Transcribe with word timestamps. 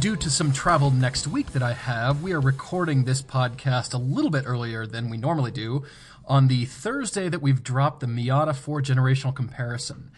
Due 0.00 0.14
to 0.14 0.30
some 0.30 0.52
travel 0.52 0.92
next 0.92 1.26
week 1.26 1.52
that 1.52 1.62
I 1.62 1.72
have, 1.72 2.22
we 2.22 2.32
are 2.32 2.40
recording 2.40 3.02
this 3.02 3.20
podcast 3.20 3.94
a 3.94 3.98
little 3.98 4.30
bit 4.30 4.44
earlier 4.46 4.86
than 4.86 5.10
we 5.10 5.16
normally 5.16 5.50
do 5.50 5.82
on 6.26 6.46
the 6.46 6.66
Thursday 6.66 7.28
that 7.28 7.42
we've 7.42 7.64
dropped 7.64 7.98
the 8.00 8.06
Miata 8.06 8.54
4 8.54 8.80
generational 8.80 9.34
comparison. 9.34 10.12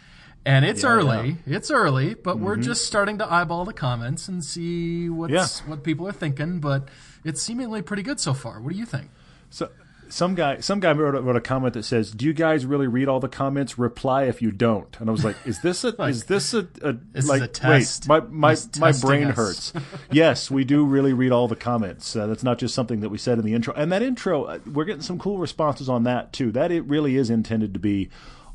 And 0.45 0.67
it's 0.67 0.83
Yeah, 0.83 0.91
early. 0.91 1.37
It's 1.47 1.71
early, 1.71 2.13
but 2.13 2.39
we're 2.39 2.55
mm-hmm. 2.55 2.63
just 2.63 2.85
starting 2.85 3.17
to 3.19 3.33
eyeball 3.33 3.65
the 3.65 3.73
comments 3.73 4.29
and 4.29 4.45
see 4.45 5.09
what's 5.09 5.33
Yeah. 5.33 5.47
what 5.67 5.83
people 5.83 6.07
are 6.07 6.13
thinking, 6.13 6.61
but 6.61 6.89
it's 7.25 7.41
seemingly 7.43 7.81
pretty 7.81 8.03
good 8.03 8.21
so 8.21 8.35
far. 8.35 8.61
What 8.61 8.73
do 8.73 8.79
you 8.79 8.87
think? 8.87 9.11
So 9.49 9.71
some 10.11 10.35
guy 10.35 10.61
some 10.61 10.81
guy 10.81 10.93
wrote 10.93 11.15
a, 11.15 11.21
wrote 11.21 11.37
a 11.37 11.41
comment 11.41 11.75
that 11.75 11.85
says, 11.85 12.11
"Do 12.11 12.27
you 12.27 12.33
guys 12.33 12.67
really 12.67 12.87
read 12.87 13.09
all 13.09 13.21
the 13.21 13.29
comments? 13.29 13.79
Reply 13.79 14.25
if 14.25 14.43
you 14.43 14.51
don't." 14.51 14.97
And 15.01 15.09
I 15.09 15.13
was 15.13 15.25
like, 15.25 15.37
"Is 15.45 15.61
this 15.61 15.85
a 15.85 15.89
is 16.03 16.25
this 16.25 16.53
a, 16.55 16.69
a 16.83 16.93
This 16.93 17.25
is 17.25 17.29
like 17.29 17.43
a 17.43 17.49
test. 17.49 18.09
wait, 18.09 18.31
my 18.31 18.55
my 18.55 18.57
my 18.79 18.93
brain 18.93 19.29
us. 19.29 19.37
hurts." 19.37 19.73
yes, 20.11 20.51
we 20.51 20.65
do 20.65 20.85
really 20.85 21.13
read 21.13 21.33
all 21.33 21.49
the 21.49 21.57
comments. 21.57 22.15
Uh, 22.15 22.27
that's 22.27 22.45
not 22.45 22.59
just 22.59 22.75
something 22.75 23.01
that 23.01 23.09
we 23.09 23.19
said 23.19 23.39
in 23.39 23.45
the 23.45 23.55
intro. 23.55 23.73
And 23.75 23.91
that 23.93 24.03
intro, 24.03 24.45
uh, 24.45 24.59
we're 24.67 24.85
getting 24.85 25.03
some 25.03 25.19
cool 25.19 25.39
responses 25.39 25.89
on 25.89 26.05
that 26.05 26.33
too. 26.33 26.53
That 26.53 26.71
it 26.71 26.83
really 26.83 27.17
is 27.17 27.31
intended 27.31 27.73
to 27.75 27.81
be 27.81 28.11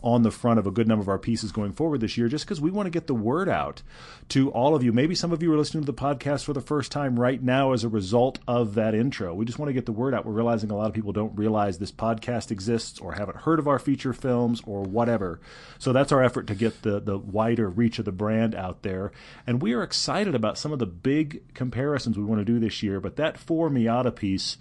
on 0.06 0.22
the 0.22 0.30
front 0.30 0.59
of 0.59 0.67
a 0.67 0.72
good 0.72 0.88
number 0.88 1.02
of 1.02 1.09
our 1.09 1.17
pieces 1.17 1.52
going 1.52 1.73
forward 1.73 2.00
this 2.00 2.16
year, 2.16 2.28
just 2.28 2.45
because 2.45 2.61
we 2.61 2.70
want 2.70 2.86
to 2.86 2.92
get 2.92 3.08
the 3.08 3.16
word 3.16 3.50
out 3.50 3.81
to 4.30 4.52
all 4.52 4.75
of 4.75 4.84
you. 4.84 4.94
Maybe 4.94 5.16
some 5.16 5.34
of 5.34 5.42
you 5.42 5.52
are 5.52 5.58
listening 5.58 5.84
to 5.84 5.92
the 5.92 5.97
podcast 5.97 6.45
for 6.45 6.53
the 6.53 6.62
first 6.62 6.92
time 6.92 7.20
right 7.20 7.42
now 7.42 7.73
as 7.73 7.84
a 7.84 7.89
result 7.89 8.38
of 8.47 8.75
that 8.75 8.94
intro. 8.94 9.34
We 9.34 9.45
just 9.45 9.58
want 9.58 9.70
to 9.70 9.73
get 9.73 9.88
the 9.88 9.92
word 9.92 10.14
out. 10.14 10.23
We're 10.23 10.34
realizing 10.34 10.70
a 10.70 10.78
lot 10.78 10.89
of 10.89 10.94
people 10.94 11.12
don't 11.12 11.36
realize 11.36 11.80
this 11.80 11.92
podcast 11.92 12.52
exists 12.52 13.00
or 13.00 13.14
haven't 13.14 13.38
heard 13.38 13.58
of 13.58 13.67
our 13.67 13.80
feature 13.80 14.14
films 14.14 14.62
or 14.67 14.84
whatever. 14.84 15.39
So 15.80 15.92
that's 15.92 16.12
our 16.12 16.23
effort 16.23 16.45
to 16.47 16.56
get 16.56 16.84
the, 16.84 17.00
the 17.00 17.17
wider 17.17 17.67
reach 17.67 17.97
of 17.97 18.06
the 18.06 18.12
brand 18.12 18.53
out 18.53 18.84
there. 18.84 19.12
And 19.47 19.59
we 19.59 19.73
are 19.73 19.81
excited 19.81 20.36
about 20.36 20.59
some 20.59 20.72
of 20.72 20.78
the 20.78 20.86
big 20.86 21.42
comparisons 21.56 22.16
we 22.16 22.23
want 22.23 22.42
to 22.42 22.45
do 22.45 22.59
this 22.59 22.84
year. 22.84 23.00
But 23.00 23.16
that 23.16 23.40
four 23.40 23.72
Miata 23.72 24.16
piece, 24.16 24.58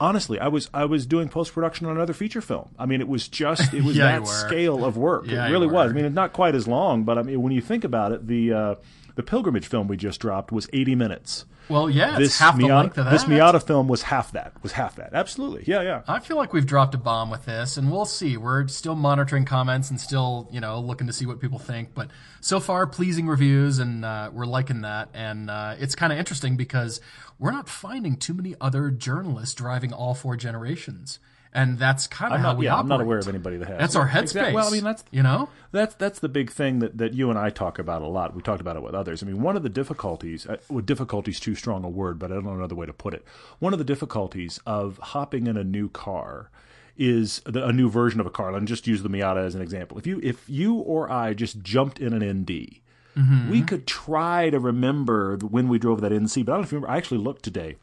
honestly, 0.00 0.38
I 0.38 0.48
was 0.48 0.68
I 0.74 0.84
was 0.84 1.06
doing 1.06 1.28
post 1.28 1.52
production 1.52 1.86
on 1.86 1.96
another 1.96 2.12
feature 2.12 2.40
film. 2.40 2.68
I 2.78 2.86
mean, 2.86 3.00
it 3.00 3.08
was 3.08 3.28
just 3.28 3.72
it 3.74 3.82
was 3.84 3.96
Yeah, 3.96 4.18
that 4.18 4.26
scale 4.26 4.84
of 4.84 4.96
work. 4.96 5.26
Yeah, 5.26 5.46
it 5.46 5.50
really 5.50 5.66
was. 5.66 5.90
I 5.90 5.94
mean, 5.94 6.04
it's 6.04 6.14
not 6.14 6.32
quite 6.32 6.54
as 6.54 6.66
long, 6.68 7.04
but 7.04 7.18
I 7.18 7.22
mean, 7.22 7.42
when 7.42 7.52
you 7.52 7.60
think 7.60 7.84
about 7.84 8.12
it, 8.12 8.26
the 8.26 8.52
uh, 8.52 8.74
the 9.14 9.22
pilgrimage 9.22 9.66
film 9.66 9.88
we 9.88 9.96
just 9.96 10.20
dropped 10.20 10.52
was 10.52 10.68
80 10.72 10.94
minutes. 10.94 11.44
Well, 11.68 11.88
yeah, 11.88 12.18
This 12.18 12.28
it's 12.28 12.38
half 12.38 12.56
the 12.56 12.64
Miata, 12.64 12.78
length 12.80 12.98
of 12.98 13.04
that. 13.06 13.10
this 13.12 13.24
Miata 13.24 13.62
film 13.66 13.88
was 13.88 14.02
half 14.02 14.32
that. 14.32 14.52
Was 14.62 14.72
half 14.72 14.96
that. 14.96 15.14
Absolutely. 15.14 15.64
Yeah, 15.66 15.80
yeah. 15.82 16.02
I 16.06 16.20
feel 16.20 16.36
like 16.36 16.52
we've 16.52 16.66
dropped 16.66 16.94
a 16.94 16.98
bomb 16.98 17.30
with 17.30 17.46
this, 17.46 17.76
and 17.76 17.90
we'll 17.90 18.04
see. 18.04 18.36
We're 18.36 18.68
still 18.68 18.94
monitoring 18.94 19.44
comments 19.44 19.88
and 19.90 20.00
still, 20.00 20.48
you 20.52 20.60
know, 20.60 20.78
looking 20.80 21.06
to 21.06 21.12
see 21.12 21.24
what 21.26 21.40
people 21.40 21.58
think. 21.58 21.94
But 21.94 22.08
so 22.40 22.60
far, 22.60 22.86
pleasing 22.86 23.26
reviews, 23.26 23.78
and 23.78 24.04
uh, 24.04 24.30
we're 24.32 24.44
liking 24.46 24.82
that. 24.82 25.08
And 25.14 25.48
uh, 25.48 25.76
it's 25.78 25.94
kind 25.94 26.12
of 26.12 26.18
interesting 26.18 26.56
because 26.56 27.00
we're 27.38 27.52
not 27.52 27.68
finding 27.68 28.16
too 28.16 28.34
many 28.34 28.54
other 28.60 28.90
journalists 28.90 29.54
driving 29.54 29.92
all 29.92 30.14
four 30.14 30.36
generations, 30.36 31.18
and 31.54 31.78
that's 31.78 32.06
kind 32.08 32.34
of 32.34 32.40
how 32.40 32.48
not, 32.48 32.58
we 32.58 32.66
yeah, 32.66 32.76
I'm 32.76 32.88
not 32.88 33.00
aware 33.00 33.18
of 33.18 33.28
anybody 33.28 33.56
that 33.58 33.68
has. 33.68 33.78
That's 33.78 33.96
our 33.96 34.08
headspace. 34.08 34.22
exactly. 34.22 34.54
Well, 34.54 34.68
I 34.68 34.70
mean, 34.70 34.84
that's 34.84 35.04
you 35.12 35.22
know, 35.22 35.48
That's 35.72 35.94
that's 35.94 36.18
the 36.18 36.28
big 36.28 36.50
thing 36.50 36.80
that, 36.80 36.98
that 36.98 37.14
you 37.14 37.30
and 37.30 37.38
I 37.38 37.50
talk 37.50 37.78
about 37.78 38.02
a 38.02 38.06
lot. 38.06 38.34
We 38.34 38.42
talked 38.42 38.60
about 38.60 38.76
it 38.76 38.82
with 38.82 38.94
others. 38.94 39.22
I 39.22 39.26
mean, 39.26 39.40
one 39.40 39.56
of 39.56 39.62
the 39.62 39.68
difficulties, 39.68 40.46
uh, 40.46 40.56
well, 40.68 40.80
difficulties 40.80 41.38
too 41.38 41.54
strong 41.54 41.84
a 41.84 41.88
word, 41.88 42.18
but 42.18 42.30
I 42.32 42.34
don't 42.34 42.44
know 42.44 42.54
another 42.54 42.74
way 42.74 42.86
to 42.86 42.92
put 42.92 43.14
it. 43.14 43.24
One 43.60 43.72
of 43.72 43.78
the 43.78 43.84
difficulties 43.84 44.58
of 44.66 44.98
hopping 44.98 45.46
in 45.46 45.56
a 45.56 45.64
new 45.64 45.88
car 45.88 46.50
is 46.96 47.40
the, 47.44 47.66
a 47.66 47.72
new 47.72 47.88
version 47.88 48.20
of 48.20 48.26
a 48.26 48.30
car. 48.30 48.54
And 48.54 48.68
just 48.68 48.86
use 48.86 49.02
the 49.02 49.08
Miata 49.08 49.44
as 49.44 49.54
an 49.54 49.62
example. 49.62 49.98
If 49.98 50.06
you 50.06 50.20
if 50.22 50.48
you 50.48 50.74
or 50.74 51.10
I 51.10 51.34
just 51.34 51.60
jumped 51.62 51.98
in 52.00 52.12
an 52.12 52.40
ND, 52.40 52.80
Mm-hmm. 53.16 53.48
we 53.48 53.62
could 53.62 53.86
try 53.86 54.50
to 54.50 54.58
remember 54.58 55.36
when 55.36 55.68
we 55.68 55.78
drove 55.78 56.00
that 56.00 56.10
NC. 56.10 56.44
But 56.44 56.50
I 56.50 56.54
don't 56.56 56.62
know 56.62 56.66
if 56.66 56.72
you 56.72 56.78
remember. 56.78 56.92
I 56.92 56.96
actually 56.96 57.18
looked 57.18 57.44
today. 57.44 57.76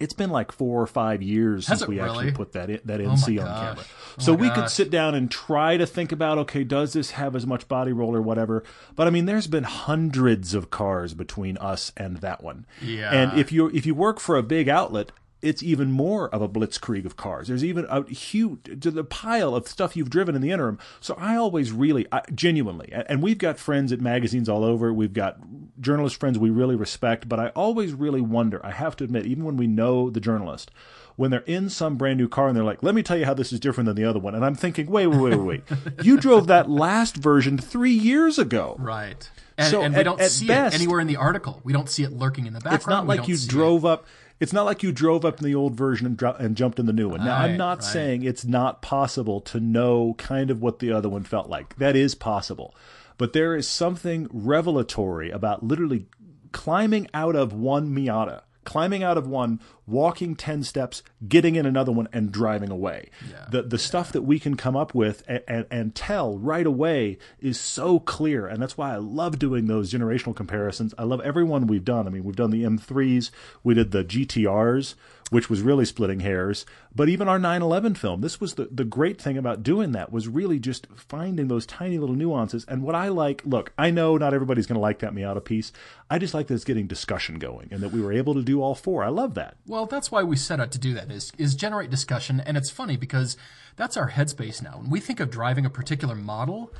It's 0.00 0.12
been 0.12 0.30
like 0.30 0.52
four 0.52 0.82
or 0.82 0.86
five 0.86 1.22
years 1.22 1.66
Has 1.68 1.78
since 1.80 1.88
we 1.88 1.96
really? 2.00 2.08
actually 2.08 2.32
put 2.32 2.52
that 2.52 2.70
in, 2.70 2.80
that 2.84 3.00
oh 3.00 3.04
NC 3.04 3.40
on 3.40 3.46
gosh. 3.46 3.60
camera. 3.60 3.84
Oh 4.18 4.22
So 4.22 4.34
my 4.36 4.40
we 4.40 4.50
could 4.50 4.68
sit 4.70 4.90
down 4.90 5.14
and 5.14 5.30
try 5.30 5.76
to 5.76 5.86
think 5.86 6.12
about 6.12 6.38
okay, 6.38 6.64
does 6.64 6.92
this 6.92 7.12
have 7.12 7.34
as 7.36 7.46
much 7.46 7.68
body 7.68 7.92
roll 7.92 8.14
or 8.14 8.22
whatever? 8.22 8.62
But 8.94 9.06
I 9.06 9.10
mean, 9.10 9.26
there's 9.26 9.46
been 9.46 9.64
hundreds 9.64 10.54
of 10.54 10.70
cars 10.70 11.14
between 11.14 11.56
us 11.58 11.92
and 11.96 12.18
that 12.18 12.42
one. 12.42 12.66
Yeah. 12.82 13.10
And 13.10 13.38
if 13.38 13.52
you 13.52 13.68
if 13.68 13.86
you 13.86 13.94
work 13.94 14.20
for 14.20 14.36
a 14.36 14.42
big 14.42 14.68
outlet, 14.68 15.12
it's 15.46 15.62
even 15.62 15.90
more 15.92 16.28
of 16.34 16.42
a 16.42 16.48
blitzkrieg 16.48 17.04
of 17.06 17.16
cars. 17.16 17.48
There's 17.48 17.64
even 17.64 17.86
a 17.88 18.04
huge 18.08 18.80
to 18.80 18.90
the 18.90 19.04
pile 19.04 19.54
of 19.54 19.68
stuff 19.68 19.96
you've 19.96 20.10
driven 20.10 20.34
in 20.34 20.42
the 20.42 20.50
interim. 20.50 20.78
So 21.00 21.14
I 21.18 21.36
always 21.36 21.72
really, 21.72 22.06
I, 22.12 22.22
genuinely, 22.34 22.92
and 22.92 23.22
we've 23.22 23.38
got 23.38 23.58
friends 23.58 23.92
at 23.92 24.00
magazines 24.00 24.48
all 24.48 24.64
over. 24.64 24.92
We've 24.92 25.12
got 25.12 25.38
journalist 25.80 26.18
friends 26.18 26.38
we 26.38 26.50
really 26.50 26.74
respect, 26.76 27.28
but 27.28 27.38
I 27.38 27.48
always 27.48 27.92
really 27.92 28.20
wonder. 28.20 28.60
I 28.64 28.70
have 28.72 28.96
to 28.96 29.04
admit, 29.04 29.26
even 29.26 29.44
when 29.44 29.56
we 29.56 29.66
know 29.66 30.10
the 30.10 30.20
journalist. 30.20 30.70
When 31.16 31.30
they're 31.30 31.40
in 31.46 31.70
some 31.70 31.96
brand 31.96 32.18
new 32.18 32.28
car 32.28 32.46
and 32.48 32.54
they're 32.54 32.62
like, 32.62 32.82
"Let 32.82 32.94
me 32.94 33.02
tell 33.02 33.16
you 33.16 33.24
how 33.24 33.32
this 33.32 33.50
is 33.50 33.58
different 33.58 33.86
than 33.86 33.96
the 33.96 34.04
other 34.04 34.18
one," 34.18 34.34
and 34.34 34.44
I'm 34.44 34.54
thinking, 34.54 34.86
"Wait, 34.90 35.06
wait, 35.06 35.18
wait, 35.18 35.36
wait! 35.36 35.62
wait. 35.70 36.04
you 36.04 36.18
drove 36.18 36.46
that 36.48 36.68
last 36.68 37.16
version 37.16 37.56
three 37.56 37.94
years 37.94 38.38
ago. 38.38 38.76
right? 38.78 39.30
And, 39.56 39.70
So 39.70 39.80
and 39.80 39.94
we 39.94 40.00
at- 40.00 40.04
don't 40.04 40.20
see 40.20 40.46
best- 40.46 40.74
it 40.74 40.82
anywhere 40.82 41.00
in 41.00 41.06
the 41.06 41.16
article. 41.16 41.62
We 41.64 41.72
don't 41.72 41.88
see 41.88 42.02
it 42.02 42.12
lurking 42.12 42.44
in 42.46 42.52
the 42.52 42.58
background. 42.60 42.80
It's 42.80 42.86
not 42.86 43.06
We 43.06 43.16
like 43.16 43.28
you 43.28 43.36
see 43.36 43.46
it. 43.46 43.50
drove 43.50 43.86
up. 43.86 44.04
It's 44.38 44.52
not 44.52 44.66
like 44.66 44.82
you 44.82 44.92
drove 44.92 45.24
up 45.24 45.38
in 45.38 45.44
the 45.44 45.54
old 45.54 45.74
version 45.74 46.06
and, 46.06 46.16
dro- 46.16 46.36
and 46.38 46.56
jumped 46.56 46.78
in 46.78 46.86
the 46.86 46.92
new 46.92 47.08
one. 47.08 47.24
Now, 47.24 47.38
I'm 47.38 47.56
not 47.56 47.78
right. 47.78 47.84
saying 47.84 48.22
it's 48.22 48.44
not 48.44 48.82
possible 48.82 49.40
to 49.42 49.60
know 49.60 50.14
kind 50.18 50.50
of 50.50 50.60
what 50.60 50.78
the 50.78 50.92
other 50.92 51.08
one 51.08 51.24
felt 51.24 51.48
like. 51.48 51.76
That 51.76 51.96
is 51.96 52.14
possible. 52.14 52.74
But 53.18 53.32
there 53.32 53.56
is 53.56 53.66
something 53.66 54.28
revelatory 54.30 55.30
about 55.30 55.62
literally 55.62 56.06
climbing 56.52 57.08
out 57.14 57.34
of 57.34 57.54
one 57.54 57.88
Miata, 57.94 58.42
climbing 58.64 59.02
out 59.02 59.16
of 59.16 59.26
one, 59.26 59.60
walking 59.86 60.34
10 60.34 60.62
steps, 60.64 61.02
getting 61.28 61.54
in 61.56 61.66
another 61.66 61.92
one, 61.92 62.08
and 62.12 62.32
driving 62.32 62.70
away. 62.70 63.10
The, 63.50 63.62
the 63.62 63.78
stuff 63.78 64.12
that 64.12 64.22
we 64.22 64.38
can 64.38 64.56
come 64.56 64.76
up 64.76 64.94
with 64.94 65.22
and, 65.28 65.42
and, 65.46 65.66
and 65.70 65.94
tell 65.94 66.38
right 66.38 66.66
away 66.66 67.18
is 67.40 67.58
so 67.60 68.00
clear. 68.00 68.46
And 68.46 68.60
that's 68.60 68.76
why 68.76 68.92
I 68.92 68.96
love 68.96 69.38
doing 69.38 69.66
those 69.66 69.92
generational 69.92 70.34
comparisons. 70.34 70.94
I 70.98 71.04
love 71.04 71.20
every 71.20 71.44
one 71.44 71.66
we've 71.66 71.84
done. 71.84 72.06
I 72.06 72.10
mean, 72.10 72.24
we've 72.24 72.36
done 72.36 72.50
the 72.50 72.64
M3s, 72.64 73.30
we 73.62 73.74
did 73.74 73.92
the 73.92 74.04
GTRs, 74.04 74.94
which 75.30 75.50
was 75.50 75.62
really 75.62 75.84
splitting 75.84 76.20
hairs. 76.20 76.64
But 76.94 77.08
even 77.08 77.28
our 77.28 77.38
911 77.38 77.94
film, 77.94 78.20
this 78.20 78.40
was 78.40 78.54
the, 78.54 78.68
the 78.70 78.84
great 78.84 79.20
thing 79.20 79.36
about 79.36 79.62
doing 79.62 79.92
that 79.92 80.12
was 80.12 80.28
really 80.28 80.58
just 80.58 80.86
finding 80.94 81.48
those 81.48 81.66
tiny 81.66 81.98
little 81.98 82.14
nuances. 82.14 82.64
And 82.68 82.82
what 82.82 82.94
I 82.94 83.08
like, 83.08 83.42
look, 83.44 83.72
I 83.76 83.90
know 83.90 84.16
not 84.16 84.34
everybody's 84.34 84.66
going 84.66 84.76
to 84.76 84.80
like 84.80 85.00
that 85.00 85.12
Miata 85.12 85.44
piece. 85.44 85.72
I 86.08 86.18
just 86.18 86.32
like 86.32 86.46
that 86.46 86.54
it's 86.54 86.64
getting 86.64 86.86
discussion 86.86 87.38
going 87.38 87.68
and 87.70 87.82
that 87.82 87.92
we 87.92 88.00
were 88.00 88.12
able 88.12 88.34
to 88.34 88.42
do 88.42 88.62
all 88.62 88.74
four. 88.74 89.02
I 89.02 89.08
love 89.08 89.34
that. 89.34 89.56
Well, 89.66 89.75
that's 89.84 90.10
why 90.10 90.22
we 90.22 90.36
set 90.36 90.60
out 90.60 90.70
to 90.72 90.78
do 90.78 90.94
that 90.94 91.10
is 91.10 91.32
is 91.36 91.54
generate 91.54 91.90
discussion, 91.90 92.40
and 92.40 92.56
it's 92.56 92.70
funny 92.70 92.96
because 92.96 93.36
that's 93.76 93.96
our 93.98 94.10
headspace 94.12 94.62
now. 94.62 94.78
When 94.78 94.88
we 94.88 95.00
think 95.00 95.20
of 95.20 95.30
driving 95.30 95.66
a 95.66 95.70
particular 95.70 96.14
model, 96.14 96.72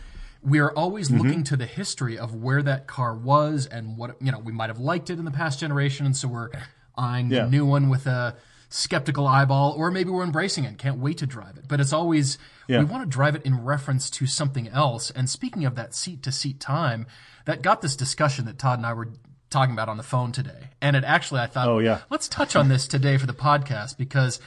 we 0.42 0.58
are 0.60 0.70
always 0.72 1.08
Mm-hmm. 1.10 1.18
looking 1.20 1.44
to 1.44 1.56
the 1.56 1.66
history 1.66 2.16
of 2.16 2.34
where 2.34 2.62
that 2.62 2.86
car 2.86 3.14
was 3.14 3.66
and 3.66 3.98
what 3.98 4.16
you 4.22 4.32
know 4.32 4.38
we 4.38 4.52
might 4.52 4.70
have 4.70 4.78
liked 4.78 5.10
it 5.10 5.18
in 5.18 5.26
the 5.26 5.30
past 5.30 5.60
generation, 5.60 6.06
and 6.06 6.16
so 6.16 6.28
we're 6.28 6.50
eyeing 6.96 7.30
Yeah. 7.30 7.44
the 7.44 7.50
new 7.50 7.66
one 7.66 7.90
with 7.90 8.06
a 8.06 8.36
skeptical 8.68 9.26
eyeball, 9.28 9.74
or 9.76 9.90
maybe 9.90 10.10
we're 10.10 10.24
embracing 10.24 10.64
it, 10.64 10.76
can't 10.78 10.98
wait 10.98 11.18
to 11.18 11.26
drive 11.26 11.56
it. 11.56 11.64
But 11.68 11.80
it's 11.80 11.92
always 11.92 12.36
Yeah. 12.66 12.78
we 12.80 12.84
want 12.86 13.04
to 13.04 13.08
drive 13.08 13.36
it 13.36 13.42
in 13.42 13.62
reference 13.64 14.10
to 14.10 14.26
something 14.26 14.66
else. 14.68 15.10
And 15.10 15.30
speaking 15.30 15.64
of 15.64 15.76
that 15.76 15.94
seat 15.94 16.22
to 16.24 16.32
seat 16.32 16.58
time, 16.58 17.06
that 17.44 17.62
got 17.62 17.80
this 17.80 17.94
discussion 17.94 18.44
that 18.46 18.58
Todd 18.58 18.78
and 18.80 18.86
I 18.86 18.92
were 18.92 19.08
talking 19.50 19.72
about 19.74 19.88
on 19.88 19.96
the 19.96 20.02
phone 20.02 20.32
today. 20.32 20.70
And 20.80 20.96
it 20.96 21.04
actually, 21.04 21.40
I 21.40 21.46
thought, 21.46 21.68
Oh, 21.68 21.78
yeah. 21.78 22.00
let's 22.10 22.28
touch 22.28 22.56
on 22.56 22.68
this 22.68 22.86
today 22.88 23.16
for 23.16 23.26
the 23.26 23.32
podcast 23.34 23.96
because 23.96 24.40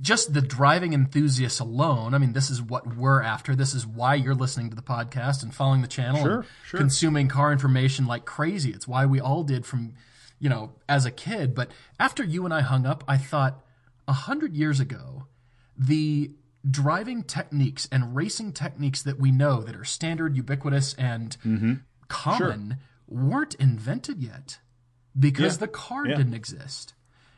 just 0.00 0.32
the 0.32 0.40
driving 0.40 0.92
enthusiasts 0.92 1.58
alone, 1.60 2.14
I 2.14 2.18
mean, 2.18 2.32
this 2.32 2.50
is 2.50 2.62
what 2.62 2.96
we're 2.96 3.20
after. 3.20 3.54
This 3.56 3.74
is 3.74 3.86
why 3.86 4.14
you're 4.14 4.34
listening 4.34 4.70
to 4.70 4.76
the 4.76 4.82
podcast 4.82 5.42
and 5.42 5.52
following 5.54 5.82
the 5.82 5.88
channel 5.88 6.22
Sure, 6.22 6.34
and 6.40 6.44
sure. 6.66 6.80
consuming 6.80 7.28
car 7.28 7.50
information 7.52 8.06
like 8.06 8.24
crazy. 8.24 8.70
It's 8.70 8.86
why 8.88 9.06
we 9.06 9.20
all 9.20 9.42
did 9.42 9.66
from, 9.66 9.94
you 10.38 10.48
know, 10.48 10.72
as 10.88 11.04
a 11.04 11.10
kid. 11.10 11.54
But 11.54 11.70
after 11.98 12.22
you 12.22 12.44
and 12.44 12.54
I 12.54 12.60
hung 12.60 12.86
up, 12.86 13.02
I 13.08 13.16
thought 13.18 13.64
a 14.06 14.12
hundred 14.12 14.54
years 14.54 14.78
ago, 14.80 15.26
the 15.76 16.30
driving 16.68 17.22
techniques 17.24 17.88
and 17.90 18.14
racing 18.14 18.52
techniques 18.52 19.02
that 19.02 19.18
we 19.18 19.30
know 19.30 19.62
that 19.62 19.74
are 19.76 19.84
standard, 19.84 20.36
ubiquitous, 20.36 20.94
and 20.94 21.36
Mm-hmm. 21.44 21.72
common 22.08 22.76
weren't 23.08 23.54
invented 23.54 24.22
yet 24.22 24.58
because 25.18 25.54
Yeah. 25.54 25.60
the 25.60 25.68
car 25.68 26.06
Yeah. 26.06 26.16
didn't 26.16 26.34
exist. 26.34 26.94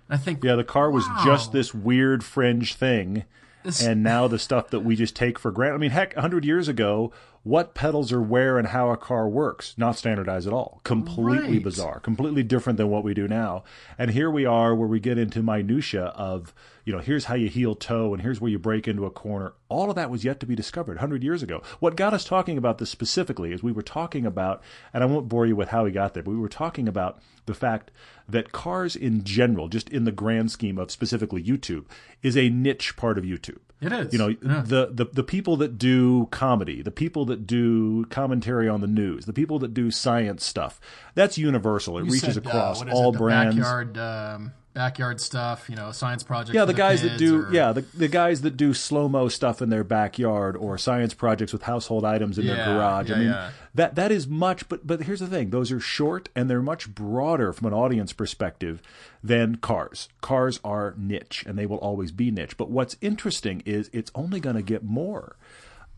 And 0.08 0.19
I 0.19 0.22
think 0.22 0.43
Yeah, 0.44 0.56
the 0.56 0.64
car 0.64 0.90
was 0.90 1.06
Wow. 1.06 1.22
just 1.25 1.52
this 1.52 1.72
weird 1.75 2.22
fringe 2.25 2.75
thing. 2.75 3.25
This- 3.62 3.82
and 3.82 4.02
now 4.02 4.26
the 4.26 4.38
stuff 4.38 4.70
that 4.70 4.81
we 4.81 4.96
just 4.96 5.14
take 5.14 5.38
for 5.38 5.50
granted. 5.50 5.75
I 5.75 5.78
mean, 5.78 5.90
heck, 5.90 6.14
100 6.17 6.44
years 6.44 6.67
ago, 6.69 7.12
what 7.42 7.75
pedals 7.75 8.12
are 8.12 8.20
where 8.20 8.58
and 8.58 8.69
how 8.69 8.90
a 8.90 8.96
car 8.98 9.26
works, 9.26 9.75
not 9.78 9.96
standardized 9.96 10.46
at 10.46 10.52
all. 10.52 10.81
Completely 10.84 11.54
Right. 11.54 11.62
bizarre, 11.62 11.98
completely 12.00 12.42
different 12.42 12.76
than 12.76 12.88
what 12.90 13.02
we 13.02 13.14
do 13.14 13.26
now. 13.26 13.64
And 13.96 14.10
here 14.10 14.31
we 14.31 14.44
are 14.44 14.75
where 14.75 14.87
we 14.88 15.00
get 15.00 15.16
into 15.16 15.42
minutia 15.42 16.06
of, 16.08 16.52
you 16.84 16.92
know, 16.92 16.98
here's 16.98 17.25
how 17.25 17.37
you 17.37 17.48
heel 17.48 17.75
toe 17.75 18.12
and 18.12 18.22
here's 18.22 18.42
where 18.42 18.50
you 18.50 18.58
brake 18.58 18.87
into 18.87 19.06
a 19.06 19.10
corner. 19.10 19.54
All 19.70 19.88
of 19.88 19.96
that 19.96 20.10
was 20.10 20.22
yet 20.22 20.38
to 20.40 20.46
be 20.46 20.54
discovered 20.54 20.96
100 20.96 21.22
years 21.25 21.42
ago. 21.42 21.62
What 21.78 21.96
got 21.96 22.12
us 22.12 22.25
talking 22.25 22.58
about 22.58 22.76
this 22.76 22.90
specifically 22.90 23.52
is 23.52 23.62
we 23.62 23.72
were 23.72 23.81
talking 23.81 24.26
about, 24.26 24.62
and 24.92 25.02
I 25.02 25.06
won't 25.06 25.28
bore 25.28 25.46
you 25.46 25.56
with 25.56 25.70
how 25.70 25.84
we 25.84 25.92
got 25.92 26.12
there, 26.12 26.22
but 26.22 26.32
we 26.32 26.37
were 26.37 26.48
talking 26.48 26.87
about 26.88 27.20
the 27.46 27.54
fact 27.54 27.90
that 28.28 28.52
cars 28.52 28.94
in 28.94 29.25
general, 29.25 29.69
just 29.69 29.88
in 29.88 30.04
the 30.04 30.12
grand 30.12 30.50
scheme 30.50 30.76
of 30.78 30.90
specifically 30.90 31.42
YouTube, 31.42 31.87
is 32.22 32.37
a 32.37 32.50
niche 32.50 32.96
part 32.96 33.16
of 33.16 33.25
YouTube. 33.25 33.58
It 33.81 33.93
is. 33.93 34.12
You 34.12 34.19
know, 34.19 34.29
Yeah. 34.29 34.62
the, 34.67 34.91
the 34.93 35.06
the 35.12 35.23
people 35.23 35.56
that 35.59 35.79
do 35.79 36.27
comedy, 36.31 36.82
the 36.82 36.91
people 36.91 37.25
that 37.27 37.47
do 37.47 38.05
commentary 38.06 38.69
on 38.69 38.81
the 38.81 38.87
news, 38.87 39.25
the 39.27 39.32
people 39.32 39.59
that 39.61 39.73
do 39.75 39.91
science 39.91 40.44
stuff, 40.44 40.81
that's 41.15 41.38
universal. 41.38 41.99
It 41.99 42.05
You 42.06 42.12
reaches 42.12 42.35
said, 42.35 42.47
uh, 42.47 42.49
across 42.50 42.82
is 42.82 42.88
all 42.93 43.15
it, 43.15 43.19
brands. 43.19 43.56
Backyard, 43.56 43.99
um, 43.99 44.53
backyard 44.72 45.20
stuff, 45.20 45.69
you 45.69 45.76
know, 45.76 45.90
science 45.90 46.22
projects. 46.22 46.55
Yeah, 46.55 46.64
the 46.64 46.75
guys 46.75 47.02
that 47.02 47.19
do 47.19 47.43
or- 47.43 47.52
yeah, 47.52 47.72
the, 47.72 47.81
the 47.94 48.08
guys 48.08 48.43
that 48.43 48.56
do 48.56 48.72
slow 48.72 49.08
mo 49.08 49.28
stuff 49.28 49.61
in 49.61 49.69
their 49.69 49.82
backyard 49.84 50.56
or 50.56 50.78
science 50.78 51.12
projects 51.12 51.52
with 51.52 51.62
household 51.62 52.05
items 52.05 52.38
in 52.38 52.46
their 52.46 52.56
Yeah, 52.56 52.75
garage. 52.75 53.11
I 53.11 53.14
mean 53.17 53.28
yeah. 53.28 53.50
that 53.75 53.96
that 53.96 54.12
is 54.12 54.28
much 54.28 54.69
but 54.69 54.87
but 54.87 55.02
here's 55.02 55.20
the 55.20 55.26
thing, 55.26 55.50
those 55.50 55.72
are 55.72 55.81
short 55.81 56.28
and 56.37 56.49
they're 56.49 56.62
much 56.62 56.94
broader 56.94 57.52
from 57.52 57.67
an 57.67 57.75
audience 57.75 58.12
perspective 58.12 58.81
than 59.25 59.56
cars. 59.56 60.08
Cars 60.20 60.61
are 60.64 60.94
niche 60.96 61.44
and 61.46 61.58
they 61.58 61.66
will 61.66 61.78
always 61.78 62.12
be 62.12 62.31
niche. 62.31 62.56
But 62.56 62.70
what's 62.70 62.96
interesting 63.00 63.62
is 63.66 63.90
it's 63.93 64.12
only 64.14 64.38
going 64.40 64.56
to 64.56 64.62
get 64.62 64.84
more. 64.84 65.37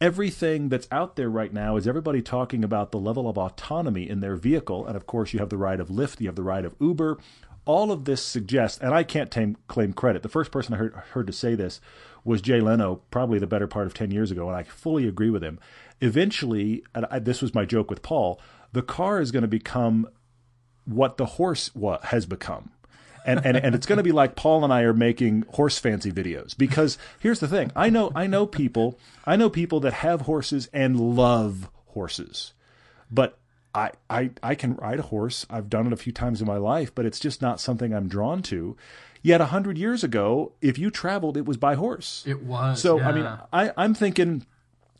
Everything 0.00 0.68
that's 0.68 0.88
out 0.90 1.14
there 1.14 1.30
right 1.30 1.52
now 1.52 1.76
is 1.76 1.86
everybody 1.86 2.20
talking 2.22 2.64
about 2.64 2.90
the 2.90 2.98
level 2.98 3.28
of 3.28 3.38
autonomy 3.38 4.08
in 4.08 4.18
their 4.18 4.34
vehicle. 4.34 4.84
And 4.84 4.96
of 4.96 5.06
course, 5.06 5.32
you 5.32 5.38
have 5.38 5.48
the 5.50 5.56
ride 5.56 5.78
of 5.78 5.88
Lyft, 5.90 6.20
you 6.20 6.26
have 6.26 6.34
the 6.34 6.42
ride 6.42 6.64
of 6.64 6.74
Uber. 6.80 7.18
All 7.64 7.92
of 7.92 8.04
this 8.04 8.22
suggests, 8.22 8.80
and 8.80 8.92
I 8.92 9.04
can't 9.04 9.30
tam- 9.30 9.56
claim 9.68 9.92
credit. 9.92 10.22
The 10.22 10.28
first 10.28 10.50
person 10.50 10.74
I 10.74 10.78
heard, 10.78 10.94
heard 11.12 11.26
to 11.28 11.32
say 11.32 11.54
this 11.54 11.80
was 12.24 12.42
Jay 12.42 12.60
Leno, 12.60 13.02
probably 13.10 13.38
the 13.38 13.46
better 13.46 13.66
part 13.66 13.86
of 13.86 13.94
10 13.94 14.10
years 14.10 14.30
ago, 14.30 14.48
and 14.48 14.56
I 14.56 14.62
fully 14.62 15.06
agree 15.06 15.30
with 15.30 15.42
him. 15.42 15.58
Eventually, 16.00 16.84
I, 16.94 17.18
this 17.18 17.42
was 17.42 17.54
my 17.54 17.64
joke 17.64 17.90
with 17.90 18.02
Paul, 18.02 18.40
the 18.72 18.82
car 18.82 19.20
is 19.20 19.30
going 19.30 19.42
to 19.42 19.48
become 19.48 20.08
what 20.84 21.16
the 21.16 21.26
horse 21.26 21.74
wa- 21.74 22.00
has 22.02 22.26
become. 22.26 22.70
And, 23.24 23.44
and 23.46 23.56
and 23.56 23.72
it's 23.76 23.86
going 23.86 23.98
to 23.98 24.02
be 24.02 24.10
like 24.10 24.34
Paul 24.34 24.64
and 24.64 24.72
I 24.72 24.80
are 24.80 24.92
making 24.92 25.44
horse 25.50 25.78
fancy 25.78 26.10
videos 26.10 26.58
because 26.58 26.98
here's 27.20 27.38
the 27.38 27.46
thing 27.46 27.70
I 27.76 27.88
know 27.88 28.10
I 28.16 28.26
know 28.26 28.46
people 28.46 28.98
I 29.24 29.36
know 29.36 29.48
people 29.48 29.78
that 29.80 29.92
have 29.92 30.22
horses 30.22 30.68
and 30.72 30.98
love 30.98 31.70
horses, 31.86 32.52
but 33.12 33.38
I 33.74 33.92
I 34.10 34.30
I 34.42 34.54
can 34.54 34.74
ride 34.76 34.98
a 34.98 35.02
horse 35.02 35.46
I've 35.48 35.70
done 35.70 35.86
it 35.86 35.92
a 35.92 35.96
few 35.96 36.12
times 36.12 36.40
in 36.40 36.46
my 36.46 36.56
life 36.56 36.94
but 36.94 37.06
it's 37.06 37.20
just 37.20 37.40
not 37.40 37.60
something 37.60 37.92
I'm 37.94 38.08
drawn 38.08 38.42
to. 38.44 38.76
Yet 39.22 39.40
a 39.40 39.46
hundred 39.46 39.78
years 39.78 40.02
ago, 40.02 40.52
if 40.60 40.78
you 40.78 40.90
traveled, 40.90 41.36
it 41.36 41.46
was 41.46 41.56
by 41.56 41.76
horse. 41.76 42.24
It 42.26 42.42
was. 42.42 42.82
So 42.82 42.98
yeah. 42.98 43.08
I 43.08 43.12
mean, 43.12 43.38
I, 43.52 43.72
I'm 43.76 43.94
thinking, 43.94 44.44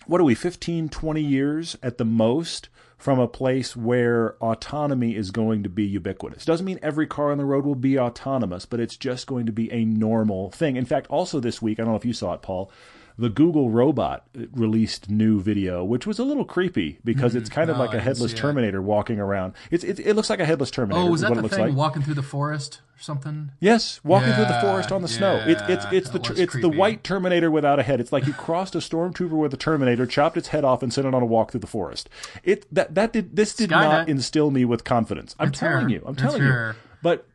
what 0.07 0.21
are 0.21 0.25
we, 0.25 0.37
15, 0.37 0.89
20 0.89 1.21
years 1.21 1.77
at 1.83 1.99
the 1.99 2.05
most 2.05 2.69
from 3.03 3.19
a 3.19 3.27
place 3.27 3.75
where 3.75 4.37
autonomy 4.41 5.17
is 5.17 5.33
going 5.33 5.65
to 5.65 5.69
be 5.69 5.85
ubiquitous. 5.85 6.45
Doesn't 6.45 6.65
mean 6.65 6.79
every 6.83 7.09
car 7.09 7.33
on 7.33 7.39
the 7.39 7.45
road 7.45 7.67
will 7.67 7.75
be 7.75 7.99
autonomous, 7.99 8.65
but 8.65 8.79
it's 8.79 8.97
just 8.97 9.27
going 9.27 9.45
to 9.47 9.53
be 9.53 9.73
a 9.73 9.85
normal 9.85 10.53
thing. 10.53 10.77
In 10.77 10.85
fact, 10.85 11.09
also 11.09 11.41
this 11.41 11.61
week, 11.61 11.81
I 11.81 11.83
don't 11.83 11.91
know 11.91 11.97
if 11.97 12.05
you 12.05 12.13
saw 12.13 12.35
it, 12.35 12.43
Paul. 12.43 12.71
The 13.19 13.29
Google 13.29 13.71
robot 13.71 14.27
released 14.53 15.11
new 15.11 15.41
video, 15.41 15.85
which 15.85 16.07
was 16.07 16.19
a 16.19 16.25
little 16.25 16.45
creepy 16.45 16.99
because 17.05 17.35
it's 17.35 17.49
mm-hmm. 17.49 17.55
kind 17.61 17.71
of 17.71 17.77
No, 17.77 17.85
like 17.85 17.95
a 17.95 18.01
headless 18.01 18.33
it. 18.33 18.37
Terminator 18.37 18.81
walking 18.81 19.19
around. 19.21 19.55
It's 19.71 19.85
it, 19.85 19.99
it 20.01 20.15
looks 20.15 20.31
like 20.31 20.41
a 20.41 20.45
headless 20.45 20.71
Terminator. 20.71 21.07
oh, 21.07 21.11
was 21.11 21.21
that 21.21 21.31
what 21.31 21.43
the 21.43 21.49
thing 21.49 21.67
like. 21.67 21.75
walking 21.75 22.03
through 22.03 22.15
the 22.15 22.23
forest 22.23 22.81
or 22.99 23.03
something? 23.03 23.53
Yes, 23.61 24.01
walking 24.03 24.33
through 24.33 24.47
the 24.47 24.61
forest 24.61 24.91
on 24.93 25.03
the 25.03 25.09
snow. 25.09 25.43
It's 25.47 25.63
it's 25.69 25.85
it's 25.93 26.11
the 26.11 26.43
it's 26.43 26.55
the 26.61 26.69
white 26.69 27.05
Terminator 27.05 27.51
without 27.51 27.79
a 27.79 27.83
head. 27.83 28.01
It's 28.01 28.13
like 28.13 28.27
you 28.27 28.33
crossed 28.35 28.75
a 28.75 28.79
stormtrooper 28.79 29.31
with 29.31 29.53
a 29.53 29.59
Terminator, 29.59 30.07
chopped 30.07 30.37
its 30.37 30.49
head 30.49 30.65
off, 30.65 30.83
and 30.83 30.93
sent 30.93 31.07
it 31.07 31.15
on 31.15 31.23
a 31.23 31.27
walk 31.27 31.51
through 31.53 31.61
the 31.61 31.67
forest. 31.67 32.09
It 32.43 32.67
that 32.75 32.95
that 32.95 33.13
did 33.13 33.37
this 33.37 33.55
did 33.55 33.71
not 33.71 34.07
Skynet. 34.07 34.11
instill 34.11 34.51
me 34.51 34.65
with 34.65 34.85
confidence. 34.85 35.37
I'm 35.39 35.49
It's 35.49 35.59
telling 35.59 35.89
here. 35.89 35.99
you. 35.99 36.05
I'm 36.07 36.15
It's 36.15 36.23
telling 36.23 36.43
you. 36.43 36.49
here. 36.49 36.77
But 37.03 37.27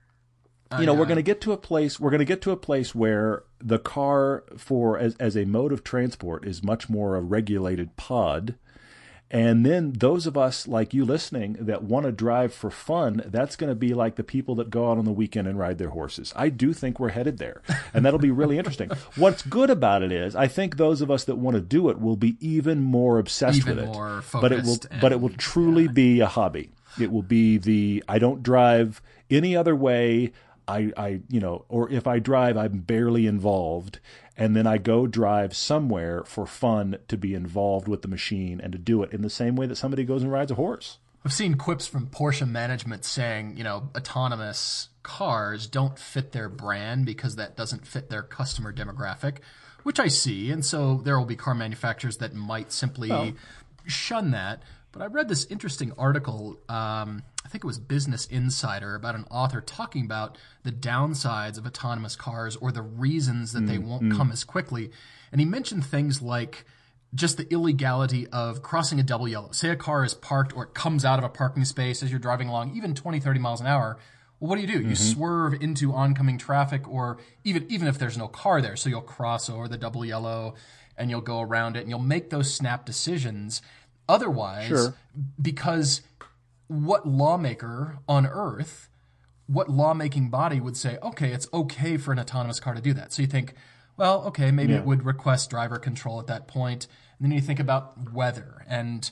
you 0.80 0.86
know, 0.86 0.94
we're 0.94 1.02
oh, 1.02 1.06
going 1.06 1.18
to 1.18 1.24
get 1.24 1.42
to 1.42 1.52
a 1.52 1.58
place. 1.58 2.00
We're 2.00 2.10
going 2.10 2.20
to 2.20 2.26
get 2.26 2.42
to 2.44 2.52
a 2.52 2.58
place 2.58 2.94
where 2.94 3.44
the 3.60 3.80
car, 3.80 4.44
for 4.58 4.98
as 4.98 5.16
as 5.16 5.36
a 5.36 5.46
mode 5.46 5.72
of 5.72 5.84
transport, 5.84 6.46
is 6.46 6.64
much 6.64 6.90
more 6.90 7.16
a 7.16 7.22
regulated 7.22 7.96
pod. 7.96 8.56
And 9.30 9.66
then 9.66 9.92
those 9.92 10.26
of 10.26 10.38
us 10.38 10.70
like 10.70 10.94
you 10.94 11.04
listening 11.04 11.58
that 11.60 11.84
want 11.84 12.06
to 12.06 12.14
drive 12.14 12.54
for 12.54 12.70
fun, 12.70 13.22
that's 13.26 13.58
going 13.58 13.70
to 13.70 13.76
be 13.76 13.94
like 13.94 14.16
the 14.16 14.24
people 14.24 14.56
that 14.56 14.70
go 14.70 14.90
out 14.90 14.98
on 14.98 15.04
the 15.04 15.12
weekend 15.12 15.50
and 15.50 15.60
ride 15.60 15.78
their 15.80 15.90
horses. 15.90 16.32
I 16.34 16.48
do 16.48 16.72
think 16.72 16.98
we're 16.98 17.10
headed 17.10 17.38
there, 17.38 17.62
and 17.94 18.06
that'll 18.06 18.20
be 18.20 18.32
really 18.32 18.58
interesting. 18.58 18.90
What's 19.18 19.42
good 19.42 19.70
about 19.70 20.02
it 20.02 20.14
is, 20.14 20.34
I 20.34 20.48
think 20.48 20.78
those 20.78 21.02
of 21.02 21.12
us 21.12 21.26
that 21.26 21.36
want 21.36 21.56
to 21.56 21.62
do 21.62 21.90
it 21.90 22.00
will 22.00 22.16
be 22.16 22.38
even 22.40 22.82
more 22.82 23.20
obsessed 23.20 23.58
Even 23.58 23.76
with 23.76 23.86
it. 23.86 23.88
more 23.88 24.24
but 24.32 24.54
it 24.54 24.64
will, 24.64 24.76
focused 24.76 25.02
but 25.02 25.12
it 25.12 25.20
will 25.20 25.30
and- 25.30 25.40
truly 25.40 25.90
be 25.90 26.22
a 26.22 26.28
hobby. 26.28 26.72
It 27.00 27.12
will 27.12 27.24
be 27.24 27.58
the 27.58 28.04
I 28.08 28.20
don't 28.20 28.42
drive 28.42 29.02
any 29.30 29.56
other 29.56 29.76
way. 29.76 30.32
I, 30.68 30.92
I, 30.98 31.22
you 31.30 31.40
know, 31.40 31.66
or 31.70 31.90
if 31.90 32.08
I 32.08 32.20
drive, 32.20 32.58
I'm 32.58 32.80
barely 32.80 33.26
involved, 33.26 34.00
and 34.36 34.56
then 34.56 34.68
I 34.68 34.78
go 34.78 35.08
drive 35.08 35.56
somewhere 35.56 36.24
for 36.26 36.46
fun 36.46 36.98
to 37.08 37.18
be 37.18 37.34
involved 37.34 37.88
with 37.88 38.02
the 38.02 38.08
machine 38.08 38.60
and 38.62 38.72
to 38.74 38.78
do 38.78 39.02
it 39.04 39.14
in 39.14 39.22
the 39.22 39.30
same 39.30 39.56
way 39.56 39.66
that 39.68 39.78
somebody 39.78 40.04
goes 40.04 40.24
and 40.24 40.32
rides 40.32 40.52
a 40.52 40.56
horse. 40.56 41.00
I've 41.26 41.34
seen 41.34 41.56
quips 41.56 41.88
from 41.88 42.08
Porsche 42.08 42.48
management 42.48 43.04
saying, 43.04 43.58
you 43.58 43.64
know, 43.64 43.90
autonomous 43.98 44.90
cars 45.04 45.68
don't 45.68 45.98
fit 45.98 46.32
their 46.32 46.48
brand 46.48 47.06
because 47.06 47.36
that 47.36 47.58
doesn't 47.58 47.88
fit 47.88 48.10
their 48.10 48.22
customer 48.22 48.72
demographic, 48.72 49.40
which 49.84 50.00
I 50.00 50.08
see. 50.08 50.52
And 50.52 50.64
so 50.64 51.02
there 51.04 51.18
will 51.18 51.26
be 51.26 51.36
car 51.36 51.56
manufacturers 51.56 52.18
that 52.18 52.34
might 52.34 52.72
simply 52.72 53.12
oh. 53.12 53.34
shun 53.86 54.32
that. 54.32 54.62
But 54.92 55.02
I 55.02 55.06
read 55.08 55.28
this 55.28 55.46
interesting 55.46 55.92
article, 55.98 56.60
um, 56.70 57.24
I 57.46 57.50
think 57.50 57.64
it 57.64 57.68
was 57.68 57.78
Business 57.78 58.26
Insider, 58.28 58.96
about 58.96 59.16
an 59.16 59.26
author 59.30 59.62
talking 59.62 60.06
about 60.06 60.38
the 60.64 60.72
downsides 60.72 61.58
of 61.58 61.66
autonomous 61.66 62.16
cars 62.16 62.56
or 62.56 62.72
the 62.72 62.82
reasons 62.82 63.54
that 63.54 63.68
they 63.68 63.78
mm, 63.78 63.86
won't 63.86 64.04
mm. 64.04 64.18
come 64.18 64.32
as 64.32 64.44
quickly. 64.44 64.92
And 65.32 65.42
he 65.42 65.46
mentioned 65.46 65.86
things 65.86 66.22
like 66.22 66.66
just 67.14 67.38
the 67.38 67.52
illegality 67.52 68.28
of 68.28 68.62
crossing 68.62 69.00
a 69.00 69.04
double 69.04 69.28
yellow. 69.28 69.52
Say 69.52 69.70
a 69.70 69.76
car 69.76 70.04
is 70.04 70.14
parked 70.14 70.56
or 70.56 70.64
it 70.64 70.74
comes 70.74 71.06
out 71.06 71.20
of 71.20 71.26
a 71.26 71.30
parking 71.30 71.66
space 71.66 72.02
as 72.04 72.10
you're 72.10 72.20
driving 72.20 72.50
along, 72.50 72.76
even 72.76 72.96
20, 72.96 73.20
30 73.20 73.40
miles 73.40 73.62
an 73.62 73.68
hour. 73.68 73.98
Well, 74.40 74.50
what 74.50 74.56
do 74.56 74.62
you 74.62 74.68
do? 74.68 74.80
You 74.80 74.94
mm-hmm. 74.94 75.14
swerve 75.14 75.54
into 75.62 75.94
oncoming 75.94 76.38
traffic, 76.38 76.88
or 76.88 77.18
even 77.44 77.66
even 77.70 77.88
if 77.88 77.98
there's 77.98 78.18
no 78.18 78.28
car 78.28 78.62
there, 78.62 78.76
so 78.76 78.88
you'll 78.88 79.02
cross 79.02 79.50
over 79.50 79.68
the 79.68 79.78
double 79.78 80.06
yellow 80.06 80.54
and 80.96 81.10
you'll 81.10 81.22
go 81.22 81.42
around 81.42 81.76
it 81.76 81.82
and 81.82 81.90
you'll 81.90 82.00
make 82.00 82.30
those 82.30 82.54
snap 82.54 82.86
decisions. 82.86 83.62
Otherwise, 84.10 84.68
Sure. 84.68 84.94
because 85.42 86.02
what 86.68 87.08
lawmaker 87.08 88.00
on 88.08 88.26
earth 88.26 88.90
what 89.50 89.70
lawmaking 89.70 90.30
body 90.30 90.60
would 90.60 90.76
say, 90.76 90.98
okay, 91.02 91.32
it's 91.32 91.48
okay 91.54 91.96
for 91.96 92.12
an 92.12 92.20
autonomous 92.20 92.60
car 92.60 92.74
to 92.74 92.82
do 92.82 92.94
that? 92.94 93.14
So 93.14 93.22
you 93.22 93.30
think, 93.30 93.54
well, 93.96 94.24
okay, 94.26 94.52
maybe 94.52 94.74
Yeah. 94.74 94.80
it 94.80 94.86
would 94.86 95.06
request 95.06 95.50
driver 95.50 95.80
control 95.80 96.20
at 96.20 96.28
that 96.28 96.50
point. 96.50 96.86
And 97.18 97.24
then 97.26 97.32
you 97.32 97.40
think 97.40 97.62
about 97.62 98.12
weather 98.12 98.66
and, 98.68 99.10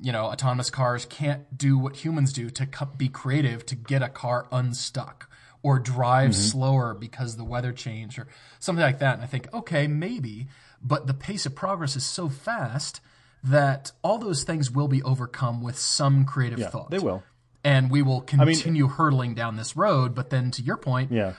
you 0.00 0.10
know, 0.10 0.24
autonomous 0.24 0.70
cars 0.70 1.04
can't 1.04 1.58
do 1.58 1.76
what 1.76 1.96
humans 1.96 2.32
do 2.32 2.48
to 2.48 2.66
be 2.96 3.08
creative 3.10 3.66
to 3.66 3.74
get 3.76 4.02
a 4.02 4.08
car 4.08 4.46
unstuck 4.50 5.28
or 5.62 5.78
drive 5.78 6.30
Mm-hmm. 6.30 6.40
slower 6.48 6.94
because 6.94 7.36
the 7.36 7.44
weather 7.44 7.72
changed 7.72 8.18
or 8.18 8.26
something 8.60 8.82
like 8.82 9.00
that. 9.00 9.16
And 9.16 9.22
I 9.22 9.26
think, 9.26 9.52
okay, 9.52 9.86
maybe, 9.86 10.48
but 10.82 11.06
the 11.06 11.12
pace 11.14 11.44
of 11.44 11.54
progress 11.54 11.94
is 11.94 12.06
so 12.06 12.30
fast 12.30 13.02
that 13.44 13.92
all 14.02 14.18
those 14.18 14.42
things 14.44 14.70
will 14.70 14.88
be 14.88 15.02
overcome 15.02 15.62
with 15.62 15.78
some 15.78 16.24
creative 16.24 16.58
Yeah, 16.58 16.68
thought 16.70 16.90
they 16.90 16.98
will. 16.98 17.22
and 17.62 17.90
we 17.90 18.02
will 18.02 18.20
mean- 18.32 18.46
continue 18.46 18.88
hurtling 18.88 19.34
down 19.34 19.56
this 19.56 19.76
road. 19.76 20.14
But 20.14 20.30
then, 20.30 20.50
to 20.52 20.62
your 20.62 20.76
point, 20.76 21.12
Yeah. 21.12 21.34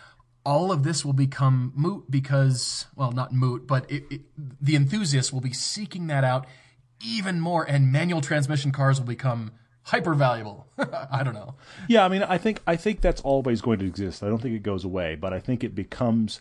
all 0.46 0.72
of 0.72 0.84
this 0.84 1.04
will 1.04 1.14
become 1.14 1.74
moot 1.76 2.10
because, 2.10 2.86
well, 2.96 3.12
not 3.12 3.34
moot, 3.34 3.66
but 3.68 3.90
it, 3.92 4.04
it, 4.12 4.22
the 4.62 4.76
enthusiasts 4.76 5.34
will 5.34 5.42
be 5.42 5.54
seeking 5.54 6.08
that 6.08 6.24
out 6.24 6.46
even 7.04 7.40
more, 7.40 7.64
and 7.64 7.92
manual 7.92 8.22
transmission 8.22 8.72
cars 8.72 9.00
will 9.00 9.08
become 9.08 9.52
hyper 9.84 10.14
valuable. 10.14 10.66
I 11.12 11.24
don't 11.24 11.34
know. 11.34 11.56
Yeah, 11.88 12.06
I 12.06 12.08
mean, 12.08 12.24
I 12.24 12.38
think 12.38 12.62
I 12.66 12.76
think 12.76 13.02
that's 13.02 13.22
always 13.22 13.62
going 13.62 13.80
to 13.80 13.86
exist. 13.86 14.24
I 14.24 14.28
don't 14.28 14.42
think 14.42 14.56
it 14.56 14.64
goes 14.64 14.84
away, 14.86 15.16
but 15.16 15.34
I 15.34 15.40
think 15.40 15.64
it 15.64 15.76
becomes 15.76 16.40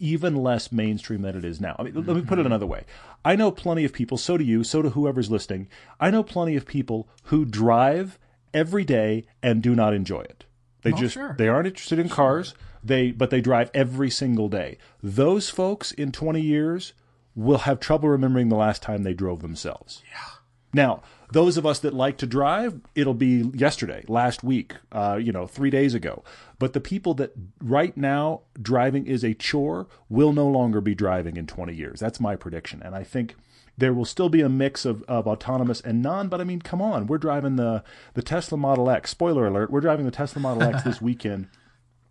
even 0.00 0.34
less 0.34 0.72
mainstream 0.72 1.22
than 1.22 1.36
it 1.36 1.44
is 1.44 1.60
now. 1.60 1.76
I 1.78 1.84
mean, 1.84 1.94
let 1.94 2.06
me 2.06 2.22
put 2.22 2.38
it 2.38 2.42
mm-hmm. 2.42 2.46
another 2.46 2.66
way. 2.66 2.84
I 3.24 3.36
know 3.36 3.50
plenty 3.50 3.84
of 3.84 3.92
people, 3.92 4.18
so 4.18 4.36
do 4.36 4.44
you, 4.44 4.64
so 4.64 4.82
do 4.82 4.90
whoever's 4.90 5.30
listening. 5.30 5.68
I 6.00 6.10
know 6.10 6.22
plenty 6.22 6.56
of 6.56 6.66
people 6.66 7.08
who 7.24 7.44
drive 7.44 8.18
every 8.52 8.84
day 8.84 9.26
and 9.42 9.62
do 9.62 9.74
not 9.74 9.94
enjoy 9.94 10.22
it. 10.22 10.44
They 10.82 10.92
Oh, 10.92 10.96
just 10.96 11.14
sure. 11.14 11.34
they 11.38 11.48
aren't 11.48 11.66
interested 11.66 11.98
in 11.98 12.08
cars. 12.08 12.54
They 12.82 13.10
but 13.10 13.28
they 13.28 13.42
drive 13.42 13.70
every 13.74 14.08
single 14.08 14.48
day. 14.48 14.78
Those 15.02 15.50
folks 15.50 15.92
in 15.92 16.12
20 16.12 16.40
years 16.40 16.94
will 17.34 17.58
have 17.58 17.78
trouble 17.78 18.08
remembering 18.08 18.48
the 18.48 18.56
last 18.56 18.82
time 18.82 19.02
they 19.02 19.12
drove 19.12 19.42
themselves. 19.42 20.02
Yeah. 20.10 20.36
Now, 20.72 21.02
those 21.32 21.56
of 21.56 21.64
us 21.64 21.78
that 21.80 21.94
like 21.94 22.16
to 22.18 22.26
drive, 22.26 22.80
it'll 22.94 23.14
be 23.14 23.50
yesterday, 23.54 24.04
last 24.08 24.42
week, 24.42 24.74
uh, 24.92 25.18
you 25.20 25.32
know, 25.32 25.46
three 25.46 25.70
days 25.70 25.94
ago. 25.94 26.24
But 26.58 26.72
the 26.72 26.80
people 26.80 27.14
that 27.14 27.32
right 27.62 27.96
now 27.96 28.42
driving 28.60 29.06
is 29.06 29.24
a 29.24 29.34
chore 29.34 29.86
will 30.08 30.32
no 30.32 30.46
longer 30.48 30.80
be 30.80 30.94
driving 30.94 31.36
in 31.36 31.46
20 31.46 31.74
years. 31.74 32.00
That's 32.00 32.20
my 32.20 32.36
prediction. 32.36 32.82
And 32.82 32.94
I 32.94 33.04
think 33.04 33.36
there 33.78 33.94
will 33.94 34.04
still 34.04 34.28
be 34.28 34.42
a 34.42 34.48
mix 34.48 34.84
of, 34.84 35.02
of 35.04 35.26
autonomous 35.26 35.80
and 35.80 36.02
non, 36.02 36.28
but 36.28 36.40
I 36.40 36.44
mean, 36.44 36.60
come 36.60 36.82
on, 36.82 37.06
we're 37.06 37.18
driving 37.18 37.56
the, 37.56 37.82
the 38.14 38.22
Tesla 38.22 38.58
Model 38.58 38.90
X. 38.90 39.10
Spoiler 39.10 39.46
alert, 39.46 39.70
we're 39.70 39.80
driving 39.80 40.04
the 40.04 40.10
Tesla 40.10 40.40
Model 40.40 40.62
X 40.62 40.82
this 40.82 41.00
weekend. 41.02 41.48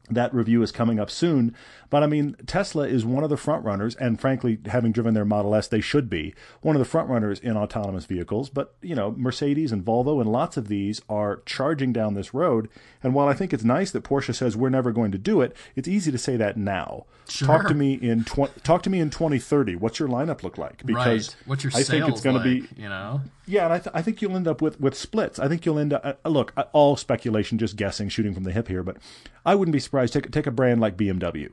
That 0.10 0.34
review 0.34 0.62
is 0.62 0.72
coming 0.72 1.00
up 1.00 1.10
soon. 1.10 1.56
But 1.90 2.04
I 2.04 2.08
mean, 2.08 2.36
Tesla 2.46 2.88
is 2.88 3.04
one 3.04 3.24
of 3.24 3.30
the 3.30 3.38
front 3.38 3.66
runners, 3.66 3.96
and 3.96 4.20
frankly, 4.20 4.60
having 4.66 4.92
driven 4.92 5.14
their 5.14 5.26
Model 5.26 5.56
S, 5.56 5.68
they 5.68 5.82
should 5.82 6.10
be 6.10 6.36
one 6.62 6.76
of 6.76 6.80
the 6.80 6.86
front 6.86 7.10
runners 7.10 7.40
in 7.40 7.58
autonomous 7.58 8.06
vehicles. 8.06 8.50
But, 8.50 8.76
you 8.82 8.96
know, 8.96 9.14
Mercedes 9.18 9.72
and 9.72 9.84
Volvo 9.84 10.22
and 10.22 10.32
lots 10.32 10.56
of 10.56 10.68
these 10.68 11.02
are 11.10 11.42
charging 11.46 11.92
down 11.92 12.14
this 12.14 12.34
road. 12.34 12.70
And 13.02 13.14
while 13.14 13.28
I 13.28 13.34
think 13.34 13.54
it's 13.54 13.64
nice 13.64 13.92
that 13.92 14.04
Porsche 14.04 14.36
says 14.36 14.56
we're 14.56 14.70
never 14.70 14.92
going 14.92 15.12
to 15.12 15.18
do 15.18 15.42
it, 15.42 15.56
it's 15.76 15.88
easy 15.88 16.12
to 16.12 16.18
say 16.18 16.38
that 16.38 16.58
now. 16.58 17.06
Sure. 17.28 17.48
Talk 17.48 17.68
to 17.68 17.74
me 17.74 17.94
in 17.94 18.24
tw- 18.24 18.52
talk 18.64 18.84
to 18.84 18.90
me 18.90 19.00
in 19.00 19.10
2030. 19.10 19.76
What's 19.76 20.00
your 20.00 20.10
lineup 20.10 20.44
look 20.44 20.58
like? 20.58 20.86
Because 20.86 21.30
right. 21.30 21.36
What's 21.46 21.64
your 21.64 21.72
I 21.76 21.84
think 21.84 22.08
it's 22.08 22.22
going 22.22 22.36
like, 22.36 22.46
to 22.46 22.62
be 22.62 22.82
you 22.82 22.90
know? 22.90 23.22
yeah, 23.46 23.66
and 23.66 23.74
I, 23.74 23.80
th- 23.80 23.96
I 23.96 24.02
think 24.02 24.22
you'll 24.22 24.36
end 24.36 24.48
up 24.48 24.62
with, 24.62 24.80
with 24.80 24.96
splits. 24.96 25.40
I 25.40 25.48
think 25.48 25.66
you'll 25.66 25.80
end 25.80 25.94
up. 25.94 26.20
Uh, 26.26 26.30
look, 26.30 26.54
uh, 26.58 26.66
all 26.72 26.96
speculation, 26.96 27.58
just 27.58 27.76
guessing, 27.76 28.10
shooting 28.10 28.34
from 28.34 28.44
the 28.44 28.52
hip 28.52 28.68
here, 28.68 28.84
but 28.84 28.98
I 29.46 29.56
wouldn't 29.56 29.74
be 29.74 29.80
surprised. 29.80 29.99
Take 30.08 30.32
take 30.32 30.48
a 30.48 30.52
brand 30.52 30.80
like 30.82 30.98
BMW. 30.98 31.52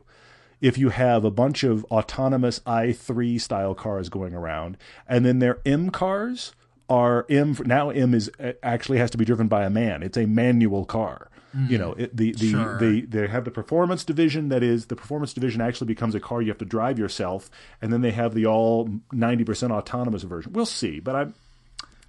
If 0.60 0.78
you 0.78 0.88
have 0.88 1.24
a 1.24 1.30
bunch 1.30 1.64
of 1.64 1.84
autonomous 1.86 2.60
i3 2.60 3.38
style 3.40 3.74
cars 3.74 4.08
going 4.08 4.34
around, 4.34 4.78
and 5.06 5.24
then 5.24 5.38
their 5.38 5.58
M 5.66 5.90
cars 5.90 6.52
are 6.88 7.26
M 7.28 7.56
now 7.64 7.90
M 7.90 8.14
is 8.14 8.30
uh, 8.40 8.52
actually 8.62 8.98
has 8.98 9.10
to 9.10 9.18
be 9.18 9.24
driven 9.24 9.48
by 9.48 9.64
a 9.64 9.70
man. 9.70 10.02
It's 10.02 10.16
a 10.16 10.26
manual 10.26 10.84
car. 10.84 11.28
You 11.70 11.78
know, 11.78 11.92
it, 11.94 12.14
the 12.14 12.32
the, 12.32 12.50
Sure. 12.50 12.78
the 12.78 13.00
they 13.02 13.26
have 13.28 13.46
the 13.46 13.50
performance 13.50 14.04
division 14.04 14.50
that 14.50 14.62
is 14.62 14.86
the 14.86 14.96
performance 14.96 15.32
division 15.32 15.62
actually 15.62 15.86
becomes 15.86 16.14
a 16.14 16.20
car 16.20 16.42
you 16.42 16.48
have 16.48 16.58
to 16.58 16.66
drive 16.66 16.98
yourself, 16.98 17.48
and 17.80 17.90
then 17.90 18.02
they 18.02 18.10
have 18.10 18.34
the 18.34 18.44
all 18.44 18.90
ninety 19.10 19.42
percent 19.42 19.72
autonomous 19.72 20.22
version. 20.22 20.52
We'll 20.52 20.66
see, 20.66 21.00
but 21.00 21.16
I'm 21.16 21.34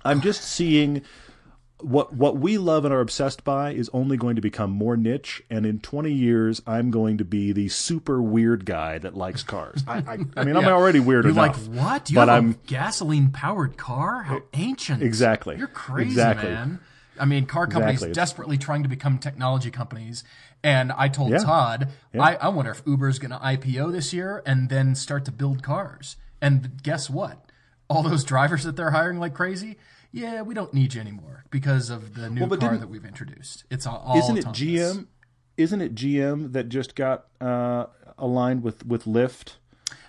I'm 0.03 0.19
just 0.19 0.41
seeing 0.43 1.01
what 1.79 2.13
what 2.13 2.37
we 2.37 2.57
love 2.57 2.85
and 2.85 2.93
are 2.93 3.01
obsessed 3.01 3.43
by 3.43 3.71
is 3.71 3.89
only 3.93 4.17
going 4.17 4.35
to 4.35 4.41
become 4.41 4.71
more 4.71 4.97
niche. 4.97 5.43
And 5.49 5.65
in 5.65 5.79
20 5.79 6.11
years, 6.11 6.61
I'm 6.65 6.89
going 6.89 7.17
to 7.19 7.25
be 7.25 7.51
the 7.51 7.69
super 7.69 8.21
weird 8.21 8.65
guy 8.65 8.97
that 8.97 9.15
likes 9.15 9.43
cars. 9.43 9.83
I, 9.87 9.97
I, 9.97 10.17
I 10.35 10.43
mean, 10.43 10.55
I'm 10.57 10.63
Yeah. 10.63 10.71
already 10.71 10.99
weird 10.99 11.25
You're 11.25 11.33
enough. 11.33 11.67
like, 11.67 11.75
what? 11.77 12.09
You 12.09 12.15
but 12.15 12.29
have 12.29 12.37
I'm 12.43 12.49
a 12.51 12.53
gasoline 12.67 13.29
powered 13.31 13.77
car? 13.77 14.23
How 14.23 14.41
ancient. 14.53 15.03
Exactly. 15.03 15.55
You're 15.57 15.67
crazy, 15.67 16.09
Exactly. 16.11 16.49
man. 16.49 16.79
I 17.19 17.25
mean, 17.25 17.45
car 17.45 17.65
companies 17.67 17.95
Exactly. 17.95 18.13
desperately 18.13 18.57
trying 18.57 18.83
to 18.83 18.89
become 18.89 19.17
technology 19.19 19.71
companies. 19.71 20.23
And 20.63 20.91
I 20.91 21.07
told 21.07 21.31
Yeah. 21.31 21.39
Todd, 21.39 21.89
I, 22.19 22.35
I 22.35 22.47
wonder 22.49 22.71
if 22.71 22.81
Uber's 22.85 23.19
going 23.19 23.31
to 23.31 23.37
IPO 23.37 23.91
this 23.91 24.13
year 24.13 24.41
and 24.45 24.69
then 24.69 24.95
start 24.95 25.25
to 25.25 25.31
build 25.31 25.61
cars. 25.63 26.15
And 26.41 26.81
guess 26.81 27.09
what? 27.09 27.43
All 27.87 28.03
those 28.03 28.23
drivers 28.23 28.63
that 28.65 28.75
they're 28.75 28.91
hiring 28.91 29.19
like 29.19 29.33
crazy, 29.33 29.77
yeah, 30.11 30.41
we 30.41 30.53
don't 30.53 30.73
need 30.73 30.93
you 30.93 31.01
anymore 31.01 31.43
because 31.49 31.89
of 31.89 32.15
the 32.15 32.29
new 32.29 32.47
but 32.47 32.59
car 32.59 32.77
that 32.77 32.89
we've 32.89 33.05
introduced. 33.05 33.63
It's 33.69 33.85
all, 33.85 34.03
all 34.05 34.17
isn't 34.17 34.37
it. 34.37 34.45
GM? 34.45 35.07
Isn't 35.57 35.81
it 35.81 35.95
GM 35.95 36.53
that 36.53 36.69
just 36.69 36.95
got 36.95 37.27
uh, 37.41 37.87
aligned 38.17 38.63
with 38.63 38.85
with 38.85 39.05
Lyft? 39.05 39.55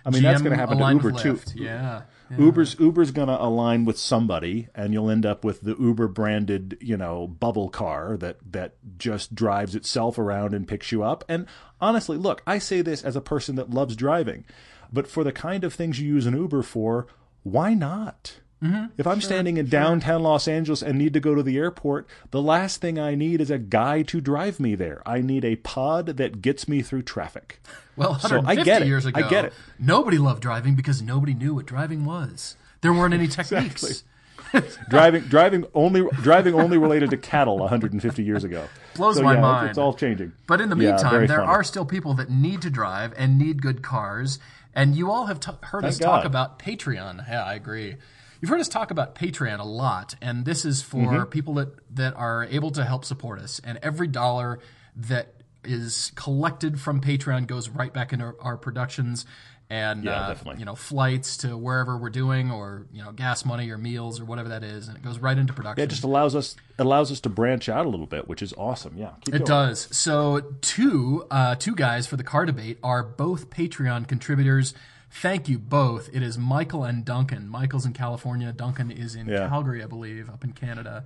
I 0.04 0.10
mean, 0.10 0.22
that's 0.22 0.40
going 0.40 0.52
to 0.52 0.58
happen 0.58 0.78
to 0.78 0.92
Uber 0.92 1.12
too. 1.12 1.38
Yeah. 1.54 2.02
yeah. 2.30 2.38
Uber's 2.38 2.78
Uber's 2.78 3.10
going 3.10 3.28
to 3.28 3.40
align 3.40 3.84
with 3.84 3.98
somebody, 3.98 4.68
and 4.74 4.92
you'll 4.92 5.10
end 5.10 5.26
up 5.26 5.44
with 5.44 5.60
the 5.62 5.76
Uber 5.78 6.08
branded, 6.08 6.78
you 6.80 6.96
know, 6.96 7.26
bubble 7.26 7.68
car 7.68 8.16
that 8.16 8.38
that 8.50 8.74
just 8.96 9.34
drives 9.34 9.74
itself 9.74 10.18
around 10.18 10.54
and 10.54 10.66
picks 10.66 10.92
you 10.92 11.02
up. 11.02 11.24
And 11.28 11.46
honestly, 11.80 12.16
look, 12.16 12.42
I 12.46 12.58
say 12.58 12.80
this 12.80 13.02
as 13.02 13.16
a 13.16 13.20
person 13.20 13.56
that 13.56 13.70
loves 13.70 13.96
driving, 13.96 14.44
but 14.92 15.06
for 15.06 15.24
the 15.24 15.32
kind 15.32 15.64
of 15.64 15.74
things 15.74 16.00
you 16.00 16.08
use 16.08 16.26
an 16.26 16.36
Uber 16.36 16.62
for, 16.62 17.06
why 17.42 17.74
not? 17.74 18.40
Mm-hmm. 18.62 18.86
If 18.96 19.06
I'm 19.06 19.20
standing 19.20 19.56
in 19.56 19.68
downtown 19.68 20.22
Los 20.22 20.48
Angeles 20.48 20.82
and 20.82 20.98
need 20.98 21.12
to 21.12 21.20
go 21.20 21.34
to 21.34 21.42
the 21.44 21.56
airport, 21.56 22.08
the 22.32 22.42
last 22.42 22.80
thing 22.80 22.98
I 22.98 23.14
need 23.14 23.40
is 23.40 23.50
a 23.52 23.58
guy 23.58 24.02
to 24.02 24.20
drive 24.20 24.58
me 24.58 24.74
there. 24.74 25.00
I 25.06 25.20
need 25.20 25.44
a 25.44 25.56
pod 25.56 26.06
that 26.06 26.42
gets 26.42 26.66
me 26.66 26.82
through 26.82 27.02
traffic. 27.02 27.60
Well, 27.96 28.16
So 28.20 28.36
I 28.36 28.54
150 28.54 28.64
get 28.64 28.82
it. 28.82 28.86
years 28.86 29.06
ago, 29.06 29.20
I 29.24 29.28
get 29.28 29.44
it. 29.46 29.52
nobody 29.76 30.18
loved 30.18 30.40
driving 30.40 30.76
because 30.76 31.02
nobody 31.02 31.34
knew 31.34 31.54
what 31.56 31.66
driving 31.66 32.04
was. 32.04 32.54
There 32.80 32.92
weren't 32.92 33.12
any 33.12 33.26
techniques. 33.38 34.04
driving 34.88 35.22
driving 35.24 35.66
only 35.74 36.04
driving 36.22 36.54
only 36.54 36.78
related 36.78 37.10
to 37.10 37.16
cattle 37.16 37.58
150 37.58 38.22
years 38.22 38.44
ago. 38.44 38.68
Blows 38.94 39.16
so, 39.16 39.22
my 39.24 39.34
yeah, 39.34 39.40
mind. 39.40 39.70
It's 39.70 39.78
all 39.78 39.94
changing. 39.94 40.30
But 40.46 40.60
in 40.60 40.68
the 40.68 40.76
meantime, 40.76 41.26
there 41.26 41.38
funny. 41.38 41.48
are 41.48 41.64
still 41.64 41.84
people 41.84 42.14
that 42.14 42.30
need 42.30 42.62
to 42.62 42.70
drive 42.70 43.12
and 43.16 43.36
need 43.36 43.62
good 43.62 43.82
cars. 43.82 44.38
And 44.74 44.94
you 44.94 45.10
all 45.10 45.26
have 45.26 45.40
t- 45.40 45.50
heard 45.64 45.84
us 45.84 45.98
Thank 45.98 46.08
talk 46.08 46.24
about 46.24 46.60
Patreon. 46.60 47.28
Yeah, 47.28 47.42
I 47.44 47.54
agree. 47.54 47.96
You've 48.40 48.50
heard 48.50 48.60
us 48.60 48.68
talk 48.68 48.90
about 48.90 49.14
Patreon 49.14 49.58
a 49.58 49.64
lot, 49.64 50.14
and 50.22 50.44
this 50.44 50.64
is 50.64 50.82
for 50.82 50.98
Mm-hmm. 50.98 51.30
people 51.30 51.54
that, 51.54 51.68
that 51.96 52.14
are 52.14 52.44
able 52.44 52.70
to 52.72 52.84
help 52.84 53.04
support 53.04 53.38
us. 53.40 53.60
And 53.64 53.78
every 53.82 54.06
dollar 54.08 54.60
that 54.96 55.34
is 55.64 56.12
collected 56.14 56.80
from 56.80 57.00
Patreon 57.00 57.46
goes 57.46 57.68
right 57.68 57.92
back 57.92 58.12
into 58.12 58.34
our 58.40 58.56
productions 58.56 59.26
and 59.70 60.04
Yeah, 60.04 60.34
uh, 60.46 60.54
you 60.56 60.64
know 60.64 60.74
flights 60.74 61.36
to 61.38 61.54
wherever 61.54 61.98
we're 61.98 62.08
doing, 62.08 62.50
or 62.50 62.86
you 62.90 63.02
know 63.04 63.12
gas 63.12 63.44
money 63.44 63.68
or 63.70 63.76
meals 63.76 64.18
or 64.18 64.24
whatever 64.24 64.48
that 64.48 64.62
is, 64.64 64.88
and 64.88 64.96
it 64.96 65.02
goes 65.02 65.18
right 65.18 65.36
into 65.36 65.52
production. 65.52 65.82
It 65.84 65.88
just 65.90 66.04
allows 66.04 66.34
us 66.34 66.56
allows 66.78 67.12
us 67.12 67.20
to 67.20 67.28
branch 67.28 67.68
out 67.68 67.84
a 67.84 67.88
little 67.90 68.06
bit, 68.06 68.28
which 68.28 68.40
is 68.40 68.54
awesome. 68.56 68.96
Yeah, 68.96 69.10
It 69.26 69.30
going. 69.32 69.44
does. 69.44 69.88
So 69.94 70.40
two 70.62 71.26
uh, 71.30 71.56
two 71.56 71.74
guys 71.74 72.06
for 72.06 72.16
the 72.16 72.24
car 72.24 72.46
debate 72.46 72.78
are 72.82 73.02
both 73.02 73.50
Patreon 73.50 74.08
contributors. 74.08 74.72
Thank 75.10 75.48
you 75.48 75.58
both. 75.58 76.10
It 76.12 76.22
is 76.22 76.38
Michael 76.38 76.84
and 76.84 77.04
Duncan. 77.04 77.48
Michael's 77.48 77.86
in 77.86 77.92
California. 77.92 78.52
Duncan 78.52 78.90
is 78.90 79.14
in 79.14 79.26
Yeah. 79.26 79.48
Calgary, 79.48 79.82
I 79.82 79.86
believe, 79.86 80.28
up 80.28 80.44
in 80.44 80.52
Canada. 80.52 81.04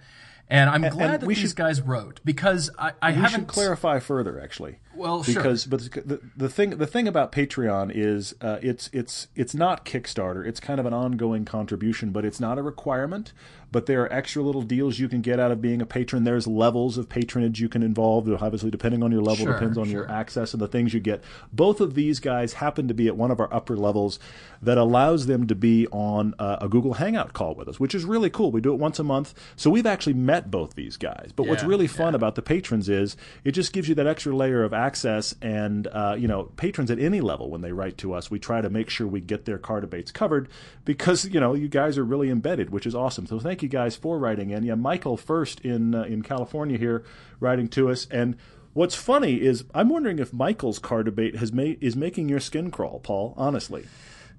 And 0.50 0.68
I'm 0.68 0.82
glad 0.82 0.92
and 1.14 1.22
that 1.22 1.26
we 1.26 1.34
these 1.34 1.48
should- 1.50 1.56
guys 1.56 1.80
wrote 1.80 2.20
because 2.24 2.68
I, 2.78 2.92
I 3.00 3.10
We 3.10 3.16
haven't 3.16 3.30
should 3.30 3.46
clarify 3.46 4.00
further, 4.00 4.38
actually. 4.40 4.80
Well, 4.94 5.22
sure. 5.22 5.36
because 5.36 5.64
but 5.66 5.80
the, 5.92 6.20
the 6.36 6.48
thing 6.50 6.70
the 6.70 6.86
thing 6.86 7.08
about 7.08 7.32
Patreon 7.32 7.90
is 7.94 8.34
uh, 8.42 8.58
it's 8.60 8.90
it's 8.92 9.28
it's 9.34 9.54
not 9.54 9.86
Kickstarter. 9.86 10.44
It's 10.46 10.60
kind 10.60 10.78
of 10.78 10.84
an 10.84 10.92
ongoing 10.92 11.44
contribution, 11.46 12.10
but 12.10 12.24
it's 12.26 12.40
not 12.40 12.58
a 12.58 12.62
requirement. 12.62 13.32
But 13.72 13.86
there 13.86 14.02
are 14.02 14.12
extra 14.12 14.42
little 14.42 14.62
deals 14.62 14.98
you 14.98 15.08
can 15.08 15.22
get 15.22 15.40
out 15.40 15.50
of 15.50 15.60
being 15.62 15.80
a 15.82 15.86
patron. 15.86 16.24
There's 16.24 16.46
levels 16.46 16.98
of 16.98 17.08
patronage 17.08 17.60
you 17.60 17.68
can 17.70 17.82
involve. 17.82 18.30
Obviously, 18.30 18.70
depending 18.70 19.02
on 19.02 19.10
your 19.10 19.22
level, 19.22 19.46
Sure, 19.46 19.54
depends 19.54 19.78
on 19.78 19.86
sure. 19.86 19.92
your 19.94 20.10
access 20.10 20.52
and 20.52 20.60
the 20.60 20.68
things 20.68 20.92
you 20.92 21.00
get. 21.00 21.24
Both 21.52 21.80
of 21.80 21.94
these 21.94 22.20
guys 22.20 22.52
happen 22.54 22.86
to 22.88 22.94
be 22.94 23.08
at 23.08 23.16
one 23.16 23.30
of 23.30 23.40
our 23.40 23.52
upper 23.52 23.76
levels 23.76 24.18
that 24.60 24.78
allows 24.78 25.26
them 25.26 25.46
to 25.48 25.54
be 25.54 25.86
on 25.88 26.34
uh, 26.38 26.58
a 26.60 26.68
Google 26.68 26.94
Hangout 26.94 27.32
call 27.32 27.54
with 27.54 27.66
us, 27.66 27.80
which 27.80 27.94
is 27.94 28.04
really 28.04 28.30
cool. 28.30 28.52
We 28.52 28.60
do 28.60 28.72
it 28.72 28.78
once 28.78 28.98
a 28.98 29.04
month, 29.04 29.34
so 29.56 29.70
we've 29.70 29.86
actually 29.86 30.14
met 30.14 30.50
both 30.50 30.74
these 30.74 30.96
guys. 30.96 31.30
But 31.34 31.46
what's 31.48 31.64
really 31.64 31.86
fun 31.86 32.14
about 32.14 32.34
the 32.34 32.42
patrons 32.42 32.88
is 32.88 33.16
it 33.42 33.52
just 33.52 33.72
gives 33.72 33.88
you 33.88 33.94
that 33.96 34.06
extra 34.06 34.36
layer 34.36 34.62
of 34.62 34.72
access. 34.74 35.34
And 35.40 35.86
uh, 35.86 36.14
you 36.18 36.28
know, 36.28 36.44
patrons 36.56 36.90
at 36.90 36.98
any 36.98 37.20
level 37.20 37.50
when 37.50 37.62
they 37.62 37.72
write 37.72 37.96
to 37.98 38.12
us, 38.12 38.30
we 38.30 38.38
try 38.38 38.60
to 38.60 38.68
make 38.70 38.90
sure 38.90 39.06
we 39.06 39.20
get 39.20 39.46
their 39.46 39.58
car 39.58 39.80
debates 39.80 40.12
covered 40.12 40.48
because 40.84 41.24
you 41.24 41.40
know 41.40 41.54
you 41.54 41.68
guys 41.68 41.96
are 41.96 42.04
really 42.04 42.28
embedded, 42.28 42.70
which 42.70 42.86
is 42.86 42.94
awesome. 42.94 43.26
So 43.26 43.38
thank 43.40 43.61
you 43.62 43.68
guys 43.68 43.96
for 43.96 44.18
writing 44.18 44.50
in. 44.50 44.64
Yeah, 44.64 44.74
Michael 44.74 45.16
first 45.16 45.60
in 45.60 45.94
uh, 45.94 46.02
in 46.02 46.22
California 46.22 46.78
here 46.78 47.04
writing 47.40 47.68
to 47.68 47.90
us 47.90 48.06
and. 48.10 48.36
What's 48.74 48.94
funny 48.94 49.34
is 49.34 49.64
I'm 49.74 49.90
wondering 49.90 50.18
if 50.18 50.32
Michael's 50.32 50.78
car 50.78 51.02
debate 51.02 51.36
has 51.36 51.52
made 51.52 51.76
is 51.82 51.94
making 51.94 52.30
your 52.30 52.40
skin 52.40 52.70
crawl, 52.70 53.00
Paul. 53.00 53.34
Honestly, 53.36 53.82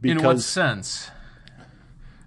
in 0.01 0.15
what 0.15 0.23
because 0.23 0.45
sense? 0.47 1.11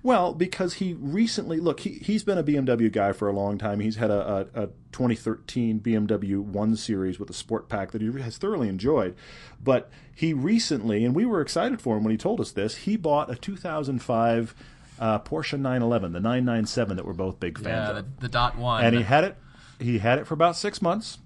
well, 0.06 0.34
because 0.34 0.74
he 0.74 0.92
recently 0.92 1.58
look 1.58 1.80
he 1.80 1.94
he's 1.94 2.22
been 2.22 2.38
a 2.38 2.44
BMW 2.44 2.92
guy 2.92 3.10
for 3.10 3.26
a 3.26 3.32
long 3.32 3.58
time. 3.58 3.80
He's 3.80 3.96
had 3.96 4.08
a, 4.12 4.48
a, 4.54 4.62
a 4.62 4.66
2013 4.92 5.80
BMW 5.80 6.38
One 6.38 6.76
Series 6.76 7.18
with 7.18 7.28
a 7.28 7.32
Sport 7.32 7.68
Pack 7.68 7.90
that 7.90 8.00
he 8.00 8.12
has 8.20 8.38
thoroughly 8.38 8.68
enjoyed. 8.68 9.16
But 9.60 9.90
he 10.14 10.32
recently, 10.32 11.04
and 11.04 11.12
we 11.12 11.26
were 11.26 11.40
excited 11.40 11.80
for 11.80 11.96
him 11.96 12.04
when 12.04 12.12
he 12.12 12.16
told 12.16 12.40
us 12.40 12.52
this, 12.52 12.76
he 12.76 12.96
bought 12.96 13.32
a 13.32 13.34
2005 13.34 14.54
uh, 14.98 15.18
Porsche 15.20 15.58
911, 15.58 16.12
the 16.12 16.20
997 16.20 16.96
that 16.96 17.06
we're 17.06 17.12
both 17.12 17.38
big 17.40 17.58
fans 17.58 17.66
Yeah, 17.66 17.90
of 17.90 17.96
the, 17.96 18.20
the 18.22 18.28
dot 18.28 18.56
one. 18.56 18.84
and 18.84 18.96
he 18.96 19.02
had 19.02 19.24
it 19.24 19.36
he 19.78 19.98
had 19.98 20.18
it 20.18 20.26
for 20.26 20.34
about 20.34 20.56
six 20.56 20.80
months 20.80 21.18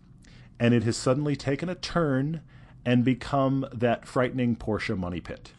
and 0.58 0.74
it 0.74 0.82
has 0.82 0.96
suddenly 0.96 1.36
taken 1.36 1.68
a 1.68 1.74
turn 1.74 2.40
and 2.84 3.04
become 3.04 3.66
that 3.72 4.06
frightening 4.06 4.56
Porsche 4.56 4.96
money 4.98 5.20
pit. 5.20 5.52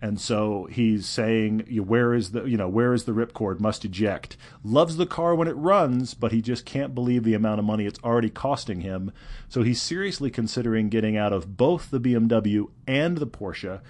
And 0.00 0.20
so 0.20 0.68
he's 0.70 1.06
saying, 1.06 1.66
"Where 1.84 2.14
is 2.14 2.30
the 2.30 2.44
you 2.44 2.56
know 2.56 2.68
where 2.68 2.94
is 2.94 3.02
the 3.04 3.10
ripcord? 3.12 3.58
Must 3.58 3.84
eject." 3.84 4.36
Loves 4.62 4.96
the 4.96 5.06
car 5.06 5.34
when 5.34 5.48
it 5.48 5.56
runs, 5.56 6.14
but 6.14 6.30
he 6.30 6.40
just 6.40 6.64
can't 6.64 6.94
believe 6.94 7.24
the 7.24 7.34
amount 7.34 7.58
of 7.58 7.64
money 7.64 7.84
it's 7.84 7.98
already 8.04 8.30
costing 8.30 8.82
him. 8.82 9.10
So 9.48 9.62
he's 9.62 9.82
seriously 9.82 10.30
considering 10.30 10.88
getting 10.88 11.16
out 11.16 11.32
of 11.32 11.56
both 11.56 11.90
the 11.90 11.98
BMW 11.98 12.66
and 12.86 13.18
the 13.18 13.26
Porsche, 13.26 13.80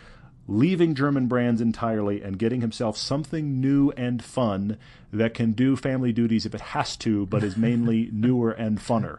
leaving 0.48 0.94
German 0.94 1.28
brands 1.28 1.60
entirely, 1.60 2.22
and 2.22 2.38
getting 2.38 2.60
himself 2.60 2.96
something 2.96 3.60
new 3.60 3.90
and 3.92 4.24
fun 4.24 4.78
that 5.12 5.34
can 5.34 5.52
do 5.52 5.76
family 5.76 6.12
duties 6.12 6.44
if 6.44 6.54
it 6.54 6.60
has 6.60 6.96
to, 6.96 7.26
but 7.26 7.44
is 7.44 7.56
mainly 7.56 8.08
newer 8.12 8.50
and 8.50 8.78
funner 8.78 9.18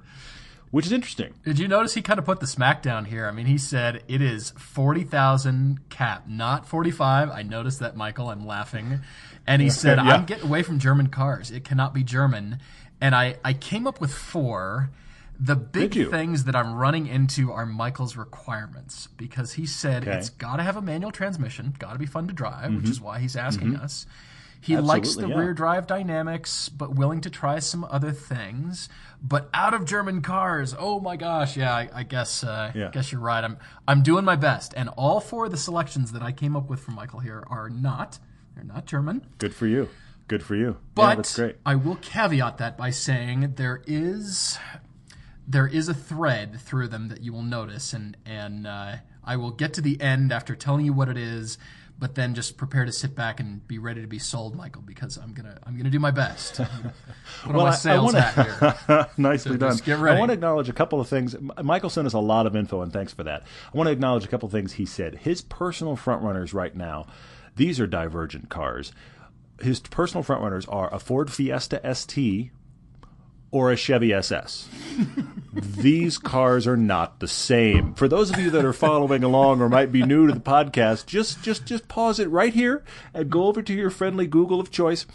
which 0.72 0.86
is 0.86 0.92
interesting. 0.92 1.34
Did 1.44 1.58
you 1.58 1.68
notice 1.68 1.94
he 1.94 2.02
kind 2.02 2.20
of 2.20 2.26
put 2.26 2.40
the 2.40 2.48
smack 2.48 2.84
down 2.84 3.06
here? 3.06 3.26
I 3.26 3.32
mean, 3.32 3.48
he 3.48 3.58
said 3.58 4.04
it 4.08 4.22
is 4.22 4.52
40,000 4.52 5.90
cap, 5.90 6.28
not 6.28 6.68
45. 6.68 7.32
I 7.32 7.42
noticed 7.42 7.80
that, 7.80 7.96
Michael. 7.96 8.30
I'm 8.30 8.46
laughing. 8.46 9.00
And 9.48 9.62
he 9.62 9.70
said, 9.70 9.98
Yeah. 10.04 10.14
I'm 10.14 10.26
getting 10.26 10.46
away 10.46 10.64
from 10.64 10.80
German 10.80 11.08
cars. 11.08 11.50
It 11.50 11.64
cannot 11.64 11.94
be 11.94 12.04
German. 12.04 12.60
And 13.02 13.16
I, 13.16 13.38
I 13.44 13.54
came 13.54 13.88
up 13.88 14.00
with 14.00 14.14
four. 14.14 14.92
The 15.40 15.56
big 15.56 15.94
things 16.10 16.44
that 16.44 16.56
I'm 16.56 16.74
running 16.74 17.08
into 17.08 17.52
are 17.52 17.66
Michael's 17.66 18.18
requirements 18.18 19.08
because 19.16 19.54
he 19.54 19.66
said 19.66 20.04
Okay. 20.04 20.18
it's 20.18 20.30
got 20.30 20.58
to 20.58 20.64
have 20.64 20.76
a 20.76 20.82
manual 20.82 21.12
transmission, 21.12 21.74
got 21.80 21.94
to 21.94 22.00
be 22.00 22.06
fun 22.06 22.28
to 22.28 22.34
drive, 22.34 22.74
which 22.76 22.90
is 22.90 23.00
why 23.00 23.20
he's 23.20 23.36
asking 23.38 23.76
us. 23.78 24.06
He 24.62 24.74
Mm-hmm. 24.74 24.80
Absolutely, 24.80 24.88
likes 25.00 25.16
the 25.16 25.28
yeah. 25.30 25.38
rear 25.38 25.54
drive 25.54 25.88
dynamics, 25.88 26.68
but 26.68 26.94
willing 26.94 27.22
to 27.22 27.30
try 27.30 27.60
some 27.60 27.86
other 27.86 28.12
things. 28.12 28.90
But 29.24 29.50
out 29.54 29.74
of 29.74 29.86
German 29.86 30.22
cars, 30.22 30.76
oh 30.78 31.00
my 31.00 31.16
gosh, 31.16 31.56
yeah, 31.56 31.74
I, 31.74 31.90
I 31.94 32.04
guess, 32.04 32.44
uh, 32.44 32.74
Yeah. 32.76 32.90
guess 32.92 33.14
you're 33.14 33.22
right. 33.22 33.42
I'm, 33.42 33.58
I'm 33.88 34.04
doing 34.04 34.26
my 34.26 34.36
best, 34.36 34.74
and 34.76 34.90
all 34.98 35.22
four 35.22 35.46
of 35.46 35.52
the 35.52 35.58
selections 35.58 36.12
that 36.12 36.22
I 36.22 36.34
came 36.34 36.58
up 36.58 36.70
with 36.70 36.82
for 36.82 36.92
Michael 36.92 37.20
here 37.22 37.46
are 37.48 37.70
not, 37.70 38.20
they're 38.56 38.66
not 38.66 38.86
German. 38.86 39.26
Good 39.38 39.56
for 39.56 39.66
you. 39.68 39.88
Good 40.28 40.44
for 40.44 40.56
you. 40.58 40.76
But 40.94 41.02
yeah, 41.12 41.16
that's 41.16 41.36
great. 41.38 41.56
I 41.66 41.76
will 41.76 41.96
caveat 41.96 42.58
that 42.58 42.78
by 42.78 42.90
saying 42.90 43.54
there 43.56 43.82
is, 43.88 44.60
there 45.50 45.68
is 45.68 45.90
a 45.90 45.94
thread 45.96 46.62
through 46.62 46.88
them 46.90 47.08
that 47.10 47.22
you 47.22 47.34
will 47.34 47.42
notice, 47.42 47.92
and 47.94 48.16
and 48.26 48.68
uh, 48.68 48.98
I 49.24 49.36
will 49.36 49.52
get 49.52 49.74
to 49.74 49.82
the 49.82 50.00
end 50.00 50.32
after 50.32 50.56
telling 50.56 50.86
you 50.86 50.94
what 50.94 51.10
it 51.10 51.18
is. 51.18 51.58
But 51.98 52.16
then 52.16 52.34
just 52.34 52.56
prepare 52.56 52.86
to 52.86 52.94
sit 52.94 53.14
back 53.14 53.42
and 53.42 53.68
be 53.68 53.78
ready 53.78 54.00
to 54.00 54.08
be 54.08 54.20
sold, 54.20 54.56
Michael, 54.56 54.82
because 54.84 55.18
I'm 55.18 55.34
gonna 55.34 55.58
I'm 55.66 55.76
gonna 55.76 55.90
do 55.90 56.00
my 56.00 56.12
best. 56.12 56.56
Put 57.44 57.54
Well, 57.54 57.58
I- 57.58 57.60
on 57.60 57.66
my 57.72 57.76
sales 57.76 58.06
wanna- 58.14 58.22
hat 58.22 58.78
here. 58.88 59.08
Nicely 59.18 59.58
done. 59.58 59.72
just 59.72 59.84
get 59.84 59.98
ready. 60.00 60.16
I 60.16 60.20
want 60.20 60.30
to 60.30 60.34
acknowledge 60.34 60.70
a 60.70 60.74
couple 60.74 61.02
of 61.02 61.10
things. 61.10 61.36
Michael 61.62 61.90
sent 61.90 62.08
us 62.08 62.14
a 62.14 62.20
lot 62.20 62.46
of 62.48 62.56
info, 62.56 62.82
and 62.82 62.94
thanks 62.94 63.12
for 63.12 63.24
that. 63.26 63.44
I 63.74 63.78
want 63.78 63.88
to 63.88 63.92
acknowledge 63.92 64.24
a 64.24 64.30
couple 64.30 64.46
of 64.48 64.54
things 64.54 64.74
he 64.74 64.86
said. 64.86 65.16
His 65.16 65.42
personal 65.42 65.98
frontrunners 65.98 66.54
right 66.54 66.74
now, 66.74 67.06
these 67.58 67.82
are 67.82 67.88
divergent 67.88 68.48
cars. 68.48 68.94
His 69.62 69.82
personal 69.82 70.24
frontrunners 70.24 70.72
are 70.72 70.94
a 70.94 71.00
Ford 71.00 71.30
Fiesta 71.34 71.82
ST 71.94 72.50
or 73.52 73.72
a 73.72 73.76
Chevy 73.76 74.14
SS. 74.14 74.68
These 75.54 76.18
cars 76.18 76.68
are 76.68 76.78
not 76.78 77.20
the 77.20 77.28
same. 77.28 77.94
For 77.96 78.08
those 78.08 78.30
of 78.30 78.40
you 78.40 78.50
that 78.52 78.66
are 78.66 78.74
following 78.74 79.24
along 79.24 79.62
or 79.62 79.70
might 79.70 79.92
be 79.92 80.04
new 80.04 80.28
to 80.28 80.34
the 80.34 80.40
podcast, 80.40 81.06
just 81.08 81.42
just 81.42 81.66
just 81.66 81.88
pause 81.88 82.20
it 82.20 82.30
right 82.30 82.54
here 82.54 82.84
and 83.14 83.30
go 83.30 83.46
over 83.46 83.62
to 83.62 83.74
your 83.74 83.90
friendly 83.90 84.28
Google 84.28 84.60
of 84.60 84.70
choice 84.70 85.06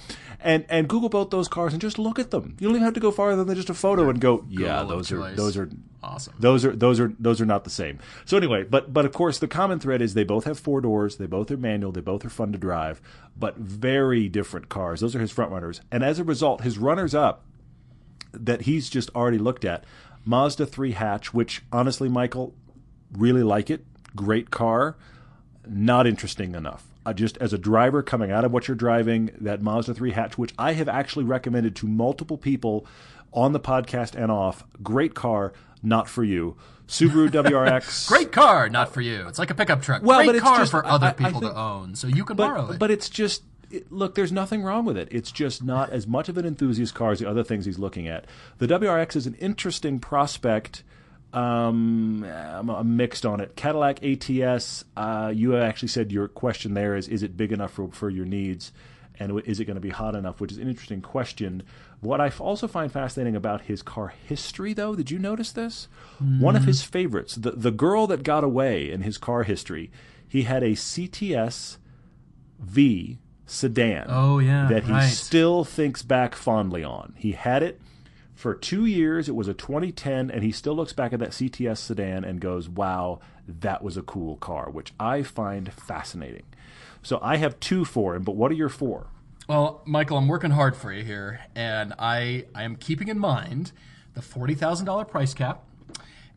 and 0.41 0.65
and 0.69 0.89
Google 0.89 1.09
both 1.09 1.31
those 1.31 1.47
cars 1.49 1.73
and 1.73 1.81
just 1.81 1.99
look 1.99 2.19
at 2.19 2.31
them. 2.31 2.57
You 2.59 2.67
don't 2.67 2.77
even 2.77 2.85
have 2.85 2.95
to 2.95 3.01
go 3.01 3.11
farther 3.13 3.45
than 3.45 3.55
just 3.55 3.71
a 3.71 3.75
photo 3.75 4.09
and 4.11 4.21
go, 4.21 4.45
yeah, 4.49 4.81
Google 4.83 4.97
those 4.97 5.13
are 5.13 5.35
those 5.35 5.57
are 5.57 5.71
Awesome. 6.03 6.35
those 6.39 6.65
are 6.67 6.77
those 6.77 7.01
are 7.01 7.15
those 7.19 7.41
are 7.41 7.47
not 7.47 7.65
the 7.65 7.71
same. 7.71 7.99
So 8.27 8.37
anyway, 8.37 8.65
but 8.65 8.93
but 8.93 9.07
of 9.07 9.13
course 9.13 9.39
the 9.39 9.49
common 9.49 9.79
thread 9.81 10.03
is 10.03 10.13
they 10.15 10.25
both 10.25 10.45
have 10.45 10.59
four 10.59 10.81
doors, 10.81 11.17
they 11.17 11.27
both 11.27 11.51
are 11.51 11.57
manual, 11.57 11.93
they 11.93 12.03
both 12.03 12.25
are 12.27 12.31
fun 12.31 12.53
to 12.53 12.59
drive, 12.59 13.01
but 13.39 13.57
very 13.57 14.29
different 14.29 14.69
cars. 14.69 15.01
Those 15.01 15.15
are 15.17 15.21
his 15.21 15.31
front 15.31 15.53
runners. 15.53 15.81
And 15.91 16.03
as 16.05 16.19
a 16.19 16.25
result, 16.25 16.61
his 16.63 16.77
runners 16.77 17.15
up 17.15 17.45
that 18.35 18.63
he's 18.63 18.89
just 18.89 19.11
already 19.15 19.39
looked 19.39 19.65
at, 19.65 19.85
Mazda 20.25 20.67
3 20.67 20.93
hatch, 20.93 21.33
which 21.35 21.63
honestly 21.73 22.09
Michael 22.09 22.55
really 23.13 23.43
like 23.43 23.71
it. 23.71 23.85
Great 24.17 24.51
car, 24.51 24.97
not 25.69 26.07
interesting 26.07 26.55
enough. 26.55 26.87
Uh, 27.07 27.13
just 27.13 27.37
as 27.39 27.53
a 27.53 27.59
driver 27.59 28.03
coming 28.03 28.31
out 28.31 28.45
of 28.45 28.53
what 28.53 28.67
you're 28.67 28.75
driving, 28.77 29.31
that 29.41 29.61
Mazda 29.61 29.93
3 29.95 30.13
hatch, 30.13 30.39
which 30.39 30.55
I 30.59 30.73
have 30.73 30.89
actually 30.89 31.25
recommended 31.27 31.77
to 31.77 31.87
multiple 31.87 32.39
people 32.39 32.87
on 33.33 33.53
the 33.53 33.61
podcast 33.61 34.15
and 34.15 34.31
off, 34.33 34.65
great 34.83 35.15
car, 35.15 35.53
not 35.83 36.09
for 36.09 36.25
you. 36.25 36.57
Subaru 36.87 37.29
WRX, 37.31 38.09
Great 38.09 38.31
car, 38.31 38.69
not 38.69 38.93
for 38.93 39.01
you. 39.01 39.27
It's 39.29 39.39
like 39.39 39.51
a 39.51 39.55
pickup 39.55 39.81
truck. 39.83 40.03
Well, 40.03 40.19
Great 40.19 40.27
but 40.27 40.35
it's 40.37 40.45
car 40.45 40.59
just- 40.59 40.71
for 40.71 40.85
I- 40.85 40.91
other 40.91 41.07
I 41.09 41.13
people 41.13 41.41
think- 41.41 41.53
to 41.53 41.59
own, 41.59 41.95
so 41.95 42.07
you 42.07 42.25
can 42.25 42.37
borrow 42.37 42.71
it. 42.73 42.79
but 42.79 42.91
it's 42.91 43.09
just 43.09 43.43
it, 43.75 43.93
look. 43.93 44.15
There's 44.15 44.33
nothing 44.33 44.63
wrong 44.63 44.85
with 44.85 44.97
it. 44.97 45.09
It's 45.11 45.33
just 45.33 45.63
not 45.63 45.91
as 45.91 46.07
much 46.07 46.29
of 46.29 46.39
an 46.39 46.47
enthusiast 46.47 46.95
car 46.95 47.13
as 47.13 47.19
the 47.19 47.29
other 47.29 47.45
things 47.45 47.65
he's 47.65 47.79
looking 47.79 48.09
at. 48.09 48.27
The 48.59 48.67
WRX 48.67 49.17
is 49.17 49.27
an 49.27 49.35
interesting 49.35 50.01
prospect. 50.01 50.83
Um, 51.33 52.25
I'm, 52.25 52.71
I'm 52.71 52.97
mixed 52.97 53.27
on 53.27 53.41
it. 53.41 53.57
Cadillac 53.57 54.03
ATS. 54.05 54.85
Uh, 54.97 55.33
you 55.35 55.57
actually 55.57 55.89
said 55.89 56.13
your 56.13 56.29
question 56.29 56.75
there 56.75 56.97
is: 56.97 57.09
Is 57.09 57.23
it 57.23 57.37
big 57.37 57.53
enough 57.53 57.73
for, 57.73 57.89
for 57.89 58.11
your 58.11 58.25
needs? 58.25 58.73
And 59.19 59.41
is 59.45 59.61
it 59.61 59.67
going 59.67 59.77
to 59.77 59.81
be 59.81 59.91
hot 59.91 60.17
enough? 60.17 60.41
Which 60.41 60.51
is 60.51 60.59
an 60.59 60.69
interesting 60.69 61.01
question. 61.01 61.63
What 62.01 62.21
I 62.21 62.31
also 62.41 62.67
find 62.67 62.91
fascinating 62.91 63.37
about 63.37 63.63
his 63.63 63.81
car 63.81 64.09
history, 64.09 64.73
though, 64.73 64.97
did 64.97 65.11
you 65.11 65.19
notice 65.21 65.53
this? 65.53 65.89
One 66.41 66.57
of 66.57 66.65
his 66.65 66.83
favorites, 66.83 67.37
the 67.37 67.53
the 67.53 67.71
girl 67.71 68.07
that 68.09 68.23
got 68.25 68.43
away 68.45 68.91
in 68.91 69.03
his 69.03 69.17
car 69.19 69.45
history, 69.45 69.91
he 70.29 70.43
had 70.43 70.63
a 70.63 70.71
CTS 70.71 71.79
V 72.59 73.19
sedan. 73.47 74.07
Oh, 74.09 74.39
yeah, 74.39 74.69
that 74.69 74.85
he 74.85 74.93
right. 74.93 75.09
still 75.09 75.65
thinks 75.65 76.03
back 76.03 76.35
fondly 76.35 76.83
on. 76.85 77.15
He 77.17 77.33
had 77.33 77.63
it 77.63 77.81
for 78.35 78.55
two 78.55 78.85
years. 78.87 79.29
It 79.29 79.35
was 79.35 79.49
a 79.49 79.55
2010, 79.55 80.31
and 80.31 80.43
he 80.43 80.53
still 80.53 80.75
looks 80.75 80.93
back 80.93 81.13
at 81.13 81.21
that 81.21 81.31
CTS 81.31 81.79
sedan 81.79 82.25
and 82.25 82.41
goes, 82.41 82.69
"Wow, 82.69 83.21
that 83.47 83.83
was 83.83 83.97
a 83.97 84.03
cool 84.03 84.37
car," 84.37 84.71
which 84.71 84.93
I 84.99 85.23
find 85.23 85.73
fascinating. 85.73 86.45
So 87.03 87.19
I 87.23 87.37
have 87.37 87.61
two 87.61 87.85
for 87.85 88.15
him, 88.15 88.23
but 88.23 88.37
what 88.37 88.51
are 88.51 88.55
your 88.55 88.69
four? 88.69 89.09
Well, 89.47 89.83
Michael, 89.85 90.17
I'm 90.17 90.29
working 90.29 90.53
hard 90.53 90.75
for 90.75 90.91
you 90.93 91.05
here, 91.05 91.41
and 91.55 91.93
I 91.99 92.47
I 92.55 92.63
am 92.63 92.77
keeping 92.77 93.09
in 93.09 93.19
mind 93.19 93.73
the 94.15 94.23
forty 94.23 94.55
thousand 94.55 94.87
dollar 94.87 95.05
price 95.05 95.35
cap. 95.35 95.65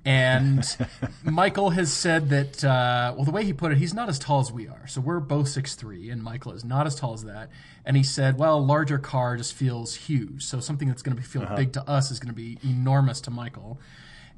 And 0.07 0.65
Michael 1.25 1.71
has 1.71 1.91
said 1.91 2.29
that 2.29 2.63
uh, 2.63 3.13
well, 3.13 3.25
the 3.25 3.31
way 3.31 3.43
he 3.43 3.51
put 3.51 3.73
it, 3.73 3.77
he's 3.77 3.93
not 3.93 4.07
as 4.07 4.17
tall 4.17 4.39
as 4.39 4.53
we 4.53 4.65
are, 4.65 4.87
so 4.87 5.01
we're 5.01 5.19
both 5.19 5.49
six 5.49 5.75
three, 5.75 6.09
and 6.09 6.23
Michael 6.23 6.53
is 6.53 6.63
not 6.63 6.87
as 6.87 6.95
tall 6.95 7.13
as 7.13 7.25
that. 7.25 7.49
And 7.83 7.97
he 7.97 8.03
said, 8.03 8.39
well, 8.39 8.57
a 8.57 8.59
larger 8.59 8.99
car 8.99 9.35
just 9.35 9.53
feels 9.53 9.95
huge, 9.95 10.45
so 10.45 10.61
something 10.61 10.87
that's 10.87 11.01
going 11.01 11.17
to 11.17 11.23
feel 11.23 11.41
uh-huh. 11.41 11.57
big 11.57 11.73
to 11.73 11.89
us 11.89 12.09
is 12.09 12.19
going 12.19 12.33
to 12.33 12.35
be 12.35 12.57
enormous 12.63 13.19
to 13.21 13.31
Michael. 13.31 13.81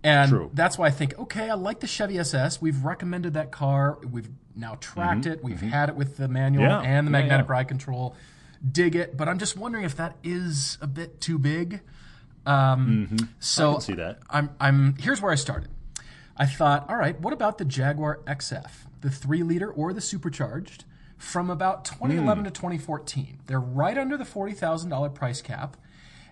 And 0.03 0.32
True. 0.32 0.49
that's 0.55 0.75
why 0.75 0.88
I 0.88 0.91
think, 0.91 1.19
okay, 1.19 1.51
I 1.51 1.53
like 1.53 1.82
the 1.82 1.88
Chevy 1.88 2.17
SS. 2.17 2.60
We've 2.60 2.84
recommended 2.84 3.36
that 3.36 3.51
car. 3.51 3.99
We've 4.10 4.29
now 4.55 4.75
tracked 4.79 5.21
mm-hmm. 5.21 5.34
it. 5.34 5.43
We've 5.43 5.58
mm-hmm. 5.58 5.67
had 5.67 5.89
it 5.89 5.95
with 5.95 6.17
the 6.17 6.27
manual 6.27 6.63
Yeah. 6.63 6.79
and 6.79 7.05
the 7.05 7.12
Yeah, 7.12 7.19
magnetic 7.19 7.47
yeah. 7.47 7.53
ride 7.53 7.67
control. 7.67 8.15
Dig 8.71 8.95
it, 8.95 9.15
but 9.15 9.29
I'm 9.29 9.38
just 9.38 9.55
wondering 9.55 9.86
if 9.86 9.95
that 9.97 10.15
is 10.23 10.79
a 10.82 10.88
bit 10.88 11.21
too 11.21 11.38
big. 11.38 11.82
Um, 12.45 13.28
So 13.39 13.63
Mm-hmm. 13.65 13.73
can 13.75 13.82
see 13.82 13.93
that. 13.95 14.19
I'm, 14.30 14.49
I'm. 14.60 14.95
Here's 14.97 15.21
where 15.21 15.32
I 15.32 15.36
started. 15.36 15.69
I 16.38 16.45
thought, 16.45 16.89
all 16.89 16.95
right, 16.95 17.19
what 17.19 17.34
about 17.34 17.58
the 17.58 17.65
Jaguar 17.65 18.19
XF, 18.25 18.71
the 19.02 19.10
three 19.10 19.43
liter 19.43 19.69
or 19.71 19.91
the 19.91 19.99
supercharged, 20.02 20.86
from 21.17 21.49
about 21.49 21.84
2011 21.84 22.43
Hmm. 22.43 22.45
to 22.45 22.52
2014? 22.52 23.39
They're 23.47 23.60
right 23.60 23.97
under 23.97 24.15
the 24.17 24.23
forty 24.25 24.54
thousand 24.54 24.89
dollar 24.89 25.10
price 25.10 25.41
cap, 25.41 25.75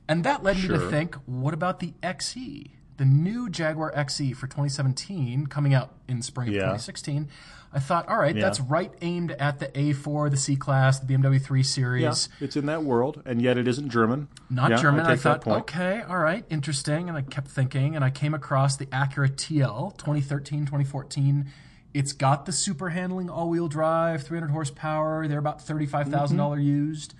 and 0.08 0.24
that 0.24 0.44
led 0.44 0.56
me 0.58 0.70
to 0.70 0.80
think, 0.90 1.16
what 1.26 1.54
about 1.54 1.80
the 1.82 1.94
XE, 2.02 2.72
the 2.98 3.06
new 3.06 3.50
Jaguar 3.50 3.92
XE 3.96 4.36
for 4.36 4.48
2017, 4.48 5.48
coming 5.48 5.74
out 5.74 5.94
in 6.08 6.22
spring 6.22 6.50
of 6.50 6.54
Yeah. 6.56 6.62
2016? 6.62 7.28
I 7.74 7.80
thought, 7.80 8.08
all 8.08 8.18
right, 8.18 8.36
Yeah. 8.36 8.42
that's 8.44 8.60
right 8.60 8.92
aimed 9.02 9.32
at 9.34 9.60
the 9.60 9.68
A4, 9.78 10.30
the 10.30 10.38
C 10.38 10.56
Class, 10.56 11.00
the 11.00 11.06
BMW 11.06 11.38
3 11.38 11.62
Series. 11.64 12.30
Yeah, 12.40 12.46
it's 12.46 12.56
in 12.56 12.66
that 12.68 12.84
world, 12.84 13.22
and 13.26 13.42
yet 13.42 13.58
it 13.58 13.68
isn't 13.68 13.90
German. 13.90 14.30
Not 14.50 14.72
Yeah, 14.72 14.78
German. 14.78 15.06
I, 15.06 15.12
I, 15.12 15.16
thought, 15.18 15.46
okay, 15.46 16.02
all 16.08 16.18
right, 16.18 16.44
interesting. 16.50 17.10
And 17.10 17.18
I 17.18 17.22
kept 17.22 17.50
thinking, 17.50 17.96
and 17.96 18.04
I 18.04 18.10
came 18.10 18.34
across 18.34 18.78
the 18.78 18.86
Acura 18.88 19.30
TL 19.30 19.92
2013, 19.98 20.66
2014. 20.66 21.46
It's 21.94 22.14
got 22.14 22.46
the 22.46 22.52
super 22.52 22.90
handling 22.90 23.30
all 23.30 23.50
wheel 23.50 23.68
drive, 23.68 24.24
300 24.24 24.50
horsepower. 24.52 25.28
They're 25.28 25.38
about 25.40 25.60
$35,000 25.60 26.30
Mm-hmm. 26.30 26.38
dollars 26.38 26.64
used. 26.64 27.14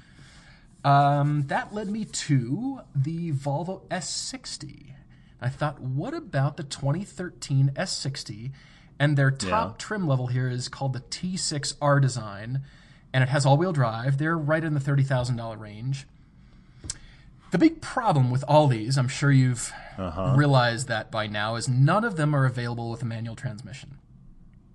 Um, 0.84 1.44
that 1.48 1.74
led 1.74 1.90
me 1.90 2.06
to 2.06 2.80
the 2.96 3.32
Volvo 3.34 3.82
S60. 3.90 4.94
I 5.42 5.50
thought, 5.50 5.80
what 5.80 6.14
about 6.14 6.58
the 6.58 6.64
2013 6.64 7.72
S60? 7.76 8.52
And 9.00 9.16
their 9.18 9.30
top 9.30 9.74
Yeah. 9.74 9.76
trim 9.78 10.08
level 10.08 10.28
here 10.28 10.50
is 10.50 10.68
called 10.68 10.94
the 10.94 11.02
T6 11.02 11.76
R-Design, 11.82 12.64
and 13.14 13.24
it 13.24 13.30
has 13.30 13.46
all 13.46 13.56
wheel 13.58 13.72
drive. 13.74 14.18
They're 14.18 14.38
right 14.38 14.64
in 14.64 14.74
the 14.74 14.80
$30,000 14.80 15.60
range. 15.60 16.08
The 17.52 17.58
big 17.60 17.82
problem 17.82 18.30
with 18.32 18.44
all 18.48 18.68
these, 18.68 18.98
I'm 18.98 19.08
sure 19.08 19.32
you've 19.32 19.72
Uh-huh. 19.98 20.34
realized 20.36 20.88
that 20.90 21.12
by 21.12 21.28
now, 21.28 21.56
is 21.56 21.70
none 21.70 22.04
of 22.04 22.16
them 22.18 22.36
are 22.36 22.46
available 22.46 22.90
with 22.92 23.02
a 23.02 23.06
manual 23.06 23.36
transmission. 23.36 23.98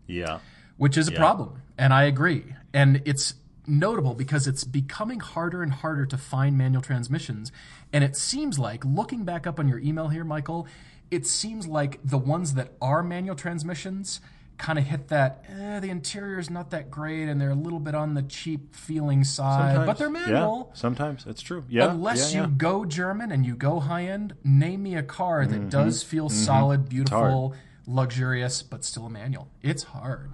Yeah. 0.06 0.40
which 0.78 0.96
is 0.96 1.06
a 1.06 1.12
problem. 1.12 1.62
And 1.78 1.92
I 1.94 2.04
agree. 2.04 2.54
And 2.72 3.02
it's 3.04 3.34
notable 3.66 4.14
because 4.14 4.46
it's 4.46 4.64
becoming 4.64 5.20
harder 5.20 5.62
and 5.62 5.72
harder 5.72 6.06
to 6.06 6.18
find 6.18 6.56
manual 6.56 6.82
transmissions. 6.82 7.52
And 7.92 8.02
it 8.02 8.16
seems 8.16 8.58
like, 8.58 8.84
looking 8.84 9.24
back 9.24 9.46
up 9.46 9.58
on 9.58 9.68
your 9.68 9.78
email 9.78 10.08
here, 10.08 10.24
Michael, 10.24 10.66
it 11.10 11.26
seems 11.26 11.66
like 11.66 12.00
the 12.04 12.18
ones 12.18 12.54
that 12.54 12.72
are 12.80 13.02
manual 13.02 13.36
transmissions 13.36 14.20
kind 14.58 14.78
of 14.78 14.84
hit 14.84 15.08
that 15.08 15.44
eh, 15.48 15.80
the 15.80 15.90
interior 15.90 16.38
is 16.38 16.48
not 16.48 16.70
that 16.70 16.90
great 16.90 17.28
and 17.28 17.40
they're 17.40 17.50
a 17.50 17.54
little 17.54 17.80
bit 17.80 17.94
on 17.94 18.14
the 18.14 18.22
cheap 18.22 18.74
feeling 18.74 19.24
side, 19.24 19.84
but 19.86 19.98
they're 19.98 20.10
manual. 20.10 20.68
Yeah, 20.70 20.78
sometimes 20.78 21.24
that's 21.24 21.42
true. 21.42 21.64
Yeah. 21.68 21.90
Unless 21.90 22.32
yeah, 22.32 22.42
you 22.42 22.46
yeah. 22.46 22.54
go 22.56 22.84
German 22.84 23.32
and 23.32 23.44
you 23.44 23.56
go 23.56 23.80
high 23.80 24.04
end, 24.04 24.34
name 24.44 24.84
me 24.84 24.94
a 24.94 25.02
car 25.02 25.46
that 25.46 25.68
does 25.68 26.02
feel 26.02 26.28
solid, 26.28 26.88
beautiful, 26.88 27.54
luxurious, 27.86 28.62
but 28.62 28.84
still 28.84 29.06
a 29.06 29.10
manual. 29.10 29.48
It's 29.62 29.82
hard. 29.82 30.30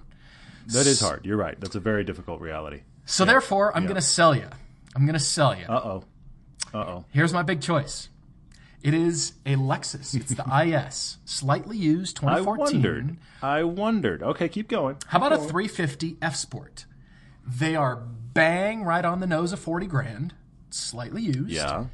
That 0.67 0.85
is 0.85 1.01
hard. 1.01 1.25
You're 1.25 1.37
right. 1.37 1.59
That's 1.59 1.75
a 1.75 1.79
very 1.79 2.03
difficult 2.03 2.41
reality. 2.41 2.81
So 3.09 3.25
therefore, 3.25 3.75
I'm 3.75 3.83
going 3.83 3.95
to 3.95 4.01
sell 4.01 4.35
you. 4.35 4.47
I'm 4.95 5.05
going 5.05 5.13
to 5.13 5.19
sell 5.19 5.57
you. 5.57 5.65
Uh 5.65 5.81
oh. 5.83 6.03
Uh 6.73 6.77
oh. 6.77 7.05
Here's 7.09 7.33
my 7.33 7.41
big 7.41 7.59
choice. 7.59 8.09
It 8.83 8.93
is 8.93 9.33
a 9.45 9.55
Lexus. 9.55 10.15
It's 10.15 10.33
the 10.33 10.45
IS, 10.87 11.17
slightly 11.25 11.75
used, 11.75 12.17
2014. 12.17 12.27
I 12.27 12.71
2014. 12.71 12.81
wondered. 12.81 13.17
I 13.41 13.63
wondered. 13.63 14.23
Okay, 14.23 14.47
keep 14.47 14.67
going. 14.69 14.97
How 15.07 15.17
about 15.17 15.33
a 15.33 15.37
350 15.37 16.17
F 16.21 16.35
Sport? 16.35 16.85
They 17.45 17.75
are 17.75 17.95
bang 17.95 18.83
right 18.83 19.03
on 19.03 19.19
the 19.19 19.27
nose 19.27 19.51
of 19.53 19.59
40 19.59 19.87
grand, 19.87 20.33
slightly 20.69 21.23
used. 21.23 21.49
Yeah. 21.49 21.85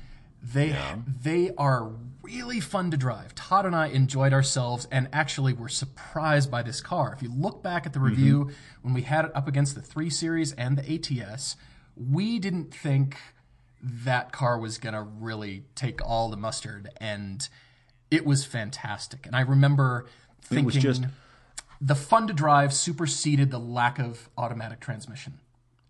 They 0.44 0.76
they 1.24 1.52
are 1.58 1.92
really 2.26 2.60
fun 2.60 2.92
to 2.92 2.98
drive. 2.98 3.36
Todd 3.36 3.66
and 3.66 3.76
I 3.76 3.88
enjoyed 3.88 4.34
ourselves 4.34 4.88
and 4.92 5.08
actually 5.14 5.54
were 5.54 5.70
surprised 5.70 6.50
by 6.50 6.64
this 6.64 6.82
car. 6.82 7.14
If 7.14 7.22
you 7.22 7.32
look 7.32 7.62
back 7.62 7.86
at 7.86 7.94
the 7.94 8.00
mm-hmm. 8.00 8.08
review 8.08 8.52
when 8.82 8.94
we 8.94 9.04
had 9.04 9.26
it 9.26 9.32
up 9.36 9.48
against 9.48 9.76
the 9.76 9.82
3 9.82 10.10
Series 10.10 10.52
and 10.54 10.78
the 10.78 11.24
ATS, 11.24 11.56
we 11.96 12.40
didn't 12.40 12.74
think 12.74 13.18
that 13.82 14.32
car 14.32 14.58
was 14.58 14.78
going 14.78 14.96
to 14.96 15.02
really 15.02 15.66
take 15.76 16.04
all 16.04 16.30
the 16.30 16.38
mustard 16.38 16.90
and 16.98 17.48
it 18.10 18.26
was 18.26 18.44
fantastic. 18.44 19.26
And 19.26 19.36
I 19.36 19.42
remember 19.42 20.08
thinking 20.42 20.66
was 20.66 20.76
just- 20.76 21.04
the 21.80 21.96
fun 21.96 22.28
to 22.28 22.34
drive 22.34 22.74
superseded 22.74 23.52
the 23.52 23.60
lack 23.60 24.00
of 24.00 24.30
automatic 24.38 24.80
transmission. 24.80 25.40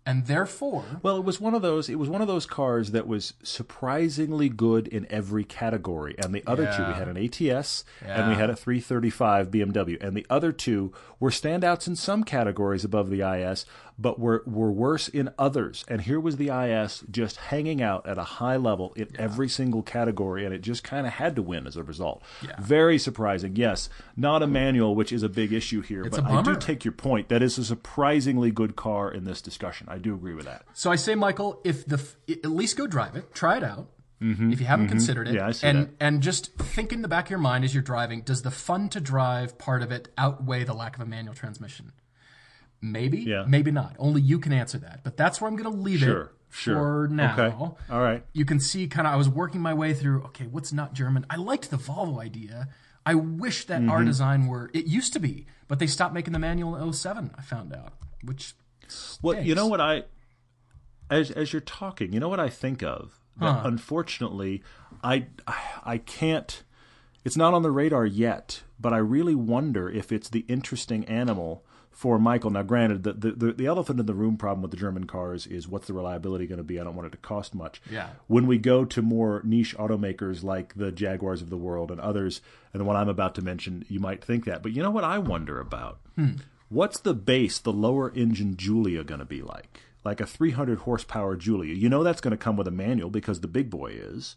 And 0.08 0.26
therefore, 0.26 0.84
Well, 1.02 1.16
it 1.16 1.24
was 1.24 1.40
one 1.40 1.52
of 1.54 1.62
those. 1.62 1.88
It 1.88 1.98
was 1.98 2.08
one 2.08 2.22
of 2.22 2.28
those 2.28 2.46
cars 2.46 2.92
that 2.92 3.08
was 3.08 3.34
surprisingly 3.42 4.48
good 4.48 4.86
in 4.86 5.04
every 5.10 5.42
category. 5.42 6.14
And 6.18 6.32
the 6.32 6.44
other 6.46 6.72
two, 6.76 6.84
we 6.86 6.92
had 6.92 7.08
an 7.08 7.16
ATS 7.16 7.84
and 8.00 8.28
we 8.30 8.36
had 8.36 8.48
a 8.48 8.54
335 8.54 9.50
BMW, 9.50 10.00
and 10.00 10.16
the 10.16 10.24
other 10.30 10.52
two 10.52 10.92
were 11.18 11.30
standouts 11.30 11.88
in 11.88 11.96
some 11.96 12.22
categories 12.22 12.84
above 12.84 13.10
the 13.10 13.20
IS, 13.20 13.66
but 13.98 14.18
were 14.18 14.42
were 14.46 14.70
worse 14.70 15.08
in 15.08 15.30
others. 15.38 15.84
And 15.88 16.02
here 16.02 16.20
was 16.20 16.36
the 16.36 16.48
IS 16.48 17.02
just 17.10 17.36
hanging 17.36 17.80
out 17.80 18.06
at 18.06 18.18
a 18.18 18.24
high 18.24 18.56
level 18.56 18.92
in 18.94 19.08
every 19.18 19.48
single 19.48 19.82
category, 19.82 20.44
and 20.44 20.54
it 20.54 20.60
just 20.60 20.84
kind 20.84 21.06
of 21.06 21.14
had 21.14 21.34
to 21.36 21.42
win 21.42 21.66
as 21.66 21.76
a 21.76 21.82
result. 21.82 22.22
Yeah. 22.42 22.56
Very 22.60 22.98
surprising. 22.98 23.56
Yes, 23.56 23.88
not 24.16 24.42
a 24.42 24.46
manual, 24.46 24.94
which 24.94 25.12
is 25.12 25.22
a 25.22 25.28
big 25.28 25.52
issue 25.52 25.80
here. 25.80 26.04
It's 26.04 26.16
but 26.18 26.26
I 26.26 26.42
do 26.42 26.56
take 26.56 26.84
your 26.84 26.92
point. 26.92 27.28
That 27.28 27.42
is 27.42 27.56
a 27.58 27.64
surprisingly 27.64 28.50
good 28.50 28.76
car 28.76 29.10
in 29.10 29.24
this 29.24 29.40
discussion. 29.40 29.86
I 29.90 29.98
do 29.98 30.14
agree 30.14 30.34
with 30.34 30.44
that. 30.44 30.62
So 30.74 30.90
I 30.90 30.96
say, 30.96 31.14
Michael, 31.14 31.60
if 31.64 31.86
the 31.86 31.96
f- 31.96 32.16
at 32.28 32.50
least 32.50 32.76
go 32.76 32.86
drive 32.86 33.16
it, 33.16 33.32
try 33.34 33.56
it 33.56 33.64
out. 33.64 33.88
If 34.18 34.60
you 34.60 34.66
haven't 34.66 34.88
considered 34.88 35.28
it, 35.28 35.32
Mm-hmm. 35.32 35.36
Yeah, 35.38 35.46
I 35.46 35.52
see 35.52 35.66
and 35.66 35.78
that. 35.78 35.90
and 36.00 36.22
just 36.22 36.54
think 36.56 36.90
in 36.90 37.02
the 37.02 37.08
back 37.08 37.26
of 37.26 37.30
your 37.30 37.38
mind 37.38 37.64
as 37.64 37.74
you're 37.74 37.82
driving, 37.82 38.22
does 38.22 38.40
the 38.42 38.50
fun 38.50 38.88
to 38.88 39.00
drive 39.00 39.58
part 39.58 39.82
of 39.82 39.92
it 39.92 40.08
outweigh 40.16 40.64
the 40.64 40.72
lack 40.72 40.96
of 40.96 41.02
a 41.02 41.06
manual 41.06 41.34
transmission? 41.34 41.92
Maybe, 42.92 43.18
Yeah. 43.22 43.44
maybe 43.48 43.70
not. 43.70 43.96
Only 43.98 44.20
you 44.20 44.38
can 44.38 44.52
answer 44.52 44.78
that. 44.78 45.00
But 45.04 45.16
that's 45.16 45.40
where 45.40 45.48
I'm 45.48 45.56
going 45.56 45.70
to 45.72 45.82
leave 45.82 46.00
Sure, 46.00 46.22
it 46.22 46.30
sure. 46.50 46.74
for 46.74 47.08
now. 47.10 47.32
Okay. 47.38 47.54
All 47.90 48.00
right. 48.00 48.24
You 48.32 48.44
can 48.44 48.60
see 48.60 48.86
kind 48.86 49.06
of 49.06 49.12
I 49.12 49.16
was 49.16 49.28
working 49.28 49.60
my 49.60 49.74
way 49.74 49.92
through. 49.94 50.22
Okay, 50.26 50.46
what's 50.46 50.72
not 50.72 50.92
German? 50.94 51.26
I 51.28 51.36
liked 51.36 51.70
the 51.70 51.76
Volvo 51.78 52.20
idea. 52.20 52.68
I 53.04 53.14
wish 53.14 53.66
that 53.66 53.82
our 53.88 53.98
Mm-hmm. 53.98 54.06
design 54.06 54.46
were. 54.46 54.70
It 54.74 54.86
used 54.86 55.12
to 55.12 55.20
be, 55.20 55.46
but 55.68 55.78
they 55.78 55.86
stopped 55.86 56.14
making 56.14 56.32
the 56.32 56.38
manual 56.40 56.74
in 56.76 56.92
07, 56.92 57.30
I 57.38 57.42
found 57.42 57.72
out, 57.74 57.92
which 58.22 58.54
Well, 59.22 59.40
you 59.42 59.54
know 59.54 59.66
what 59.68 59.80
I, 59.80 60.04
as 61.10 61.30
as 61.30 61.52
you're 61.52 61.60
talking, 61.60 62.12
you 62.12 62.20
know 62.20 62.28
what 62.28 62.40
I 62.40 62.48
think 62.48 62.82
of. 62.82 63.20
That 63.38 63.66
Unfortunately, 63.66 64.62
I 65.04 65.26
I 65.84 65.98
can't. 65.98 66.62
It's 67.24 67.36
not 67.36 67.54
on 67.54 67.62
the 67.62 67.70
radar 67.70 68.06
yet, 68.06 68.62
but 68.80 68.92
I 68.92 68.98
really 68.98 69.34
wonder 69.34 69.90
if 69.90 70.10
it's 70.10 70.28
the 70.30 70.44
interesting 70.48 71.04
animal 71.04 71.64
for 71.96 72.18
Michael. 72.18 72.50
Now, 72.50 72.62
granted, 72.62 73.04
the 73.04 73.14
the, 73.14 73.52
the, 73.52 73.66
elephant 73.66 73.98
in 73.98 74.04
the 74.04 74.14
room 74.14 74.36
problem 74.36 74.60
with 74.60 74.70
the 74.70 74.76
German 74.76 75.06
cars 75.06 75.46
is 75.46 75.66
what's 75.66 75.86
the 75.86 75.94
reliability 75.94 76.46
going 76.46 76.58
to 76.58 76.62
be? 76.62 76.78
I 76.78 76.84
don't 76.84 76.94
want 76.94 77.06
it 77.06 77.12
to 77.12 77.16
cost 77.16 77.54
much. 77.54 77.80
Yeah. 77.90 78.10
When 78.26 78.46
we 78.46 78.58
go 78.58 78.84
to 78.84 79.00
more 79.00 79.40
niche 79.44 79.74
automakers 79.78 80.44
like 80.44 80.74
the 80.74 80.92
Jaguars 80.92 81.40
of 81.40 81.48
the 81.48 81.56
world 81.56 81.90
and 81.90 81.98
others, 81.98 82.42
and 82.74 82.82
the 82.82 82.84
one 82.84 82.96
I'm 82.96 83.08
about 83.08 83.34
to 83.36 83.42
mention, 83.42 83.86
you 83.88 83.98
might 83.98 84.22
think 84.22 84.44
that. 84.44 84.62
But 84.62 84.72
you 84.72 84.82
know 84.82 84.90
what 84.90 85.04
I 85.04 85.16
wonder 85.16 85.58
about? 85.58 86.00
Hmm. 86.16 86.32
What's 86.68 87.00
the 87.00 87.14
base, 87.14 87.58
the 87.58 87.72
lower 87.72 88.12
engine 88.14 88.56
Giulia 88.58 89.02
going 89.02 89.20
to 89.20 89.24
be 89.24 89.40
like? 89.40 89.80
Like 90.04 90.20
a 90.20 90.26
300 90.26 90.80
horsepower 90.80 91.34
Giulia. 91.34 91.74
You 91.74 91.88
know 91.88 92.02
that's 92.02 92.20
going 92.20 92.32
to 92.32 92.36
come 92.36 92.58
with 92.58 92.68
a 92.68 92.72
manual 92.72 93.08
because 93.08 93.40
the 93.40 93.48
big 93.48 93.70
boy 93.70 93.92
is. 93.92 94.36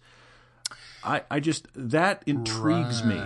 I, 1.03 1.23
I 1.31 1.39
just 1.39 1.67
that 1.75 2.23
intrigues 2.25 3.03
me, 3.03 3.21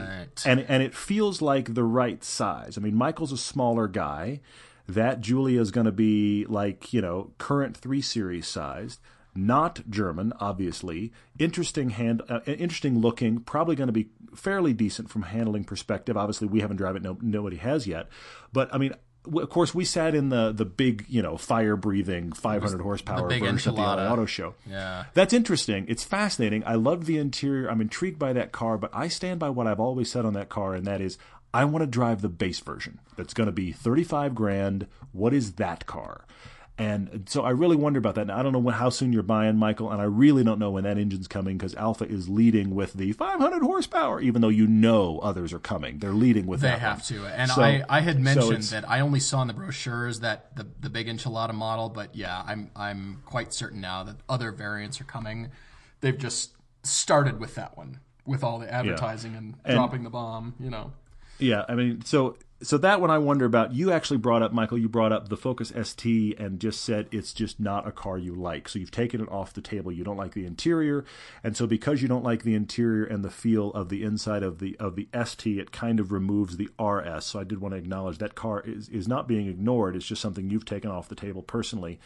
and 0.46 0.60
and 0.62 0.84
it 0.84 0.94
feels 0.94 1.42
like 1.42 1.74
the 1.74 1.84
right 1.84 2.24
size. 2.24 2.78
I 2.78 2.82
mean, 2.82 2.96
Michael's 2.96 3.32
a 3.32 3.38
smaller 3.38 3.88
guy. 3.88 4.42
That 4.88 5.22
Giulia 5.22 5.62
is 5.62 5.72
going 5.72 5.86
to 5.86 5.94
be 5.94 6.46
like 6.46 6.94
you 6.94 7.02
know 7.02 7.32
current 7.38 7.78
three 7.78 8.02
series 8.02 8.48
sized, 8.48 9.00
not 9.34 9.82
German, 9.90 10.34
obviously. 10.40 11.14
Interesting 11.40 11.92
hand, 11.92 12.22
uh, 12.28 12.42
interesting 12.46 13.00
looking. 13.00 13.40
Probably 13.40 13.76
going 13.76 13.88
to 13.88 13.94
be 13.94 14.10
fairly 14.36 14.74
decent 14.74 15.10
from 15.10 15.24
handling 15.24 15.64
perspective. 15.64 16.18
Obviously, 16.18 16.48
we 16.48 16.60
haven't 16.60 16.78
driven 16.78 16.98
it. 16.98 17.08
No, 17.08 17.18
nobody 17.22 17.58
has 17.58 17.88
yet. 17.88 18.08
But 18.52 18.74
I 18.74 18.78
mean. 18.78 18.94
Of 19.26 19.50
course, 19.50 19.74
we 19.74 19.86
sat 19.86 20.16
in 20.16 20.30
the 20.30 20.52
the 20.52 20.66
big, 20.66 21.06
you 21.08 21.22
know, 21.22 21.38
fire 21.38 21.76
breathing, 21.76 22.34
500 22.34 22.82
horsepower 22.82 23.30
version 23.30 23.48
of 23.48 23.64
the 23.64 23.72
enchilada. 23.72 24.12
auto 24.12 24.26
show. 24.26 24.56
Yeah. 24.70 25.06
That's 25.14 25.34
interesting. 25.34 25.86
It's 25.88 26.04
fascinating. 26.04 26.64
I 26.66 26.76
love 26.76 27.06
the 27.06 27.18
interior. 27.18 27.70
I'm 27.70 27.80
intrigued 27.82 28.20
by 28.20 28.34
that 28.34 28.52
car, 28.52 28.78
but 28.78 28.92
I 28.94 29.08
stand 29.08 29.40
by 29.40 29.50
what 29.50 29.66
I've 29.66 29.80
always 29.80 30.12
said 30.12 30.26
on 30.26 30.34
that 30.34 30.50
car, 30.50 30.74
and 30.74 30.86
that 30.86 31.00
is 31.00 31.18
I 31.54 31.66
want 31.66 31.84
to 31.84 31.88
drive 31.88 32.22
the 32.22 32.30
base 32.30 32.60
version. 32.60 33.00
That's 33.16 33.34
going 33.34 33.46
to 33.46 33.54
be 33.54 33.72
35 33.72 34.34
grand. 34.34 34.88
What 35.12 35.34
is 35.34 35.54
that 35.54 35.86
car? 35.86 36.26
And 36.76 37.26
so 37.30 37.44
I 37.44 37.52
really 37.52 37.76
wonder 37.76 38.00
about 38.00 38.16
that. 38.16 38.26
Now, 38.28 38.40
I 38.40 38.42
don't 38.42 38.52
know 38.52 38.58
when, 38.58 38.74
how 38.74 38.90
soon 38.90 39.14
you're 39.14 39.22
buying, 39.22 39.58
Michael, 39.58 39.92
and 39.92 40.02
I 40.02 40.06
really 40.06 40.44
don't 40.44 40.58
know 40.58 40.72
when 40.72 40.86
that 40.86 40.98
engine's 40.98 41.28
coming 41.28 41.56
because 41.56 41.76
Alfa 41.76 42.06
is 42.06 42.28
leading 42.30 42.74
with 42.74 42.94
the 42.94 43.12
500 43.12 43.62
horsepower, 43.62 44.20
even 44.20 44.42
though 44.42 44.50
you 44.50 44.66
know 44.66 45.20
others 45.20 45.54
are 45.54 45.60
coming. 45.60 46.00
They're 46.00 46.14
leading 46.14 46.48
with 46.48 46.62
They 46.62 46.70
that. 46.70 46.80
have 46.80 46.98
one. 46.98 47.20
to. 47.22 47.26
And 47.28 47.52
So- 47.52 47.62
I, 47.62 47.84
I 47.88 48.00
had 48.02 48.20
mentioned 48.20 48.52
it's- 48.54 48.70
that 48.72 48.90
I 48.90 49.02
only 49.02 49.20
saw 49.20 49.44
in 49.44 49.48
the 49.50 49.54
brochures 49.54 50.22
that 50.22 50.56
the, 50.56 50.66
the 50.80 50.90
big 50.90 51.06
enchilada 51.08 51.54
model, 51.54 51.90
but 51.90 52.16
yeah, 52.16 52.42
I'm 52.44 52.72
I'm 52.76 53.22
quite 53.26 53.54
certain 53.54 53.80
now 53.80 54.02
that 54.06 54.16
other 54.28 54.52
variants 54.52 55.00
are 55.00 55.04
coming. 55.06 55.52
They've 56.02 56.18
just 56.18 56.54
started 56.82 57.40
with 57.40 57.54
that 57.54 57.78
one 57.78 58.00
with 58.26 58.44
all 58.44 58.58
the 58.58 58.74
advertising 58.74 59.36
and, 59.36 59.56
dropping 59.76 60.04
the 60.04 60.10
bomb, 60.10 60.56
you 60.60 60.72
know. 60.72 60.92
Yeah, 61.38 61.66
I 61.70 61.76
mean, 61.76 62.04
so 62.04 62.38
so 62.64 62.78
that 62.80 63.02
one 63.02 63.12
I 63.12 63.18
wonder 63.18 63.46
about. 63.46 63.74
You 63.74 63.92
actually 63.92 64.18
brought 64.18 64.42
up, 64.42 64.54
Michael. 64.54 64.78
You 64.78 64.90
brought 64.90 65.12
up 65.12 65.30
the 65.30 65.38
Focus 65.38 65.72
ST 65.82 66.40
and 66.40 66.60
just 66.60 66.82
said 66.82 67.08
it's 67.12 67.34
just 67.34 67.60
not 67.60 67.88
a 67.88 67.92
car 67.92 68.18
you 68.18 68.34
like. 68.34 68.68
So 68.68 68.80
you've 68.80 68.92
taken 68.92 69.22
it 69.22 69.30
off 69.30 69.54
the 69.54 69.62
table. 69.62 69.92
You 69.92 70.04
don't 70.04 70.18
like 70.18 70.34
the 70.34 70.46
interior, 70.46 71.06
and 71.44 71.56
so 71.56 71.68
because 71.68 72.02
you 72.02 72.08
don't 72.08 72.24
like 72.24 72.44
the 72.44 72.56
interior 72.56 73.04
and 73.04 73.24
the 73.24 73.30
feel 73.30 73.72
of 73.72 73.90
the 73.90 74.04
inside 74.04 74.44
of 74.44 74.60
the 74.60 74.76
of 74.80 74.96
the 74.96 75.08
ST, 75.26 75.58
it 75.58 75.72
kind 75.72 76.00
of 76.00 76.12
removes 76.12 76.58
the 76.58 76.70
RS. 76.84 77.26
So 77.26 77.40
I 77.40 77.44
did 77.44 77.60
want 77.60 77.74
to 77.74 77.78
acknowledge 77.78 78.18
that 78.18 78.36
car 78.36 78.62
is 78.66 78.90
is 78.90 79.08
not 79.08 79.28
being 79.28 79.48
ignored. 79.48 79.96
It's 79.96 80.08
just 80.08 80.22
something 80.22 80.50
you've 80.50 80.66
taken 80.66 80.90
off 80.90 81.10
the 81.10 81.16
table 81.16 81.44
personally. 81.44 82.00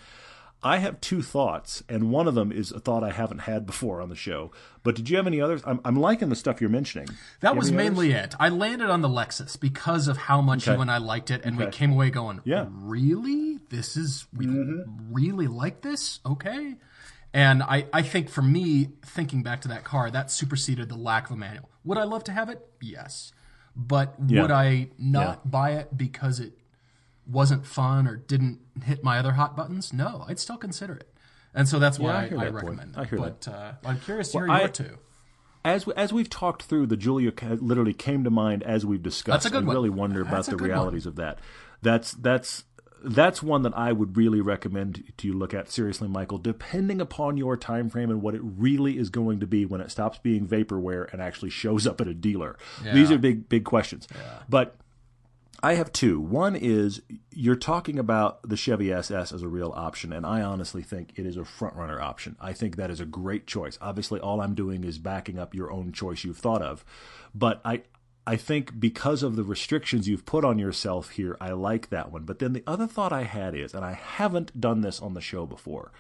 I 0.64 0.78
have 0.78 1.00
two 1.02 1.22
thoughts, 1.22 1.84
and 1.88 2.10
one 2.12 2.28
of 2.28 2.34
them 2.34 2.52
is 2.52 2.72
a 2.72 2.80
thought 2.80 3.04
I 3.04 3.12
haven't 3.12 3.40
had 3.40 3.66
before 3.68 4.02
on 4.02 4.10
the 4.10 4.16
show. 4.16 4.52
But 4.82 4.96
did 4.96 5.08
you 5.10 5.18
have 5.18 5.28
any 5.28 5.40
others? 5.40 5.62
I'm, 5.66 5.80
I'm 5.86 5.96
liking 5.96 6.30
the 6.30 6.36
stuff 6.36 6.60
you're 6.60 6.70
mentioning. 6.70 7.10
That 7.42 7.54
You 7.54 7.60
was 7.60 7.68
any 7.70 7.78
others? 7.78 7.90
mainly 7.92 8.12
it. 8.14 8.36
I 8.40 8.50
landed 8.50 8.90
on 8.90 9.02
the 9.02 9.08
Lexus 9.08 9.60
because 9.60 10.08
of 10.08 10.18
how 10.18 10.42
much 10.42 10.68
Okay. 10.68 10.76
you 10.76 10.82
and 10.82 10.90
I 10.90 10.98
liked 10.98 11.30
it, 11.30 11.46
and 11.46 11.58
we 11.58 11.68
came 11.68 11.92
away 11.92 12.10
going, 12.10 12.42
Yeah. 12.44 12.64
Mm-hmm. 12.66 12.90
really? 12.90 13.60
This 13.70 13.96
is 13.96 14.26
we 14.36 14.48
really 15.12 15.48
like 15.48 15.82
this? 15.82 16.20
Okay." 16.26 16.76
And 17.34 17.62
I, 17.62 17.86
I 17.94 18.02
think 18.02 18.30
for 18.30 18.42
me, 18.42 18.90
thinking 19.06 19.44
back 19.44 19.62
to 19.62 19.68
that 19.68 19.84
car, 19.84 20.10
that 20.10 20.32
superseded 20.32 20.90
the 20.90 20.96
lack 20.98 21.26
of 21.26 21.32
a 21.34 21.36
manual. 21.38 21.70
Would 21.84 21.98
I 22.00 22.04
love 22.06 22.24
to 22.26 22.32
have 22.32 22.50
it? 22.50 22.66
Yes. 22.82 23.32
But 23.76 24.16
Yeah. 24.26 24.42
would 24.42 24.50
I 24.52 24.90
not 24.98 25.52
buy 25.52 25.72
it 25.74 25.96
because 25.96 26.40
it 26.40 26.54
wasn't 27.30 27.66
fun 27.66 28.08
or 28.08 28.16
didn't 28.16 28.60
hit 28.84 29.04
my 29.04 29.18
other 29.20 29.34
hot 29.34 29.56
buttons? 29.56 29.92
No, 29.94 30.24
I'd 30.28 30.40
still 30.40 30.58
consider 30.58 30.94
it. 30.96 31.14
And 31.54 31.68
so 31.68 31.80
that's 31.80 31.98
Yeah, 32.00 32.08
I 32.08 32.14
why 32.24 32.28
hear 32.28 32.38
I, 32.40 32.44
that 32.46 32.52
point. 32.54 32.64
recommend 32.66 32.96
I 32.98 33.06
hear 33.06 33.18
but 33.20 33.48
uh, 33.48 33.72
I'm 33.86 34.00
curious 34.00 34.32
to 34.32 34.38
hear 34.40 34.48
Well, 34.48 34.58
your 34.60 34.68
I- 34.68 34.72
two. 34.72 34.98
as 35.66 35.86
we, 35.88 35.94
as 35.96 36.14
we've 36.14 36.30
talked 36.30 36.64
through, 36.64 36.88
the 36.88 36.98
Giulia 36.98 37.32
literally 37.60 37.94
came 37.94 38.24
to 38.24 38.30
mind 38.30 38.64
as 38.64 38.86
we've 38.86 39.02
discussed. 39.04 39.44
That's 39.44 39.46
a 39.46 39.50
good 39.50 39.64
I 39.64 39.68
one. 39.68 39.76
really 39.76 39.90
wonder 39.90 40.22
about 40.22 40.32
That's 40.32 40.48
the 40.50 40.58
realities 40.58 41.06
of 41.06 41.16
that. 41.16 41.40
That's 41.82 42.12
that's 42.14 42.64
that's 43.04 43.44
one 43.44 43.62
that 43.62 43.78
I 43.78 43.92
would 43.92 44.18
really 44.18 44.42
recommend 44.42 45.04
to 45.18 45.28
you 45.28 45.34
look 45.34 45.54
at 45.54 45.70
seriously, 45.70 46.08
Michael. 46.08 46.40
Depending 46.40 47.00
upon 47.00 47.38
your 47.38 47.56
time 47.56 47.90
frame 47.90 48.10
and 48.10 48.22
what 48.24 48.34
it 48.34 48.42
really 48.44 48.98
is 48.98 49.10
going 49.12 49.40
to 49.40 49.48
be 49.48 49.66
when 49.66 49.82
it 49.82 49.92
stops 49.92 50.18
being 50.18 50.48
vaporware 50.48 51.12
and 51.14 51.22
actually 51.22 51.52
shows 51.52 51.86
up 51.86 52.02
at 52.02 52.08
a 52.08 52.14
dealer. 52.16 52.58
These 52.94 53.12
are 53.12 53.18
big 53.20 53.50
big 53.50 53.66
questions. 53.66 54.08
But 54.50 54.76
I 55.64 55.74
have 55.74 55.92
two. 55.92 56.20
One 56.20 56.56
is 56.56 57.02
you're 57.32 57.56
talking 57.56 57.98
about 57.98 58.48
the 58.48 58.58
Chevy 58.58 58.92
SS 58.92 59.32
as 59.32 59.42
a 59.42 59.48
real 59.48 59.74
option, 59.76 60.14
and 60.14 60.26
I 60.26 60.42
honestly 60.42 60.84
think 60.84 61.14
it 61.16 61.26
is 61.26 61.36
a 61.38 61.46
front 61.46 61.76
runner 61.76 62.00
option. 62.00 62.36
I 62.40 62.54
think 62.54 62.76
that 62.76 62.92
is 62.92 63.00
a 63.00 63.06
great 63.06 63.48
choice. 63.48 63.78
Obviously, 63.82 64.20
all 64.20 64.42
I'm 64.42 64.54
doing 64.54 64.84
is 64.84 65.00
backing 65.00 65.40
up 65.40 65.56
your 65.56 65.72
own 65.72 65.92
choice 65.92 66.24
you've 66.24 66.38
thought 66.38 66.62
of, 66.62 66.86
but 67.34 67.62
I. 67.66 67.84
I 68.30 68.36
think 68.36 68.78
because 68.78 69.24
of 69.24 69.38
the 69.38 69.44
restrictions 69.46 70.10
you've 70.10 70.26
put 70.26 70.44
on 70.44 70.60
yourself 70.60 71.12
here, 71.12 71.38
I 71.40 71.52
like 71.52 71.92
that 71.92 72.12
one. 72.12 72.24
But 72.24 72.40
then 72.40 72.52
the 72.52 72.64
other 72.68 72.86
thought 72.86 73.14
I 73.14 73.24
had 73.24 73.56
is, 73.56 73.74
and 73.74 73.86
I 73.86 73.94
haven't 73.94 74.60
done 74.60 74.82
this 74.82 75.02
on 75.02 75.14
the 75.14 75.22
show 75.22 75.46
before, 75.46 75.94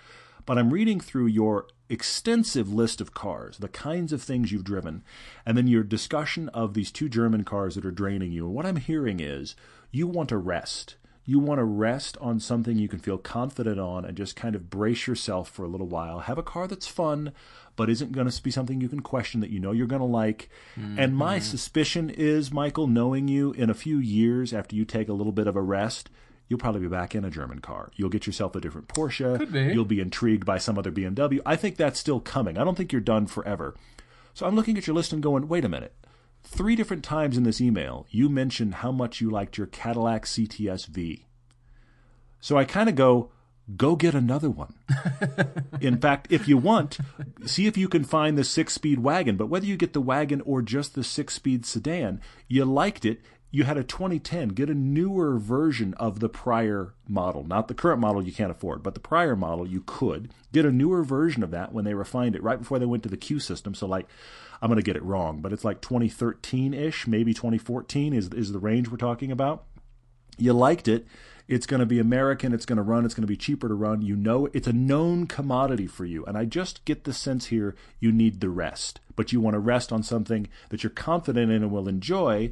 but 0.47 0.57
I'm 0.57 0.71
reading 0.71 1.01
through 1.01 1.27
your 1.27 1.67
extensive 1.89 2.73
list 2.73 3.01
of 3.01 3.13
cars, 3.13 3.57
the 3.57 3.67
kinds 3.67 4.13
of 4.13 4.23
things 4.23 4.51
you've 4.51 4.63
driven, 4.63 5.03
and 5.45 5.57
then 5.57 5.67
your 5.67 5.83
discussion 5.83 6.47
of 6.49 6.73
these 6.73 6.89
two 6.89 7.09
German 7.09 7.43
cars 7.43 7.75
that 7.75 7.85
are 7.85 7.91
draining 7.91 8.31
you. 8.31 8.45
And 8.45 8.55
what 8.55 8.65
I'm 8.65 8.77
hearing 8.77 9.19
is 9.19 9.55
you 9.91 10.07
want 10.07 10.29
to 10.29 10.37
rest. 10.37 10.95
You 11.25 11.39
want 11.39 11.59
to 11.59 11.65
rest 11.65 12.17
on 12.21 12.39
something 12.39 12.77
you 12.77 12.87
can 12.87 12.99
feel 12.99 13.17
confident 13.17 13.77
on 13.77 14.05
and 14.05 14.15
just 14.15 14.37
kind 14.37 14.55
of 14.55 14.69
brace 14.69 15.05
yourself 15.05 15.49
for 15.49 15.65
a 15.65 15.67
little 15.67 15.87
while. 15.87 16.19
Have 16.19 16.37
a 16.37 16.43
car 16.43 16.65
that's 16.65 16.87
fun, 16.87 17.33
but 17.75 17.89
isn't 17.89 18.13
going 18.13 18.29
to 18.29 18.41
be 18.41 18.49
something 18.49 18.79
you 18.79 18.87
can 18.87 19.01
question 19.01 19.41
that 19.41 19.49
you 19.49 19.59
know 19.59 19.73
you're 19.73 19.85
going 19.85 19.99
to 19.99 20.05
like. 20.05 20.49
And 20.97 21.13
my 21.13 21.39
mm-hmm. 21.39 21.43
suspicion 21.43 22.09
is, 22.09 22.53
Michael, 22.53 22.87
knowing 22.87 23.27
you 23.27 23.51
in 23.51 23.69
a 23.69 23.73
few 23.73 23.97
years 23.97 24.53
after 24.53 24.77
you 24.77 24.85
take 24.85 25.09
a 25.09 25.13
little 25.13 25.33
bit 25.33 25.47
of 25.47 25.57
a 25.57 25.61
rest, 25.61 26.09
you'll 26.47 26.59
probably 26.59 26.81
be 26.81 26.87
back 26.87 27.15
in 27.15 27.25
a 27.25 27.29
German 27.29 27.59
car. 27.59 27.91
You'll 27.95 28.09
get 28.09 28.27
yourself 28.27 28.55
a 28.55 28.61
different 28.61 28.87
Porsche. 28.87 29.37
Could 29.37 29.51
be. 29.51 29.73
You'll 29.73 29.85
be 29.85 29.99
intrigued 29.99 30.45
by 30.45 30.57
some 30.57 30.77
other 30.77 30.91
BMW. 30.91 31.39
I 31.45 31.55
think 31.55 31.75
that's 31.75 31.99
still 31.99 32.19
coming. 32.19 32.57
I 32.57 32.63
don't 32.63 32.75
think 32.75 32.91
you're 32.91 33.01
done 33.01 33.27
forever. 33.27 33.75
So 34.33 34.45
I'm 34.45 34.55
looking 34.55 34.77
at 34.77 34.87
your 34.87 34.95
list 34.95 35.13
and 35.13 35.23
going, 35.23 35.47
wait 35.47 35.65
a 35.65 35.69
minute. 35.69 35.93
Three 36.43 36.75
different 36.75 37.03
times 37.03 37.37
in 37.37 37.43
this 37.43 37.59
email, 37.59 38.05
you 38.09 38.29
mentioned 38.29 38.75
how 38.75 38.91
much 38.91 39.19
you 39.19 39.29
liked 39.29 39.57
your 39.57 39.67
Cadillac 39.67 40.25
CTS-V. 40.25 41.25
So 42.39 42.57
I 42.57 42.63
kind 42.63 42.87
of 42.87 42.95
go, 42.95 43.31
go 43.75 43.95
get 43.95 44.15
another 44.15 44.49
one. 44.49 44.75
in 45.81 45.99
fact, 45.99 46.27
if 46.29 46.47
you 46.47 46.57
want, 46.57 46.99
see 47.45 47.67
if 47.67 47.77
you 47.77 47.89
can 47.89 48.03
find 48.03 48.37
the 48.37 48.43
six 48.43 48.73
speed 48.73 48.99
wagon. 48.99 49.35
But 49.35 49.47
whether 49.47 49.65
you 49.65 49.75
get 49.75 49.93
the 49.93 50.01
wagon 50.01 50.41
or 50.41 50.61
just 50.61 50.95
the 50.95 51.03
six 51.03 51.33
speed 51.33 51.65
sedan, 51.65 52.21
you 52.47 52.63
liked 52.63 53.03
it. 53.03 53.19
You 53.49 53.63
had 53.63 53.77
a 53.77 53.83
2010. 53.83 54.49
Get 54.49 54.69
a 54.69 54.73
newer 54.73 55.37
version 55.37 55.93
of 55.95 56.19
the 56.19 56.29
prior 56.29 56.93
model. 57.07 57.43
Not 57.43 57.67
the 57.67 57.73
current 57.73 58.01
model 58.01 58.21
you 58.21 58.33
can't 58.33 58.51
afford, 58.51 58.83
but 58.83 58.93
the 58.93 58.99
prior 58.99 59.35
model 59.35 59.67
you 59.67 59.83
could. 59.85 60.31
Get 60.51 60.65
a 60.65 60.71
newer 60.71 61.03
version 61.03 61.43
of 61.43 61.51
that 61.51 61.73
when 61.73 61.85
they 61.85 61.93
refined 61.93 62.35
it, 62.35 62.43
right 62.43 62.59
before 62.59 62.77
they 62.77 62.85
went 62.85 63.03
to 63.03 63.09
the 63.09 63.17
Q 63.17 63.39
system. 63.39 63.73
So, 63.73 63.87
like, 63.87 64.07
I'm 64.61 64.69
going 64.69 64.77
to 64.77 64.83
get 64.83 64.97
it 64.97 65.03
wrong, 65.03 65.39
but 65.39 65.53
it's 65.53 65.63
like 65.63 65.81
2013 65.81 66.73
ish, 66.73 67.07
maybe 67.07 67.33
2014 67.33 68.13
is, 68.13 68.29
is 68.29 68.51
the 68.51 68.59
range 68.59 68.89
we're 68.89 68.97
talking 68.97 69.31
about 69.31 69.63
you 70.37 70.53
liked 70.53 70.87
it. 70.87 71.05
It's 71.47 71.65
going 71.65 71.79
to 71.79 71.85
be 71.85 71.99
American. 71.99 72.53
It's 72.53 72.65
going 72.65 72.77
to 72.77 72.83
run. 72.83 73.05
It's 73.05 73.13
going 73.13 73.23
to 73.23 73.27
be 73.27 73.37
cheaper 73.37 73.67
to 73.67 73.73
run. 73.73 74.01
You 74.01 74.15
know, 74.15 74.49
it's 74.53 74.67
a 74.67 74.73
known 74.73 75.27
commodity 75.27 75.87
for 75.87 76.05
you. 76.05 76.25
And 76.25 76.37
I 76.37 76.45
just 76.45 76.83
get 76.85 77.05
the 77.05 77.13
sense 77.13 77.47
here 77.47 77.75
you 77.99 78.11
need 78.11 78.41
the 78.41 78.49
rest, 78.49 78.99
but 79.15 79.31
you 79.31 79.39
want 79.39 79.53
to 79.53 79.59
rest 79.59 79.91
on 79.91 80.03
something 80.03 80.47
that 80.69 80.83
you're 80.83 80.89
confident 80.89 81.51
in 81.51 81.63
and 81.63 81.71
will 81.71 81.87
enjoy. 81.87 82.51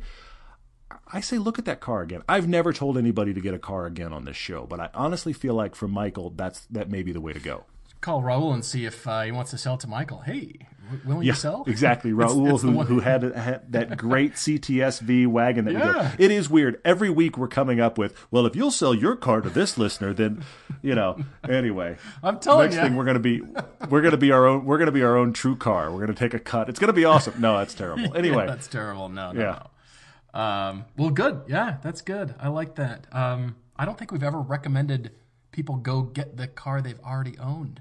I 1.12 1.20
say, 1.22 1.38
look 1.38 1.60
at 1.60 1.66
that 1.66 1.80
car 1.82 2.02
again. 2.02 2.24
I've 2.28 2.48
never 2.48 2.74
told 2.74 2.98
anybody 2.98 3.34
to 3.34 3.42
get 3.42 3.54
a 3.54 3.60
car 3.60 3.86
again 3.86 4.12
on 4.12 4.26
this 4.26 4.36
show, 4.38 4.66
but 4.66 4.80
I 4.80 4.90
honestly 4.94 5.34
feel 5.34 5.54
like 5.54 5.76
for 5.76 5.88
Michael, 5.88 6.32
that's 6.32 6.66
that 6.72 6.90
may 6.90 7.04
be 7.04 7.12
the 7.12 7.22
way 7.22 7.32
to 7.34 7.40
go. 7.40 7.66
Call 8.02 8.22
Raul 8.22 8.54
and 8.54 8.64
see 8.64 8.86
if 8.86 9.08
uh, 9.08 9.22
he 9.24 9.32
wants 9.32 9.52
to 9.52 9.58
sell 9.58 9.78
to 9.78 9.88
Michael. 9.88 10.20
Hey, 10.22 10.60
willing 11.06 11.26
Yeah, 11.26 11.34
to 11.34 11.40
sell? 11.40 11.64
exactly. 11.66 12.12
It's- 12.12 12.32
Raul, 12.32 12.54
it's 12.54 12.62
the 12.62 12.72
who, 12.72 12.82
who 12.84 13.00
had, 13.00 13.24
had 13.24 13.72
that 13.72 13.98
great 13.98 14.34
CTS-V 14.36 15.26
wagon 15.28 15.66
that 15.66 15.74
we 15.74 15.80
go. 15.80 15.86
Yeah. 15.92 16.16
It 16.20 16.30
is 16.30 16.48
weird. 16.50 16.80
Every 16.86 17.10
week 17.10 17.36
we're 17.38 17.48
coming 17.48 17.80
up 17.80 17.98
with, 17.98 18.16
well, 18.30 18.46
if 18.46 18.56
you'll 18.56 18.70
sell 18.72 18.94
your 18.94 19.16
car 19.16 19.42
to 19.42 19.50
this 19.50 19.78
listener, 19.78 20.14
then, 20.14 20.44
you 20.84 20.94
know. 20.94 21.18
Anyway, 21.50 21.98
I'm 22.24 22.40
telling 22.40 22.70
you. 22.72 22.78
next 22.78 22.88
thing 22.88 22.96
we're 22.96 23.06
gonna 23.06 23.20
be, 23.20 23.42
we're 23.90 24.02
gonna 24.02 24.18
be 24.18 24.32
our 24.32 24.46
own. 24.46 24.66
We're 24.66 24.78
gonna 24.78 24.92
be 24.92 25.04
our 25.04 25.18
own 25.18 25.34
TrueCar. 25.34 25.92
We're 25.92 26.02
gonna 26.02 26.14
take 26.14 26.34
a 26.36 26.40
cut. 26.40 26.70
It's 26.70 26.80
gonna 26.80 26.94
be 26.94 27.06
awesome. 27.06 27.36
No, 27.40 27.58
that's 27.58 27.74
terrible. 27.74 28.16
Anyway, 28.16 28.46
that's 28.46 28.68
terrible. 28.68 29.10
No, 29.10 29.32
no, 29.32 29.40
Yeah. 29.40 29.52
no. 29.52 29.68
Um, 30.36 30.86
well, 30.98 31.10
good. 31.10 31.44
Yeah, 31.48 31.78
that's 31.82 32.02
good. 32.02 32.36
I 32.40 32.50
like 32.50 32.76
that. 32.76 33.08
Um, 33.12 33.56
I 33.78 33.86
don't 33.86 33.98
think 33.98 34.12
we've 34.12 34.22
ever 34.22 34.42
recommended 34.42 35.12
people 35.52 35.78
go 35.78 36.02
get 36.02 36.36
the 36.36 36.48
car 36.48 36.82
they've 36.82 37.00
already 37.00 37.38
owned. 37.40 37.80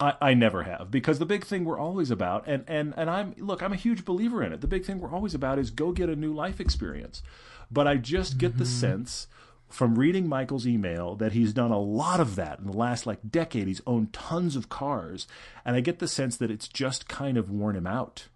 I, 0.00 0.14
I 0.20 0.34
never 0.34 0.64
have 0.64 0.90
because 0.90 1.18
the 1.18 1.26
big 1.26 1.44
thing 1.44 1.64
we're 1.64 1.78
always 1.78 2.10
about 2.10 2.48
and, 2.48 2.64
and 2.66 2.94
and 2.96 3.10
I'm 3.10 3.34
look 3.36 3.62
I'm 3.62 3.72
a 3.72 3.76
huge 3.76 4.04
believer 4.04 4.42
in 4.42 4.52
it. 4.52 4.62
The 4.62 4.66
big 4.66 4.84
thing 4.84 4.98
we're 4.98 5.14
always 5.14 5.34
about 5.34 5.58
is 5.58 5.70
go 5.70 5.92
get 5.92 6.08
a 6.08 6.16
new 6.16 6.32
life 6.32 6.58
experience. 6.58 7.22
But 7.70 7.86
I 7.86 7.96
just 7.96 8.38
get 8.38 8.58
the 8.58 8.66
sense 8.66 9.28
from 9.68 9.96
reading 9.96 10.26
Michael's 10.26 10.66
email 10.66 11.14
that 11.16 11.32
he's 11.32 11.52
done 11.52 11.70
a 11.70 11.78
lot 11.78 12.18
of 12.18 12.34
that 12.34 12.58
in 12.58 12.66
the 12.66 12.76
last 12.76 13.06
like 13.06 13.20
decade. 13.30 13.68
He's 13.68 13.82
owned 13.86 14.12
tons 14.12 14.56
of 14.56 14.68
cars 14.68 15.28
and 15.64 15.76
I 15.76 15.80
get 15.80 16.00
the 16.00 16.08
sense 16.08 16.36
that 16.38 16.50
it's 16.50 16.66
just 16.66 17.08
kind 17.08 17.36
of 17.36 17.48
worn 17.50 17.76
him 17.76 17.86
out. 17.86 18.26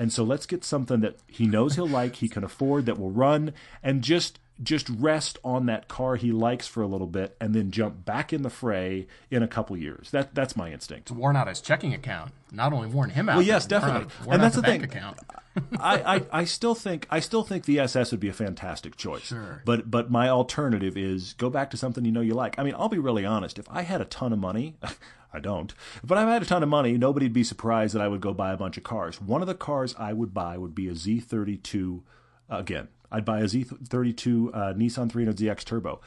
And 0.00 0.10
so 0.10 0.24
let's 0.24 0.46
get 0.46 0.64
something 0.64 1.00
that 1.00 1.18
he 1.26 1.46
knows 1.46 1.74
he'll 1.74 1.86
like, 1.86 2.16
he 2.16 2.28
can 2.30 2.42
afford, 2.42 2.86
that 2.86 2.98
will 2.98 3.10
run, 3.10 3.52
and 3.82 4.00
just 4.00 4.40
just 4.62 4.88
rest 4.88 5.38
on 5.44 5.66
that 5.66 5.88
car 5.88 6.16
he 6.16 6.32
likes 6.32 6.66
for 6.66 6.82
a 6.82 6.86
little 6.86 7.06
bit, 7.06 7.36
and 7.40 7.54
then 7.54 7.70
jump 7.70 8.04
back 8.04 8.32
in 8.32 8.42
the 8.42 8.50
fray 8.50 9.06
in 9.30 9.42
a 9.42 9.48
couple 9.48 9.76
years. 9.76 10.10
That 10.10 10.34
that's 10.34 10.56
my 10.56 10.70
instinct. 10.72 11.10
It's 11.10 11.12
worn 11.18 11.36
out 11.36 11.48
his 11.48 11.60
checking 11.60 11.94
account. 11.94 12.32
Not 12.52 12.72
only 12.72 12.88
worn 12.88 13.10
him 13.10 13.28
out. 13.28 13.36
Well, 13.36 13.46
yes, 13.46 13.66
definitely. 13.66 14.06
out- 14.06 14.20
worn 14.26 14.34
And 14.34 14.42
that's 14.42 14.54
the 14.56 14.60
the 14.62 14.66
bank 14.66 14.82
thing. 14.90 14.98
account. 14.98 15.18
I, 15.80 16.16
I, 16.16 16.22
I 16.40 16.44
still 16.44 16.74
think 16.74 17.06
I 17.10 17.20
still 17.20 17.42
think 17.42 17.64
the 17.64 17.80
SS 17.80 18.10
would 18.12 18.20
be 18.20 18.28
a 18.28 18.32
fantastic 18.32 18.96
choice. 18.96 19.22
Sure. 19.22 19.62
But 19.64 19.90
but 19.90 20.10
my 20.10 20.28
alternative 20.28 20.96
is 20.96 21.32
go 21.34 21.50
back 21.50 21.70
to 21.70 21.76
something 21.76 22.04
you 22.04 22.12
know 22.12 22.20
you 22.20 22.34
like. 22.34 22.58
I 22.58 22.62
mean, 22.62 22.74
I'll 22.76 22.88
be 22.88 22.98
really 22.98 23.24
honest. 23.24 23.58
If 23.58 23.66
I 23.70 23.82
had 23.82 24.00
a 24.00 24.04
ton 24.04 24.32
of 24.32 24.38
money, 24.38 24.76
I 25.32 25.40
don't. 25.40 25.72
But 26.04 26.18
if 26.18 26.24
I 26.26 26.32
had 26.32 26.42
a 26.42 26.46
ton 26.46 26.62
of 26.62 26.68
money, 26.68 26.96
nobody'd 26.98 27.32
be 27.32 27.44
surprised 27.44 27.94
that 27.94 28.02
I 28.02 28.08
would 28.08 28.20
go 28.20 28.32
buy 28.34 28.52
a 28.52 28.56
bunch 28.56 28.76
of 28.76 28.82
cars. 28.84 29.20
One 29.20 29.40
of 29.42 29.48
the 29.48 29.54
cars 29.54 29.94
I 29.98 30.12
would 30.12 30.32
buy 30.34 30.56
would 30.58 30.74
be 30.74 30.88
a 30.88 30.92
Z32. 30.92 32.02
Again, 32.48 32.88
I'd 33.10 33.24
buy 33.24 33.40
a 33.40 33.44
Z32 33.44 34.48
uh, 34.48 34.74
Nissan 34.74 35.10
300ZX 35.10 35.64
Turbo. 35.64 36.00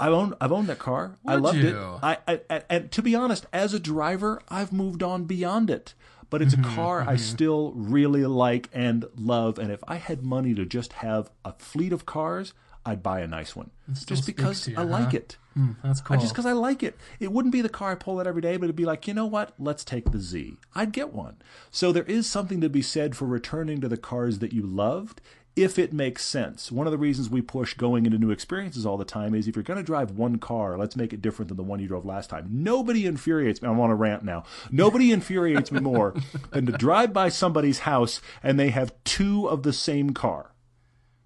I've 0.00 0.12
owned 0.12 0.34
I've 0.40 0.52
owned 0.52 0.68
that 0.68 0.78
car. 0.78 1.16
I 1.26 1.34
Would 1.34 1.42
loved 1.42 1.58
it. 1.58 1.74
I, 1.74 2.18
I, 2.26 2.40
I 2.48 2.62
and 2.70 2.92
to 2.92 3.02
be 3.02 3.14
honest, 3.14 3.46
as 3.52 3.74
a 3.74 3.80
driver, 3.80 4.40
I've 4.48 4.72
moved 4.72 5.02
on 5.02 5.24
beyond 5.24 5.70
it. 5.70 5.94
But 6.30 6.42
it's 6.42 6.52
a 6.52 6.58
mm-hmm, 6.58 6.74
car 6.74 7.00
I 7.00 7.14
mm-hmm. 7.14 7.16
still 7.16 7.72
really 7.72 8.26
like 8.26 8.68
and 8.72 9.06
love. 9.16 9.58
And 9.58 9.72
if 9.72 9.82
I 9.88 9.96
had 9.96 10.22
money 10.22 10.54
to 10.54 10.66
just 10.66 10.94
have 10.94 11.30
a 11.42 11.54
fleet 11.54 11.90
of 11.90 12.04
cars, 12.04 12.52
I'd 12.84 13.02
buy 13.02 13.20
a 13.20 13.26
nice 13.26 13.56
one. 13.56 13.70
Just 14.06 14.26
because 14.26 14.68
you, 14.68 14.74
I 14.76 14.82
like 14.82 15.10
huh? 15.10 15.18
it. 15.18 15.36
Hmm, 15.54 15.72
that's 15.82 16.00
I 16.00 16.04
cool. 16.04 16.16
just 16.18 16.32
because 16.32 16.46
I 16.46 16.52
like 16.52 16.82
it. 16.82 16.96
It 17.18 17.32
wouldn't 17.32 17.52
be 17.52 17.60
the 17.60 17.68
car 17.68 17.92
I 17.92 17.94
pull 17.94 18.20
out 18.20 18.26
every 18.26 18.42
day, 18.42 18.56
but 18.56 18.64
it'd 18.64 18.76
be 18.76 18.84
like, 18.84 19.08
you 19.08 19.14
know 19.14 19.26
what? 19.26 19.52
Let's 19.58 19.84
take 19.84 20.10
the 20.10 20.18
Z. 20.18 20.56
I'd 20.74 20.92
get 20.92 21.12
one. 21.12 21.36
So 21.70 21.92
there 21.92 22.04
is 22.04 22.26
something 22.26 22.60
to 22.60 22.68
be 22.68 22.82
said 22.82 23.16
for 23.16 23.26
returning 23.26 23.80
to 23.80 23.88
the 23.88 23.96
cars 23.96 24.38
that 24.38 24.52
you 24.52 24.62
loved 24.62 25.20
if 25.62 25.78
it 25.78 25.92
makes 25.92 26.24
sense. 26.24 26.70
One 26.70 26.86
of 26.86 26.90
the 26.90 26.98
reasons 26.98 27.28
we 27.28 27.42
push 27.42 27.74
going 27.74 28.06
into 28.06 28.18
new 28.18 28.30
experiences 28.30 28.86
all 28.86 28.96
the 28.96 29.04
time 29.04 29.34
is 29.34 29.48
if 29.48 29.56
you're 29.56 29.62
going 29.62 29.78
to 29.78 29.82
drive 29.82 30.12
one 30.12 30.38
car, 30.38 30.76
let's 30.78 30.96
make 30.96 31.12
it 31.12 31.22
different 31.22 31.48
than 31.48 31.56
the 31.56 31.62
one 31.62 31.80
you 31.80 31.88
drove 31.88 32.04
last 32.04 32.30
time. 32.30 32.48
Nobody 32.50 33.06
infuriates 33.06 33.60
me. 33.60 33.68
I'm 33.68 33.80
on 33.80 33.90
a 33.90 33.94
rant 33.94 34.24
now. 34.24 34.44
Nobody 34.70 35.12
infuriates 35.18 35.72
me 35.72 35.80
more 35.80 36.14
than 36.50 36.66
to 36.66 36.72
drive 36.72 37.12
by 37.12 37.28
somebody's 37.28 37.80
house 37.80 38.20
and 38.42 38.58
they 38.58 38.70
have 38.70 38.92
two 39.04 39.48
of 39.48 39.62
the 39.62 39.72
same 39.72 40.10
car. 40.10 40.52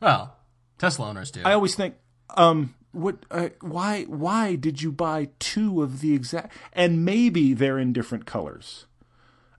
well, 0.00 0.36
Tesla 0.78 1.08
owners 1.08 1.30
do. 1.30 1.42
I 1.44 1.52
always 1.52 1.76
think, 1.76 1.94
um, 2.36 2.74
what? 2.90 3.24
Uh, 3.30 3.50
why? 3.60 4.02
Why 4.02 4.56
did 4.56 4.82
you 4.82 4.90
buy 4.90 5.28
two 5.38 5.80
of 5.82 6.00
the 6.00 6.12
exact? 6.12 6.52
And 6.72 7.04
maybe 7.04 7.54
they're 7.54 7.78
in 7.78 7.92
different 7.92 8.26
colors. 8.26 8.86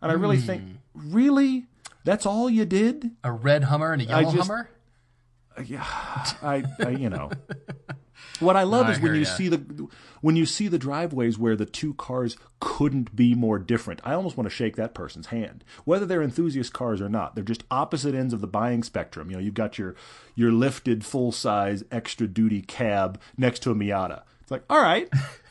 And 0.01 0.11
I 0.11 0.15
really 0.15 0.37
think, 0.37 0.63
really, 0.93 1.67
that's 2.03 2.25
all 2.25 2.49
you 2.49 2.65
did? 2.65 3.11
a 3.23 3.31
red 3.31 3.65
Hummer 3.65 3.93
and 3.93 4.01
a 4.01 4.05
yellow 4.05 4.33
just- 4.33 4.47
Hummer. 4.49 4.69
Uh, 5.57 5.61
yeah, 5.61 5.85
I, 6.41 6.63
I, 6.79 6.89
you 6.89 7.09
know. 7.09 7.29
What 8.39 8.55
I 8.55 8.63
love 8.63 8.87
I 8.87 8.91
is 8.91 8.99
when 8.99 9.13
you 9.15 9.21
ya. 9.21 9.25
see 9.27 9.47
the 9.47 9.87
when 10.21 10.35
you 10.35 10.45
see 10.45 10.67
the 10.67 10.77
driveways 10.79 11.37
where 11.37 11.55
the 11.55 11.65
two 11.65 11.93
cars 11.93 12.37
couldn't 12.59 13.15
be 13.15 13.35
more 13.35 13.59
different. 13.59 14.01
I 14.03 14.13
almost 14.13 14.37
want 14.37 14.49
to 14.49 14.55
shake 14.55 14.75
that 14.75 14.93
person's 14.93 15.27
hand, 15.27 15.63
whether 15.85 16.05
they're 16.05 16.21
enthusiast 16.21 16.73
cars 16.73 17.01
or 17.01 17.09
not. 17.09 17.35
They're 17.35 17.43
just 17.43 17.63
opposite 17.69 18.15
ends 18.15 18.33
of 18.33 18.41
the 18.41 18.47
buying 18.47 18.83
spectrum. 18.83 19.29
You 19.29 19.37
know, 19.37 19.41
you've 19.43 19.53
got 19.53 19.77
your 19.77 19.95
your 20.35 20.51
lifted 20.51 21.05
full 21.05 21.31
size 21.31 21.83
extra 21.91 22.27
duty 22.27 22.61
cab 22.61 23.19
next 23.37 23.59
to 23.63 23.71
a 23.71 23.75
Miata. 23.75 24.23
It's 24.41 24.51
like, 24.51 24.63
all 24.69 24.81
right, 24.81 25.09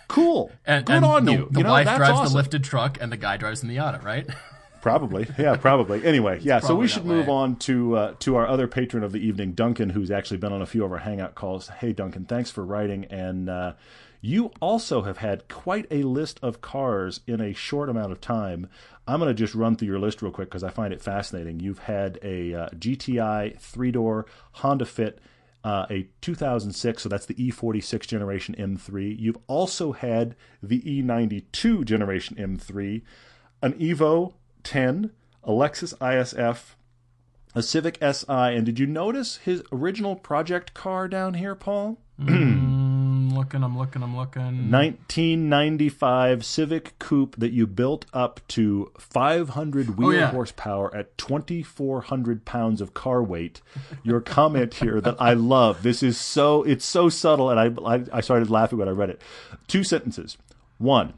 cool, 0.09 0.51
And, 0.67 0.85
good 0.85 0.97
and 0.97 1.05
on 1.05 1.25
the, 1.25 1.33
you. 1.33 1.49
The 1.51 1.59
you 1.59 1.65
know, 1.65 1.71
wife 1.71 1.87
drives 1.87 2.11
awesome. 2.11 2.33
the 2.33 2.37
lifted 2.37 2.65
truck, 2.65 2.99
and 3.01 3.13
the 3.13 3.17
guy 3.17 3.37
drives 3.37 3.61
the 3.61 3.69
Miata, 3.69 4.03
right? 4.03 4.29
Probably, 4.83 5.29
yeah, 5.39 5.57
probably. 5.57 6.05
Anyway, 6.05 6.41
yeah. 6.43 6.59
So 6.59 6.75
we 6.75 6.89
should 6.89 7.07
move 7.07 7.29
way. 7.29 7.33
on 7.33 7.57
to 7.61 7.97
uh, 7.97 8.15
to 8.19 8.35
our 8.35 8.49
other 8.49 8.67
patron 8.67 9.05
of 9.05 9.13
the 9.13 9.25
evening, 9.25 9.53
Duncan, 9.53 9.91
who's 9.91 10.11
actually 10.11 10.39
been 10.39 10.53
on 10.53 10.61
a 10.61 10.67
few 10.67 10.85
of 10.85 10.91
our 10.91 10.99
hangout 10.99 11.37
calls. 11.37 11.69
Hey, 11.69 11.93
Duncan, 11.93 12.25
thanks 12.25 12.51
for 12.51 12.65
writing, 12.65 13.05
and 13.05 13.49
uh, 13.49 13.75
you 14.21 14.51
also 14.61 15.03
have 15.03 15.19
had 15.19 15.47
quite 15.47 15.87
a 15.93 16.03
list 16.03 16.41
of 16.43 16.61
cars 16.61 17.21
in 17.29 17.41
a 17.41 17.53
short 17.53 17.91
amount 17.91 18.11
of 18.11 18.21
time. 18.21 18.69
I'm 19.07 19.21
going 19.21 19.29
to 19.29 19.35
just 19.35 19.55
run 19.55 19.77
through 19.77 19.87
your 19.87 20.01
list 20.01 20.21
real 20.21 20.33
quick 20.33 20.49
because 20.49 20.65
I 20.65 20.71
find 20.71 20.93
it 20.93 21.01
fascinating. 21.01 21.61
You've 21.61 21.79
had 21.79 22.19
a 22.21 22.53
uh, 22.53 22.69
GTI 22.71 23.61
three 23.61 23.93
door 23.93 24.27
Honda 24.53 24.85
Fit. 24.85 25.21
Uh, 25.65 25.87
a 25.91 26.09
2006, 26.23 27.05
so 27.05 27.09
that's 27.09 27.27
the 27.27 27.35
E46 27.35 28.05
generation 28.09 28.57
M3. 28.59 29.17
You've 29.17 29.39
also 29.47 29.93
had 29.93 30.35
the 30.61 30.81
E92 30.81 31.85
generation 31.85 32.37
M3, 32.37 33.03
an 33.63 33.75
Evo 33.75 34.33
10, 34.65 35.11
a 35.45 35.51
Lexus 35.51 35.95
ISF, 35.99 36.75
a 37.55 37.63
Civic 37.63 37.99
Si, 38.03 38.25
and 38.29 38.65
did 38.65 38.79
you 38.79 38.87
notice 38.87 39.37
his 39.39 39.63
original 39.73 40.17
project 40.17 40.73
car 40.75 41.09
down 41.09 41.35
here, 41.35 41.55
Paul? 41.55 41.99
I'm 42.19 43.31
mm, 43.33 43.33
looking, 43.37 43.63
I'm 43.65 43.77
looking, 43.77 44.03
I'm 44.03 44.17
looking. 44.17 44.71
1995 44.71 46.45
Civic 46.45 46.99
Coupe 46.99 47.37
that 47.37 47.53
you 47.53 47.67
built 47.67 48.07
up 48.13 48.41
to 48.49 48.91
500 48.99 49.97
wheel 49.99 50.09
Oh, 50.09 50.11
yeah. 50.13 50.31
horsepower 50.31 50.95
at 50.95 51.17
2,400 51.19 52.45
pounds 52.45 52.81
of 52.81 52.95
car 52.95 53.23
weight. 53.23 53.61
Your 54.03 54.21
comment 54.21 54.75
here 54.75 55.01
that 55.01 55.17
I 55.21 55.35
love. 55.35 55.83
This 55.83 56.03
is 56.03 56.19
so 56.19 56.63
it's 56.63 56.85
so 56.85 57.09
subtle, 57.09 57.51
and 57.51 57.59
I 57.61 57.95
I, 57.97 58.05
I 58.13 58.21
started 58.21 58.51
laughing 58.51 58.79
when 58.79 58.89
I 58.89 58.93
read 58.93 59.11
it. 59.11 59.21
Two 59.67 59.85
sentences. 59.85 60.39
One, 60.79 61.15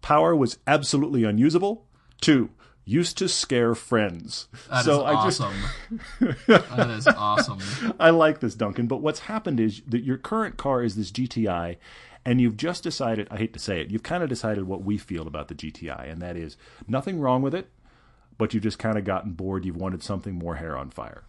power 0.00 0.34
was 0.36 0.58
absolutely 0.66 1.24
unusable. 1.24 1.86
Two, 2.22 2.50
used 2.84 3.18
to 3.18 3.28
scare 3.28 3.74
friends. 3.74 4.48
That 4.70 4.80
is 4.80 4.84
so 4.86 5.04
I 5.04 5.24
just 5.24 5.40
awesome. 5.40 5.56
that 6.46 6.90
is 6.90 7.06
awesome. 7.06 7.58
I 8.00 8.10
like 8.10 8.40
this, 8.40 8.54
Duncan. 8.54 8.86
But 8.86 9.02
what's 9.02 9.20
happened 9.20 9.60
is 9.60 9.82
that 9.86 10.04
your 10.04 10.16
current 10.16 10.56
car 10.56 10.82
is 10.82 10.96
this 10.96 11.10
GTI, 11.10 11.76
and 12.24 12.40
you've 12.40 12.56
just 12.56 12.82
decided, 12.82 13.28
I 13.30 13.36
hate 13.36 13.52
to 13.52 13.58
say 13.58 13.80
it, 13.80 13.90
you've 13.90 14.02
kind 14.02 14.22
of 14.22 14.28
decided 14.28 14.64
what 14.64 14.82
we 14.82 14.96
feel 14.96 15.26
about 15.26 15.48
the 15.48 15.54
GTI, 15.54 16.10
and 16.10 16.22
that 16.22 16.36
is 16.36 16.56
nothing 16.86 17.20
wrong 17.20 17.42
with 17.42 17.54
it, 17.54 17.68
but 18.38 18.54
you've 18.54 18.62
just 18.62 18.78
kind 18.78 18.96
of 18.96 19.04
gotten 19.04 19.32
bored. 19.32 19.64
You've 19.64 19.76
wanted 19.76 20.02
something 20.02 20.34
more 20.34 20.56
hair 20.56 20.76
on 20.76 20.90
fire. 20.90 21.24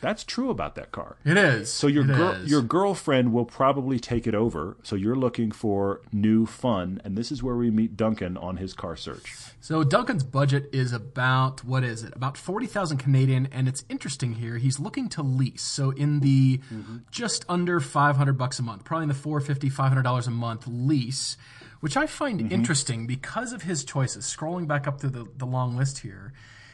That's 0.00 0.24
true 0.24 0.50
about 0.50 0.74
that 0.76 0.92
car. 0.92 1.16
It 1.24 1.36
is. 1.36 1.72
So 1.72 1.86
your 1.86 2.10
is. 2.10 2.50
your 2.50 2.62
girlfriend 2.62 3.32
will 3.32 3.44
probably 3.44 4.00
take 4.00 4.26
it 4.26 4.34
over. 4.34 4.76
So 4.82 4.96
you're 4.96 5.16
looking 5.16 5.50
for 5.50 6.00
new 6.12 6.46
fun, 6.46 7.00
and 7.04 7.16
this 7.16 7.30
is 7.30 7.42
where 7.42 7.56
we 7.56 7.70
meet 7.70 7.96
Duncan 7.96 8.36
on 8.36 8.56
his 8.56 8.72
car 8.72 8.96
search. 8.96 9.34
So 9.60 9.84
Duncan's 9.84 10.24
budget 10.24 10.70
is 10.72 10.92
about 10.92 11.64
what 11.64 11.84
is 11.84 12.02
it? 12.02 12.14
About 12.16 12.36
forty 12.36 12.66
thousand 12.66 12.98
Canadian, 12.98 13.48
and 13.52 13.68
it's 13.68 13.84
interesting 13.88 14.34
here. 14.34 14.56
He's 14.56 14.80
looking 14.80 15.08
to 15.10 15.22
lease, 15.22 15.62
so 15.62 15.90
in 15.90 16.20
the 16.20 16.58
mm-hmm. 16.58 16.98
just 17.10 17.44
under 17.48 17.80
five 17.80 18.16
hundred 18.16 18.38
bucks 18.38 18.58
a 18.58 18.62
month, 18.62 18.84
probably 18.84 19.04
in 19.04 19.08
the 19.08 19.14
450 19.14 19.68
500 19.68 20.02
dollars 20.02 20.26
a 20.26 20.30
month 20.30 20.66
lease, 20.66 21.36
which 21.80 21.96
I 21.96 22.06
find 22.06 22.40
mm-hmm. 22.40 22.52
interesting 22.52 23.06
because 23.06 23.52
of 23.52 23.62
his 23.62 23.84
choices. 23.84 24.24
Scrolling 24.24 24.66
back 24.66 24.86
up 24.86 25.00
through 25.00 25.10
the, 25.10 25.26
the 25.36 25.46
long 25.46 25.76
list 25.76 25.98
here, 25.98 26.32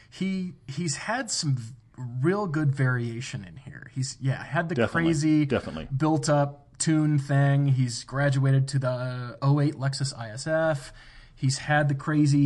he 0.09 0.53
he's 0.67 0.95
had 0.97 1.29
some 1.29 1.57
real 1.97 2.47
good 2.47 2.75
variation 2.75 3.43
in 3.43 3.57
here. 3.57 3.89
He's 3.93 4.17
yeah 4.21 4.43
had 4.43 4.69
the 4.69 4.75
Definitely, 4.75 5.03
crazy 5.03 5.45
definitely. 5.45 5.87
built 5.95 6.29
up 6.29 6.67
tune 6.77 7.17
thing. 7.19 7.69
He's 7.69 8.03
graduated 8.03 8.67
to 8.69 8.79
the 8.79 9.37
08 9.43 9.75
Lexus 9.75 10.13
ISF. 10.15 10.91
He's 11.35 11.59
had 11.59 11.87
the 11.89 11.95
crazy, 11.95 12.37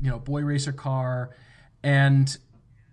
you 0.00 0.10
know, 0.10 0.18
boy 0.18 0.42
racer 0.42 0.72
car. 0.72 1.30
And 1.82 2.36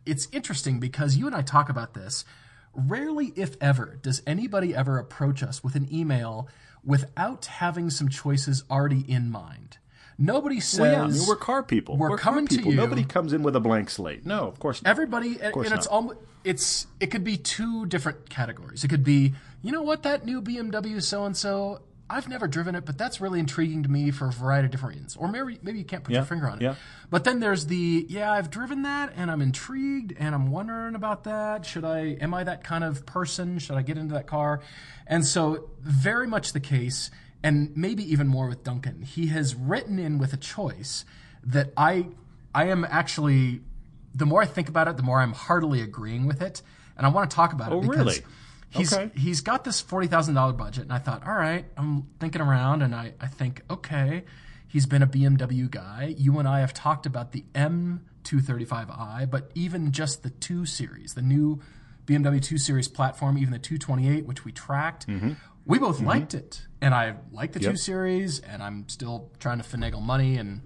it's 0.05 0.27
interesting 0.31 0.79
because 0.79 1.17
you 1.17 1.27
and 1.27 1.35
I 1.35 1.41
talk 1.41 1.69
about 1.69 1.93
this. 1.93 2.25
Rarely, 2.73 3.33
if 3.35 3.55
ever, 3.59 3.97
does 4.01 4.21
anybody 4.27 4.75
ever 4.75 4.97
approach 4.99 5.41
us 5.43 5.63
with 5.63 5.75
an 5.75 5.91
email 5.93 6.47
without 6.83 7.45
having 7.45 7.89
some 7.89 8.07
choices 8.07 8.63
already 8.69 9.03
in 9.11 9.29
mind. 9.29 9.77
Nobody 10.19 10.59
says 10.59 10.79
Well, 10.79 10.91
yeah, 10.91 11.03
I 11.03 11.07
mean, 11.07 11.21
we're 11.27 11.35
car 11.35 11.61
people. 11.63 11.95
We're 11.97 12.09
car 12.09 12.17
coming 12.17 12.47
to 12.47 12.55
people. 12.55 12.71
you. 12.71 12.77
Nobody 12.77 13.03
comes 13.03 13.33
in 13.33 13.43
with 13.43 13.55
a 13.55 13.59
blank 13.59 13.89
slate. 13.89 14.25
No, 14.25 14.47
of 14.47 14.59
course 14.59 14.81
not. 14.81 14.89
Everybody, 14.89 15.39
and, 15.39 15.53
course 15.53 15.67
and 15.67 15.75
it's 15.77 15.85
not. 15.87 15.93
almost 15.93 16.17
it's 16.43 16.87
it 16.99 17.07
could 17.07 17.23
be 17.23 17.37
two 17.37 17.85
different 17.85 18.29
categories. 18.29 18.83
It 18.83 18.87
could 18.87 19.03
be, 19.03 19.33
you 19.61 19.71
know 19.71 19.83
what, 19.83 20.03
that 20.03 20.25
new 20.25 20.41
BMW 20.41 21.01
so 21.01 21.25
and 21.25 21.35
so. 21.37 21.81
I've 22.09 22.29
never 22.29 22.47
driven 22.47 22.73
it, 22.73 22.85
but 22.85 22.97
that's 22.97 23.19
really 23.19 23.37
intriguing 23.37 23.83
to 23.83 23.89
me 23.91 24.11
for 24.11 24.29
a 24.29 24.31
variety 24.31 24.67
of 24.67 24.71
different 24.71 24.95
reasons. 24.95 25.17
Or 25.17 25.27
maybe 25.27 25.59
maybe 25.61 25.79
you 25.79 25.83
can't 25.83 26.05
put 26.05 26.13
Yeah, 26.13 26.19
your 26.19 26.25
finger 26.25 26.47
on 26.47 26.59
it. 26.59 26.61
yeah. 26.61 26.75
But 27.09 27.25
then 27.25 27.41
there's 27.41 27.65
the 27.65 28.05
yeah, 28.07 28.31
I've 28.31 28.49
driven 28.49 28.83
that 28.83 29.11
and 29.17 29.29
I'm 29.29 29.41
intrigued 29.41 30.15
and 30.17 30.33
I'm 30.33 30.49
wondering 30.49 30.95
about 30.95 31.25
that. 31.25 31.65
Should 31.65 31.83
I 31.83 32.15
am 32.21 32.33
I 32.33 32.45
that 32.45 32.63
kind 32.63 32.85
of 32.85 33.05
person? 33.05 33.59
Should 33.59 33.75
I 33.75 33.81
get 33.81 33.97
into 33.97 34.13
that 34.13 34.25
car? 34.25 34.61
And 35.05 35.25
so 35.25 35.69
very 35.81 36.27
much 36.27 36.53
the 36.53 36.61
case 36.61 37.11
and 37.47 37.75
maybe 37.75 38.03
even 38.13 38.27
more 38.27 38.47
with 38.47 38.61
Duncan. 38.63 39.01
He 39.01 39.27
has 39.27 39.55
written 39.55 39.97
in 39.99 40.17
with 40.21 40.31
a 40.33 40.37
choice 40.37 41.05
that 41.43 41.67
I 41.77 41.93
I 42.53 42.63
am 42.75 42.85
actually 43.01 43.61
the 44.15 44.25
more 44.25 44.41
I 44.41 44.45
think 44.55 44.67
about 44.69 44.87
it, 44.87 44.97
the 44.97 45.03
more 45.03 45.19
I'm 45.21 45.33
heartily 45.33 45.81
agreeing 45.81 46.25
with 46.27 46.41
it. 46.41 46.61
And 46.97 47.05
I 47.05 47.09
want 47.09 47.29
to 47.29 47.35
talk 47.35 47.53
about 47.53 47.71
Oh, 47.71 47.77
it 47.79 47.81
because 47.83 47.97
really? 48.05 48.21
he's 48.77 48.91
Okay. 48.93 49.11
he's 49.15 49.41
got 49.41 49.63
this 49.63 49.79
forty 49.81 50.07
thousand 50.07 50.33
dollar 50.35 50.53
budget, 50.53 50.83
and 50.87 50.93
I 50.93 50.99
thought, 51.05 51.21
all 51.27 51.35
right, 51.35 51.65
I'm 51.77 51.91
thinking 52.19 52.41
around, 52.41 52.81
and 52.81 52.93
I, 53.03 53.13
I 53.21 53.27
think, 53.27 53.61
okay, 53.69 54.23
he's 54.67 54.85
been 54.87 55.03
a 55.03 55.07
BMW 55.07 55.69
guy. 55.69 56.15
You 56.17 56.39
and 56.39 56.47
I 56.47 56.59
have 56.61 56.73
talked 56.73 57.05
about 57.05 57.31
the 57.33 57.43
M235i, 58.23 59.29
but 59.29 59.51
even 59.55 59.91
just 59.91 60.23
the 60.23 60.29
two 60.31 60.65
series, 60.65 61.13
the 61.13 61.21
new 61.21 61.59
BMW 62.05 62.41
2 62.41 62.57
Series 62.57 62.87
platform, 62.87 63.37
even 63.37 63.51
the 63.51 63.59
228, 63.59 64.25
which 64.25 64.45
we 64.45 64.51
tracked, 64.51 65.07
Mm-hmm. 65.07 65.33
We 65.67 65.77
both 65.79 65.99
liked 66.01 66.33
it, 66.33 66.61
and 66.81 66.93
I 66.93 67.15
like 67.31 67.51
the 67.53 67.59
Yep. 67.61 67.71
2 67.73 67.77
Series, 67.77 68.39
and 68.39 68.63
I'm 68.63 68.87
still 68.89 69.29
trying 69.39 69.59
to 69.61 69.63
finagle 69.63 70.01
money 70.01 70.37
and 70.37 70.61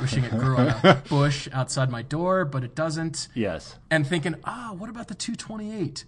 wishing 0.00 0.24
it 0.24 0.30
grew 0.32 0.56
on 0.56 0.68
a 0.82 1.02
bush 1.08 1.48
outside 1.52 1.90
my 1.90 2.02
door, 2.02 2.44
but 2.44 2.64
it 2.64 2.74
doesn't 2.74 3.28
Yes. 3.34 3.76
and 3.90 4.06
thinking, 4.06 4.34
ah, 4.44 4.72
what 4.76 4.90
about 4.90 5.08
the 5.08 5.14
228? 5.14 6.04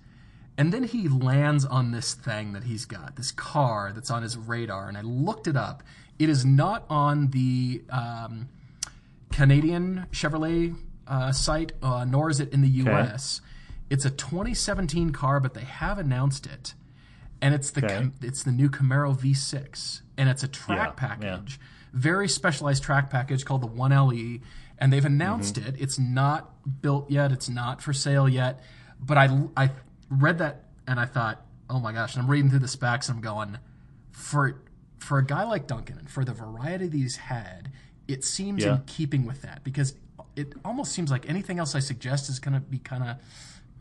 And 0.59 0.73
then 0.73 0.85
he 0.85 1.07
lands 1.07 1.65
on 1.67 1.93
this 1.93 2.15
thing 2.15 2.53
that 2.55 2.65
he's 2.65 2.87
got, 2.87 3.17
this 3.17 3.31
car 3.31 3.93
that's 3.95 4.11
on 4.11 4.23
his 4.23 4.37
radar. 4.39 4.89
And 4.89 4.97
I 4.97 5.03
looked 5.03 5.47
it 5.47 5.57
up. 5.57 5.83
It 6.19 6.31
is 6.31 6.47
not 6.47 6.85
on 6.89 7.29
the 7.29 7.83
um, 7.91 8.49
Canadian 9.33 10.07
Chevrolet 10.13 10.75
uh, 11.07 11.33
site, 11.33 11.73
uh, 11.83 12.05
nor 12.07 12.31
is 12.31 12.41
it 12.41 12.53
in 12.53 12.63
the 12.63 12.69
US. 12.69 13.41
It's 13.91 14.05
a 14.07 14.11
2017 14.11 15.11
car, 15.11 15.41
but 15.41 15.53
they 15.55 15.61
have 15.65 15.99
announced 15.99 16.47
it. 16.47 16.75
And 17.43 17.55
it's 17.55 17.71
the 17.71 17.85
Okay. 17.85 18.11
It's 18.23 18.43
the 18.43 18.53
new 18.53 18.69
Camaro 18.71 19.17
V6, 19.17 20.01
and 20.17 20.29
it's 20.29 20.43
a 20.43 20.49
track 20.49 20.79
Yeah, 20.79 20.85
yeah. 20.87 20.91
package, 21.37 21.61
very 21.93 22.29
specialized 22.29 22.83
track 22.83 23.11
package 23.11 23.45
called 23.45 23.61
the 23.63 23.67
1LE, 23.69 24.41
and 24.79 24.93
they've 24.93 25.05
announced 25.05 25.57
Mm-hmm. 25.57 25.69
it. 25.77 25.81
It's 25.81 25.99
not 25.99 26.81
built 26.83 27.11
yet. 27.11 27.33
It's 27.33 27.49
not 27.49 27.83
for 27.83 27.93
sale 27.93 28.29
yet. 28.29 28.63
But 28.99 29.19
I 29.19 29.29
I 29.57 29.71
read 30.09 30.39
that 30.39 30.65
and 30.87 30.99
I 30.99 31.05
thought, 31.05 31.45
oh 31.69 31.79
my 31.81 31.93
gosh! 31.93 32.15
And 32.15 32.23
I'm 32.23 32.31
reading 32.31 32.49
through 32.51 32.61
the 32.61 32.69
specs 32.69 33.09
and 33.09 33.17
I'm 33.17 33.23
going, 33.23 33.59
for 34.11 34.63
for 34.99 35.19
a 35.19 35.25
guy 35.25 35.45
like 35.45 35.67
Duncan 35.67 35.99
and 35.99 36.11
for 36.11 36.25
the 36.25 36.33
variety 36.33 36.89
that 36.89 36.97
he's 36.97 37.17
had, 37.17 37.71
it 38.09 38.25
seems 38.25 38.65
Yeah. 38.65 38.77
in 38.77 38.83
keeping 38.87 39.27
with 39.27 39.43
that 39.43 39.63
because 39.63 39.95
it 40.35 40.55
almost 40.65 40.93
seems 40.93 41.11
like 41.11 41.29
anything 41.29 41.59
else 41.59 41.75
I 41.75 41.81
suggest 41.81 42.29
is 42.29 42.39
going 42.39 42.55
to 42.55 42.61
be 42.61 42.79
kind 42.79 43.03
of, 43.05 43.17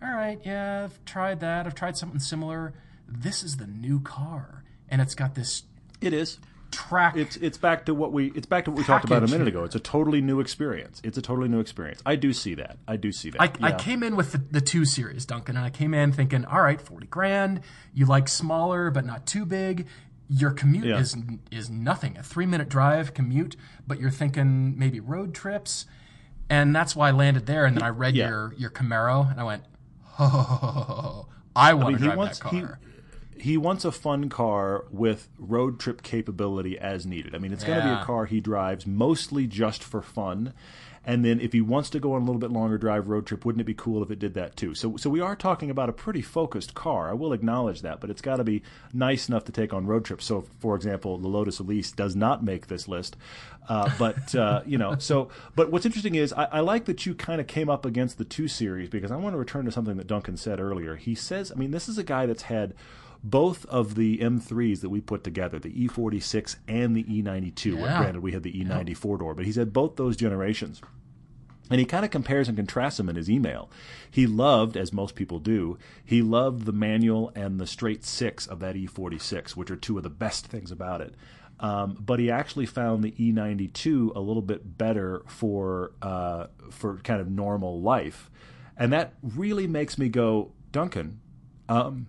all 0.02 0.14
right, 0.14 0.40
yeah, 0.46 0.84
I've 0.86 1.04
tried 1.06 1.40
that. 1.42 1.66
I've 1.66 1.76
tried 1.76 1.98
something 1.98 2.20
similar. 2.20 2.74
This 3.08 3.44
is 3.44 3.58
the 3.58 3.68
new 3.68 4.00
car, 4.00 4.64
and 4.90 5.02
it's 5.02 5.16
got 5.16 5.36
this 5.36 5.64
It 6.02 6.14
is. 6.14 6.40
track. 6.72 7.16
It's 7.16 7.38
it's 7.38 7.58
back 7.58 7.86
to 7.86 7.94
what 7.94 8.12
we 8.12 8.32
it's 8.36 8.48
back 8.48 8.66
to 8.66 8.72
what 8.72 8.78
we 8.78 8.84
talked 8.84 9.06
about 9.06 9.24
a 9.24 9.28
minute 9.28 9.48
ago. 9.48 9.64
It's 9.64 9.76
a 9.76 9.80
totally 9.80 10.22
new 10.22 10.40
experience. 10.40 11.02
It's 11.04 11.18
a 11.18 11.22
totally 11.22 11.48
new 11.48 11.60
experience. 11.60 12.02
I 12.06 12.16
do 12.16 12.34
see 12.34 12.56
that. 12.56 12.78
I 12.88 12.98
do 12.98 13.12
see 13.12 13.30
that. 13.32 13.42
I, 13.42 13.52
I 13.70 13.72
came 13.74 14.04
in 14.04 14.16
with 14.16 14.32
the, 14.34 14.40
the 14.40 14.62
two 14.62 14.84
series, 14.86 15.26
Duncan, 15.26 15.56
and 15.56 15.66
I 15.66 15.70
came 15.70 15.94
in 15.94 16.12
thinking, 16.12 16.44
all 16.46 16.62
right, 16.62 16.82
forty 16.82 17.08
grand. 17.08 17.62
You 17.94 18.06
like 18.08 18.28
smaller 18.28 18.90
but 18.92 19.06
not 19.06 19.26
too 19.26 19.46
big. 19.46 19.88
Your 20.28 20.52
commute 20.52 20.86
Yeah. 20.86 20.98
is 21.00 21.16
is 21.52 21.70
nothing, 21.70 22.18
a 22.18 22.24
three 22.24 22.48
minute 22.48 22.68
drive 22.68 23.14
commute, 23.14 23.56
but 23.88 24.00
you're 24.00 24.10
thinking 24.10 24.78
maybe 24.78 25.00
road 25.00 25.34
trips, 25.36 25.86
and 26.50 26.76
that's 26.76 26.96
why 26.96 27.10
I 27.10 27.12
landed 27.12 27.46
there. 27.46 27.66
And 27.66 27.78
then 27.78 27.84
I 27.84 27.90
read 27.90 28.16
Yeah. 28.16 28.28
your 28.30 28.54
your 28.58 28.70
Camaro, 28.72 29.30
and 29.30 29.40
I 29.40 29.44
went, 29.44 29.64
oh, 30.20 31.28
I 31.56 31.74
want 31.74 31.96
to 31.96 32.00
he 32.00 32.06
drive 32.06 32.18
wants 32.18 32.40
that 32.40 32.50
car. 32.50 32.80
he 32.82 32.95
wants 33.58 33.86
a 33.86 33.92
fun 33.92 34.30
car 34.30 34.86
with 34.92 35.28
road 35.38 35.80
trip 35.80 36.02
capability 36.02 36.78
as 36.78 37.06
needed. 37.06 37.36
I 37.36 37.38
mean, 37.38 37.54
it's 37.54 37.64
going 37.64 37.80
to 37.80 37.86
be 37.86 37.92
a 37.92 38.04
car 38.04 38.26
he 38.26 38.40
drives 38.40 38.88
mostly 38.88 39.48
just 39.48 39.84
for 39.84 40.02
fun. 40.02 40.54
And 41.08 41.24
then 41.24 41.40
if 41.40 41.54
he 41.54 41.62
wants 41.62 41.92
to 41.92 42.00
go 42.00 42.14
on 42.14 42.24
a 42.24 42.26
little 42.26 42.40
bit 42.40 42.52
longer 42.52 42.78
drive 42.78 43.08
road 43.08 43.28
trip, 43.28 43.46
wouldn't 43.46 43.62
it 43.62 43.66
be 43.66 43.76
cool 43.76 44.02
if 44.02 44.10
it 44.10 44.18
did 44.18 44.34
that 44.34 44.56
too? 44.56 44.74
So 44.74 44.98
so 44.98 45.10
we 45.10 45.22
are 45.22 45.36
talking 45.36 45.70
about 45.70 45.88
a 45.88 45.94
pretty 45.94 46.22
focused 46.24 46.74
car. 46.74 47.10
I 47.10 47.14
will 47.14 47.32
acknowledge 47.32 47.84
that, 47.84 48.02
but 48.02 48.10
it's 48.10 48.22
got 48.22 48.38
to 48.38 48.44
be 48.44 48.64
nice 48.92 49.30
enough 49.30 49.46
to 49.46 49.52
take 49.52 49.72
on 49.72 49.86
road 49.86 50.04
trips. 50.04 50.26
So 50.26 50.46
for 50.60 50.76
example, 50.76 51.20
the 51.20 51.28
Lotus 51.28 51.60
Elise 51.60 51.92
does 51.92 52.16
not 52.16 52.44
make 52.44 52.68
this 52.68 52.88
list, 52.88 53.18
uh, 53.70 53.92
but 54.00 54.34
uh, 54.34 54.64
you 54.66 54.80
know. 54.80 54.96
So 54.98 55.30
but 55.56 55.72
what's 55.72 55.86
interesting 55.86 56.16
is 56.16 56.34
I, 56.34 56.46
I 56.46 56.60
like 56.62 56.86
that 56.86 57.06
you 57.06 57.14
kind 57.14 57.40
of 57.40 57.46
came 57.46 57.70
up 57.70 57.86
against 57.86 58.18
the 58.18 58.26
two 58.26 58.48
series 58.48 58.90
because 58.90 59.12
I 59.12 59.18
want 59.18 59.34
to 59.36 59.38
return 59.38 59.66
to 59.66 59.72
something 59.72 59.98
that 59.98 60.08
Duncan 60.08 60.38
said 60.38 60.60
earlier. 60.60 60.96
He 60.96 61.14
says, 61.14 61.52
I 61.52 61.56
mean, 61.56 61.70
this 61.70 61.88
is 61.88 62.00
a 62.00 62.04
guy 62.04 62.26
that's 62.26 62.44
had 62.44 62.74
both 63.26 63.66
of 63.66 63.96
the 63.96 64.20
M3s 64.20 64.82
that 64.82 64.90
we 64.90 65.02
put 65.02 65.24
together, 65.24 65.58
the 65.58 65.72
E46 65.88 66.58
and 66.68 66.96
the 66.96 67.04
E92. 67.04 67.66
Yeah. 67.74 67.82
Well, 67.82 68.02
granted, 68.02 68.22
we 68.22 68.34
had 68.34 68.44
the 68.44 68.54
E90 68.54 68.96
four 68.96 69.18
door, 69.18 69.34
but 69.34 69.46
he's 69.46 69.56
had 69.56 69.74
both 69.74 69.96
those 69.96 70.16
generations. 70.16 70.80
And 71.72 71.80
he 71.80 71.86
kind 71.86 72.06
of 72.06 72.12
compares 72.12 72.48
and 72.48 72.56
contrasts 72.56 72.98
them 72.98 73.10
in 73.10 73.16
his 73.16 73.28
email. 73.28 73.72
He 74.12 74.28
loved, 74.28 74.78
as 74.78 74.94
most 74.94 75.16
people 75.16 75.40
do, 75.40 75.80
he 76.06 76.22
loved 76.22 76.66
the 76.66 76.72
manual 76.72 77.32
and 77.36 77.60
the 77.60 77.66
straight 77.66 78.06
six 78.06 78.46
of 78.46 78.60
that 78.60 78.76
E46, 78.76 79.56
which 79.56 79.72
are 79.72 79.76
two 79.76 79.98
of 79.98 80.04
the 80.04 80.10
best 80.12 80.46
things 80.46 80.70
about 80.70 81.02
it. 81.02 81.16
Um, 81.60 81.98
but 82.00 82.20
he 82.20 82.30
actually 82.30 82.68
found 82.68 83.04
the 83.04 83.12
E92 83.12 84.16
a 84.16 84.20
little 84.20 84.44
bit 84.44 84.78
better 84.78 85.24
for 85.26 85.94
uh, 86.04 86.48
for 86.70 86.98
kind 86.98 87.22
of 87.22 87.30
normal 87.30 87.82
life, 87.82 88.30
and 88.78 88.92
that 88.92 89.14
really 89.24 89.66
makes 89.66 89.98
me 89.98 90.10
go, 90.10 90.52
Duncan, 90.74 91.22
um, 91.70 92.08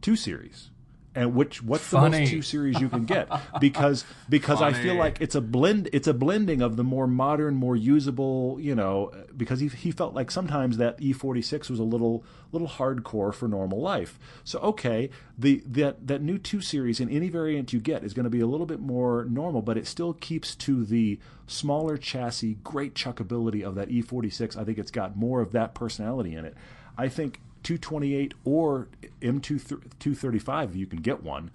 two 0.00 0.16
series. 0.16 0.70
And 1.12 1.34
which 1.34 1.60
what's 1.60 1.82
Funny. 1.82 2.10
the 2.10 2.20
most 2.20 2.30
two 2.30 2.42
series 2.42 2.80
you 2.80 2.88
can 2.88 3.04
get? 3.04 3.28
Because 3.60 4.04
because 4.28 4.62
I 4.62 4.72
feel 4.72 4.94
like 4.94 5.20
it's 5.20 5.34
a 5.34 5.40
blend 5.40 5.88
it's 5.92 6.06
a 6.06 6.14
blending 6.14 6.62
of 6.62 6.76
the 6.76 6.84
more 6.84 7.08
modern 7.08 7.56
more 7.56 7.74
usable 7.74 8.58
you 8.60 8.76
know 8.76 9.10
because 9.36 9.58
he, 9.58 9.66
he 9.66 9.90
felt 9.90 10.14
like 10.14 10.30
sometimes 10.30 10.76
that 10.76 11.00
E46 11.00 11.68
was 11.68 11.80
a 11.80 11.84
little 11.84 12.24
little 12.52 12.68
hardcore 12.68 13.34
for 13.34 13.48
normal 13.48 13.80
life. 13.80 14.20
So 14.44 14.60
okay 14.60 15.10
the 15.36 15.64
that 15.66 16.06
that 16.06 16.22
new 16.22 16.38
2 16.38 16.60
series 16.60 17.00
in 17.00 17.10
any 17.10 17.28
variant 17.28 17.72
you 17.72 17.80
get 17.80 18.04
is 18.04 18.14
going 18.14 18.24
to 18.24 18.30
be 18.30 18.40
a 18.40 18.46
little 18.46 18.66
bit 18.66 18.78
more 18.78 19.24
normal 19.28 19.62
but 19.62 19.76
it 19.76 19.88
still 19.88 20.12
keeps 20.12 20.54
to 20.56 20.84
the 20.84 21.18
smaller 21.48 21.96
chassis 21.96 22.58
great 22.62 22.94
chuckability 22.94 23.64
of 23.64 23.74
that 23.74 23.88
E46 23.88 24.56
I 24.56 24.62
think 24.62 24.78
it's 24.78 24.92
got 24.92 25.16
more 25.16 25.40
of 25.40 25.50
that 25.50 25.74
personality 25.74 26.36
in 26.36 26.44
it. 26.44 26.54
I 26.96 27.08
think 27.08 27.40
228 27.62 28.34
or 28.44 28.88
M2 29.20 29.66
235 29.98 30.70
if 30.70 30.76
you 30.76 30.86
can 30.86 31.00
get 31.00 31.22
one 31.22 31.50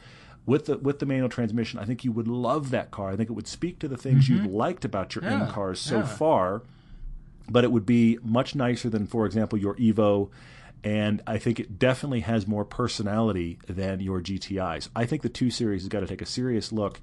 with 0.46 0.66
the 0.66 0.78
with 0.78 1.00
the 1.00 1.06
manual 1.06 1.30
transmission. 1.30 1.80
I 1.80 1.86
think 1.86 2.04
you 2.04 2.12
would 2.12 2.28
love 2.28 2.70
that 2.72 2.92
car. 2.92 3.10
I 3.10 3.16
think 3.16 3.30
it 3.30 3.34
would 3.34 3.48
speak 3.48 3.80
to 3.80 3.88
the 3.88 3.98
things 3.98 4.30
you've 4.30 4.46
liked 4.46 4.86
about 4.86 5.16
your 5.16 5.24
M 5.24 5.42
Mm-hmm. 5.42 5.52
Cars 5.52 5.80
so 5.80 5.98
yeah. 5.98 6.06
far. 6.06 6.62
But 7.48 7.64
it 7.64 7.72
would 7.72 7.86
be 7.86 8.18
much 8.24 8.56
nicer 8.56 8.90
than, 8.90 9.06
for 9.06 9.26
example, 9.26 9.60
your 9.60 9.76
Evo. 9.76 10.30
And 10.84 11.22
I 11.28 11.38
think 11.38 11.60
it 11.60 11.78
definitely 11.78 12.22
has 12.22 12.48
more 12.48 12.66
personality 12.66 13.60
than 13.68 14.00
your 14.00 14.22
GTIs. 14.22 14.90
I 14.96 15.06
think 15.06 15.22
the 15.22 15.30
two 15.30 15.50
series 15.52 15.82
has 15.82 15.90
got 15.90 16.00
to 16.02 16.08
take 16.08 16.22
a 16.22 16.28
serious 16.28 16.72
look. 16.72 17.02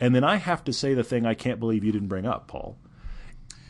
And 0.00 0.14
then 0.14 0.24
I 0.24 0.36
have 0.36 0.64
to 0.64 0.72
say 0.72 0.94
the 0.94 1.04
thing 1.04 1.26
I 1.26 1.34
can't 1.34 1.60
believe 1.60 1.84
you 1.84 1.92
didn't 1.92 2.08
bring 2.08 2.26
up, 2.26 2.48
Paul. 2.48 2.76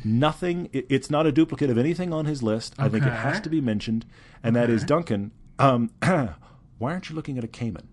Nothing. 0.05 0.69
It, 0.73 0.87
it's 0.89 1.11
not 1.11 1.27
a 1.27 1.33
duplicate 1.33 1.71
of 1.71 1.79
anything 1.79 2.13
on 2.13 2.27
his 2.27 2.43
list. 2.43 2.75
I 2.79 2.89
think 2.89 3.05
it 3.05 3.13
has 3.13 3.41
to 3.41 3.49
be 3.49 3.61
mentioned, 3.61 4.05
and 4.43 4.55
that 4.55 4.71
is 4.71 4.85
Duncan. 4.85 5.33
Um, 5.59 5.91
why 6.03 6.93
aren't 6.93 7.09
you 7.09 7.17
looking 7.17 7.39
at 7.39 7.45
a 7.45 7.49
Cayman? 7.49 7.89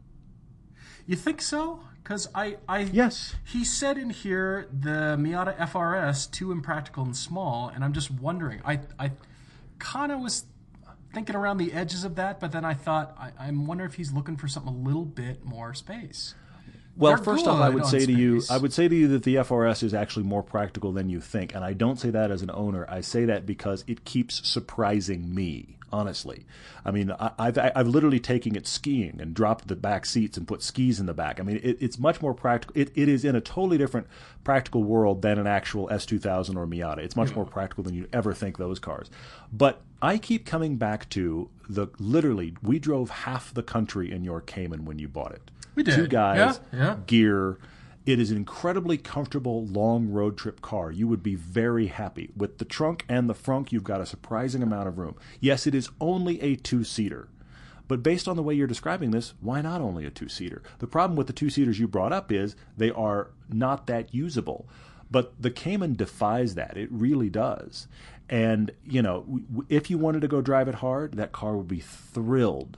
You 1.06 1.16
think 1.16 1.42
so? 1.42 1.82
Because 2.04 2.28
I, 2.34 2.58
I, 2.68 2.80
Yes. 2.80 3.36
He 3.46 3.64
said 3.64 3.98
in 3.98 4.10
here 4.10 4.68
the 4.72 5.16
Miata 5.18 5.58
FRS 5.58 6.30
too 6.30 6.52
impractical 6.52 7.04
and 7.04 7.16
small, 7.16 7.70
and 7.70 7.84
I'm 7.84 7.94
just 7.94 8.12
wondering. 8.12 8.62
I, 8.66 8.80
I 9.00 9.12
kind 9.80 10.12
of 10.12 10.20
was 10.20 10.46
thinking 11.14 11.36
around 11.36 11.58
the 11.58 11.74
edges 11.74 12.04
of 12.04 12.16
that, 12.16 12.40
but 12.40 12.52
then 12.52 12.66
I 12.66 12.74
thought 12.74 13.16
I, 13.18 13.32
I'm 13.40 13.66
wondering 13.66 13.90
if 13.90 13.96
he's 13.96 14.12
looking 14.12 14.38
for 14.38 14.48
something 14.48 14.74
a 14.74 14.78
little 14.78 15.06
bit 15.06 15.44
more 15.46 15.74
space. 15.74 16.36
Well, 16.98 17.16
They're 17.16 17.24
first 17.24 17.48
off, 17.48 17.60
I 17.62 17.70
would 17.70 17.86
say 17.86 18.06
to 18.06 18.12
you. 18.12 18.42
I 18.50 18.58
would 18.58 18.74
say 18.74 18.88
to 18.88 18.96
you 18.96 19.08
that 19.10 19.24
the 19.24 19.36
FRS 19.36 19.84
is 19.84 19.94
actually 19.94 20.24
more 20.24 20.44
practical 20.44 20.92
than 20.92 21.10
you 21.10 21.22
think, 21.22 21.56
and 21.56 21.64
I 21.64 21.74
don't 21.74 22.00
say 22.00 22.10
that 22.10 22.32
as 22.32 22.42
an 22.42 22.52
owner. 22.52 22.86
I 22.90 23.02
say 23.02 23.26
that 23.26 23.46
because 23.46 23.84
it 23.88 24.06
keeps 24.06 24.48
surprising 24.48 25.34
me. 25.34 25.78
Honestly, 25.94 26.46
I 26.86 26.92
mean, 26.92 27.12
I, 27.12 27.32
I've 27.38 27.58
I've 27.58 27.88
literally 27.88 28.22
taken 28.22 28.56
it 28.56 28.66
skiing 28.66 29.20
and 29.20 29.34
dropped 29.34 29.68
the 29.68 29.76
back 29.76 30.06
seats 30.06 30.38
and 30.38 30.48
put 30.48 30.64
skis 30.64 31.02
in 31.02 31.06
the 31.06 31.14
back. 31.14 31.42
I 31.42 31.44
mean, 31.44 31.60
it, 31.62 31.78
it's 31.82 32.00
much 32.00 32.22
more 32.22 32.34
practical. 32.34 32.80
It, 32.80 32.92
it 32.96 33.10
is 33.10 33.26
in 33.26 33.36
a 33.36 33.42
totally 33.42 33.78
different 33.78 34.08
practical 34.46 34.84
world 34.84 35.22
than 35.22 35.38
an 35.38 35.48
actual 35.48 35.90
S2000 35.90 36.56
or 36.56 36.66
Miata. 36.66 37.00
It's 37.00 37.18
much 37.18 37.36
more 37.36 37.44
practical 37.46 37.84
than 37.84 37.94
you 37.94 38.08
ever 38.14 38.34
think 38.34 38.58
those 38.58 38.80
cars. 38.80 39.10
But 39.52 39.82
I 40.02 40.18
keep 40.18 40.46
coming 40.46 40.78
back 40.78 41.10
to 41.10 41.50
the 41.68 41.88
literally, 42.00 42.56
we 42.64 42.80
drove 42.80 43.10
half 43.10 43.54
the 43.54 43.64
country 43.64 44.14
in 44.14 44.24
your 44.24 44.40
Cayman 44.40 44.86
when 44.86 44.98
you 44.98 45.10
bought 45.10 45.34
it. 45.34 45.52
We 45.76 45.84
did. 45.84 45.96
Two 45.96 46.08
guys, 46.08 46.60
Yeah, 46.74 46.80
yeah. 46.80 46.96
gear. 47.08 47.58
It 48.06 48.20
is 48.20 48.32
an 48.32 48.38
incredibly 48.38 48.98
comfortable 48.98 49.66
long 49.68 50.10
road 50.10 50.36
trip 50.38 50.62
car. 50.62 50.92
You 50.92 51.08
would 51.08 51.22
be 51.22 51.36
very 51.36 51.88
happy. 51.88 52.32
With 52.36 52.58
the 52.58 52.66
trunk 52.66 53.06
and 53.08 53.30
the 53.30 53.36
frunk, 53.36 53.72
you've 53.72 53.84
got 53.84 54.02
a 54.02 54.06
surprising 54.08 54.64
amount 54.64 54.88
of 54.88 54.98
room. 54.98 55.16
Yes, 55.40 55.68
it 55.68 55.76
is 55.76 55.90
only 56.02 56.42
a 56.42 56.56
two 56.56 56.84
seater. 56.84 57.28
But 57.88 58.02
based 58.02 58.28
on 58.28 58.38
the 58.38 58.44
way 58.44 58.56
you're 58.56 58.68
describing 58.68 59.12
this, 59.12 59.34
why 59.40 59.62
not 59.62 59.82
only 59.82 60.06
a 60.06 60.10
two 60.10 60.30
seater? 60.30 60.64
The 60.80 60.88
problem 60.88 61.16
with 61.16 61.28
the 61.28 61.34
two 61.34 61.50
seaters 61.50 61.80
you 61.80 61.88
brought 61.88 62.12
up 62.14 62.32
is 62.32 62.56
they 62.76 62.90
are 62.90 63.30
not 63.50 63.86
that 63.88 64.16
usable. 64.16 64.68
But 65.12 65.34
the 65.40 65.52
Cayman 65.52 65.94
defies 65.96 66.56
that. 66.56 66.78
It 66.78 66.90
really 66.92 67.30
does. 67.30 67.88
And, 68.30 68.72
you 68.86 69.02
know, 69.02 69.42
if 69.68 69.90
you 69.92 69.98
wanted 69.98 70.22
to 70.22 70.28
go 70.30 70.42
drive 70.42 70.70
it 70.70 70.76
hard, 70.76 71.16
that 71.16 71.34
car 71.34 71.56
would 71.58 71.68
be 71.68 71.82
thrilled. 71.82 72.78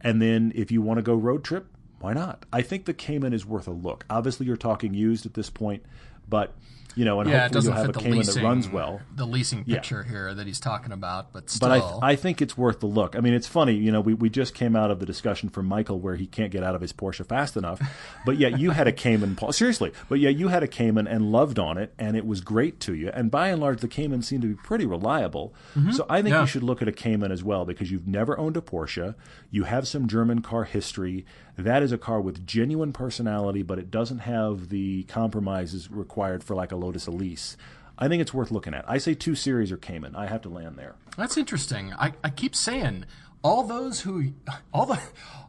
And 0.00 0.20
then 0.20 0.52
if 0.54 0.70
you 0.70 0.82
want 0.82 0.98
to 0.98 1.02
go 1.02 1.14
road 1.14 1.42
trip, 1.42 1.66
why 2.00 2.12
not? 2.14 2.44
I 2.52 2.62
think 2.62 2.84
the 2.86 2.94
Cayman 2.94 3.32
is 3.32 3.46
worth 3.46 3.68
a 3.68 3.72
look. 3.72 4.04
Obviously, 4.10 4.46
you're 4.46 4.56
talking 4.56 4.94
used 4.94 5.26
at 5.26 5.34
this 5.34 5.50
point, 5.50 5.82
but 6.28 6.54
you 6.96 7.04
know, 7.04 7.20
and 7.20 7.30
Yeah, 7.30 7.42
hopefully 7.42 7.64
you'll 7.66 7.72
have 7.74 7.88
a 7.90 7.92
Cayman 7.92 8.18
leasing 8.18 8.42
that 8.42 8.48
runs 8.48 8.68
well. 8.68 9.00
The 9.14 9.24
leasing 9.24 9.62
Yeah. 9.64 9.76
picture 9.76 10.02
here 10.02 10.34
that 10.34 10.44
he's 10.48 10.58
talking 10.58 10.90
about, 10.90 11.32
but 11.32 11.48
still, 11.48 11.68
But 11.68 11.80
I, 12.02 12.10
I 12.12 12.16
think 12.16 12.42
it's 12.42 12.58
worth 12.58 12.80
the 12.80 12.86
look. 12.88 13.14
I 13.14 13.20
mean, 13.20 13.32
it's 13.32 13.46
funny, 13.46 13.74
you 13.74 13.92
know, 13.92 14.00
we, 14.00 14.12
we 14.12 14.28
just 14.28 14.54
came 14.56 14.74
out 14.74 14.90
of 14.90 14.98
the 14.98 15.06
discussion 15.06 15.50
from 15.50 15.66
Michael 15.66 16.00
where 16.00 16.16
he 16.16 16.26
can't 16.26 16.50
get 16.50 16.64
out 16.64 16.74
of 16.74 16.80
his 16.80 16.92
Porsche 16.92 17.24
fast 17.24 17.56
enough. 17.56 17.80
But 18.26 18.38
yet 18.38 18.58
you 18.58 18.72
had 18.72 18.88
a 18.88 18.92
Cayman, 18.92 19.36
Paul, 19.36 19.52
seriously, 19.52 19.92
but 20.08 20.18
yet 20.18 20.34
you 20.34 20.48
had 20.48 20.64
a 20.64 20.66
Cayman 20.66 21.06
and 21.06 21.30
loved 21.30 21.60
on 21.60 21.78
it, 21.78 21.94
and 21.96 22.16
it 22.16 22.26
was 22.26 22.40
great 22.40 22.80
to 22.80 22.94
you. 22.94 23.10
And 23.14 23.30
by 23.30 23.50
and 23.50 23.60
large, 23.60 23.80
the 23.82 23.88
Cayman 23.88 24.22
seemed 24.22 24.42
to 24.42 24.48
be 24.48 24.54
pretty 24.54 24.84
reliable. 24.84 25.54
Mm-hmm. 25.76 25.92
So 25.92 26.06
I 26.10 26.22
think 26.22 26.32
Yeah. 26.32 26.40
you 26.40 26.46
should 26.48 26.64
look 26.64 26.82
at 26.82 26.88
a 26.88 26.92
Cayman 26.92 27.30
as 27.30 27.44
well 27.44 27.64
because 27.64 27.92
you've 27.92 28.08
never 28.08 28.36
owned 28.36 28.56
a 28.56 28.60
Porsche. 28.60 29.14
You 29.52 29.62
have 29.62 29.86
some 29.86 30.08
German 30.08 30.42
car 30.42 30.64
history. 30.64 31.24
That 31.64 31.82
is 31.82 31.92
a 31.92 31.98
car 31.98 32.20
with 32.20 32.46
genuine 32.46 32.92
personality, 32.92 33.62
but 33.62 33.78
it 33.78 33.90
doesn't 33.90 34.20
have 34.20 34.68
the 34.68 35.04
compromises 35.04 35.90
required 35.90 36.42
for 36.42 36.54
like 36.54 36.72
a 36.72 36.76
Lotus 36.76 37.06
Elise. 37.06 37.56
I 37.98 38.08
think 38.08 38.22
it's 38.22 38.32
worth 38.32 38.50
looking 38.50 38.72
at. 38.74 38.84
I 38.88 38.98
say 38.98 39.14
two 39.14 39.34
series 39.34 39.70
or 39.70 39.76
Cayman. 39.76 40.16
I 40.16 40.26
have 40.26 40.40
to 40.42 40.48
land 40.48 40.76
there. 40.76 40.94
That's 41.18 41.36
interesting. 41.36 41.92
I, 41.98 42.12
I 42.24 42.30
keep 42.30 42.56
saying 42.56 43.04
all 43.42 43.62
those 43.62 44.00
who 44.02 44.32
all 44.72 44.86
the 44.86 44.98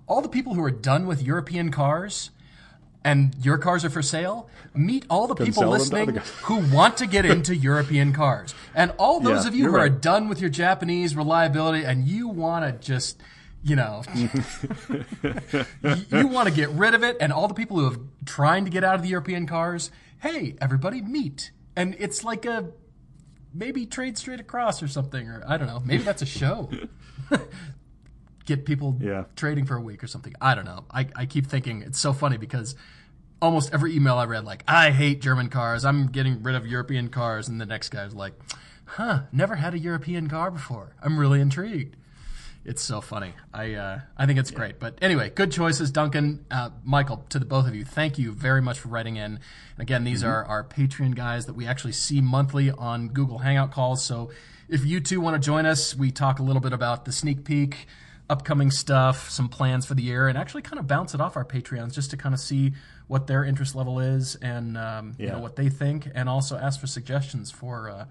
all 0.07 0.21
the 0.21 0.29
people 0.29 0.53
who 0.53 0.63
are 0.63 0.71
done 0.71 1.07
with 1.07 1.21
European 1.21 1.71
cars 1.71 2.31
and 3.03 3.33
your 3.41 3.57
cars 3.57 3.83
are 3.83 3.89
for 3.89 4.01
sale, 4.01 4.47
meet 4.75 5.05
all 5.09 5.27
the 5.27 5.35
people 5.35 5.63
sell 5.63 5.71
them 5.71 5.79
to 5.79 5.95
listening 5.95 6.15
who 6.43 6.57
want 6.75 6.97
to 6.97 7.07
get 7.07 7.25
into 7.25 7.55
European 7.55 8.13
cars. 8.13 8.53
And 8.75 8.91
all 8.99 9.19
those 9.19 9.43
Yeah, 9.43 9.49
of 9.49 9.55
you 9.55 9.71
who 9.71 9.77
are 9.77 9.89
done 9.89 10.27
with 10.27 10.39
your 10.39 10.49
Japanese 10.51 11.15
reliability 11.15 11.83
and 11.83 12.07
you 12.07 12.27
want 12.27 12.65
to 12.65 12.85
just 12.85 13.19
you 13.63 13.75
know, 13.75 14.01
you, 14.15 16.05
you 16.11 16.27
want 16.27 16.47
to 16.49 16.53
get 16.53 16.69
rid 16.69 16.93
of 16.93 17.03
it, 17.03 17.17
and 17.19 17.31
all 17.31 17.47
the 17.47 17.53
people 17.53 17.77
who 17.77 17.85
have 17.85 17.99
trying 18.25 18.65
to 18.65 18.71
get 18.71 18.83
out 18.83 18.95
of 18.95 19.01
the 19.03 19.09
European 19.09 19.45
cars, 19.47 19.91
hey, 20.19 20.55
everybody 20.61 21.01
meet, 21.01 21.51
and 21.75 21.95
it's 21.99 22.23
like 22.23 22.45
a 22.45 22.71
maybe 23.53 23.85
trade 23.85 24.17
straight 24.17 24.39
across 24.39 24.81
or 24.81 24.87
something, 24.87 25.27
or 25.27 25.43
I 25.47 25.57
don't 25.57 25.67
know. 25.67 25.81
Maybe 25.85 26.03
that's 26.03 26.21
a 26.21 26.25
show. 26.25 26.69
Get 28.45 28.65
people 28.65 28.97
Yeah. 28.99 29.25
trading 29.35 29.65
for 29.65 29.75
a 29.75 29.81
week 29.81 30.03
or 30.03 30.07
something. 30.07 30.33
I 30.41 30.55
don't 30.55 30.65
know. 30.65 30.85
I, 30.89 31.07
I 31.15 31.25
keep 31.25 31.45
thinking 31.47 31.83
it's 31.83 31.99
so 31.99 32.11
funny 32.11 32.37
because 32.37 32.75
almost 33.41 33.71
every 33.73 33.95
email 33.95 34.15
I 34.15 34.25
read, 34.25 34.45
like, 34.45 34.63
I 34.67 34.89
hate 34.91 35.21
German 35.21 35.49
cars. 35.49 35.85
I'm 35.85 36.07
getting 36.07 36.41
rid 36.41 36.55
of 36.55 36.65
European 36.65 37.09
cars. 37.09 37.47
And 37.47 37.61
the 37.61 37.65
next 37.67 37.89
guy's 37.89 38.15
like, 38.15 38.33
huh, 38.85 39.21
never 39.31 39.55
had 39.55 39.73
a 39.75 39.79
European 39.79 40.27
car 40.27 40.49
before. 40.49 40.95
I'm 41.03 41.19
really 41.19 41.39
intrigued. 41.39 41.97
It's 42.63 42.83
so 42.83 43.01
funny. 43.01 43.33
I 43.51 43.73
uh, 43.73 43.99
I 44.15 44.27
think 44.27 44.37
it's 44.37 44.51
great. 44.51 44.79
But 44.79 44.99
anyway, 45.01 45.31
good 45.31 45.51
choices, 45.51 45.89
Duncan, 45.89 46.45
uh, 46.51 46.69
Michael. 46.83 47.25
To 47.29 47.39
the 47.39 47.45
both 47.45 47.67
of 47.67 47.73
you, 47.73 47.83
thank 47.83 48.19
you 48.19 48.33
very 48.33 48.61
much 48.61 48.79
for 48.79 48.89
writing 48.89 49.15
in. 49.15 49.23
And 49.23 49.39
again, 49.79 50.03
these 50.03 50.23
are 50.23 50.45
our 50.45 50.63
Patreon 50.63 51.15
guys 51.15 51.47
that 51.47 51.53
we 51.53 51.65
actually 51.65 51.93
see 51.93 52.21
monthly 52.21 52.69
on 52.69 53.09
Google 53.09 53.39
Hangout 53.39 53.71
calls. 53.71 54.03
So 54.03 54.29
if 54.69 54.85
you 54.85 54.99
two 54.99 55.19
want 55.19 55.41
to 55.41 55.45
join 55.45 55.65
us, 55.65 55.95
we 55.95 56.11
talk 56.11 56.37
a 56.37 56.43
little 56.43 56.61
bit 56.61 56.71
about 56.71 57.05
the 57.05 57.11
sneak 57.11 57.43
peek, 57.45 57.87
upcoming 58.29 58.69
stuff, 58.69 59.31
some 59.31 59.49
plans 59.49 59.87
for 59.87 59.95
the 59.95 60.03
year, 60.03 60.27
and 60.27 60.37
actually 60.37 60.61
kind 60.61 60.79
of 60.79 60.85
bounce 60.85 61.15
it 61.15 61.21
off 61.21 61.35
our 61.35 61.45
Patreons 61.45 61.95
just 61.95 62.11
to 62.11 62.17
kind 62.17 62.35
of 62.35 62.39
see 62.39 62.73
what 63.07 63.25
their 63.25 63.43
interest 63.43 63.73
level 63.73 63.99
is 63.99 64.35
and 64.35 64.77
um, 64.77 65.15
you 65.17 65.27
know 65.27 65.39
what 65.39 65.55
they 65.55 65.69
think, 65.69 66.07
and 66.13 66.29
also 66.29 66.57
ask 66.57 66.79
for 66.79 66.87
suggestions 66.87 67.49
for. 67.49 67.89
Uh, 67.89 68.05